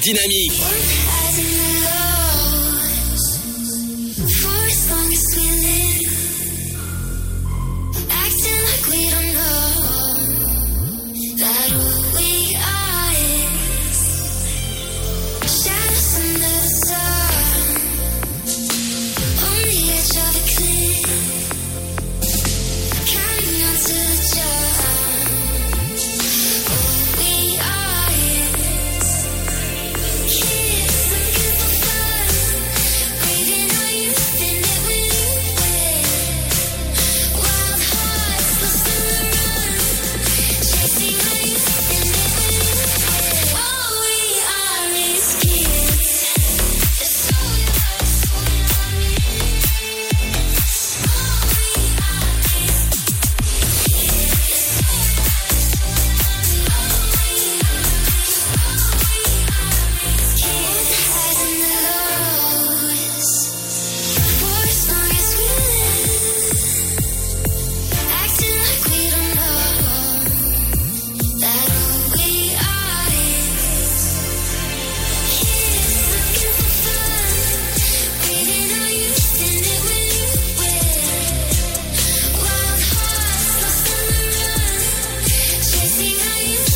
Dynamique. 0.05 1.04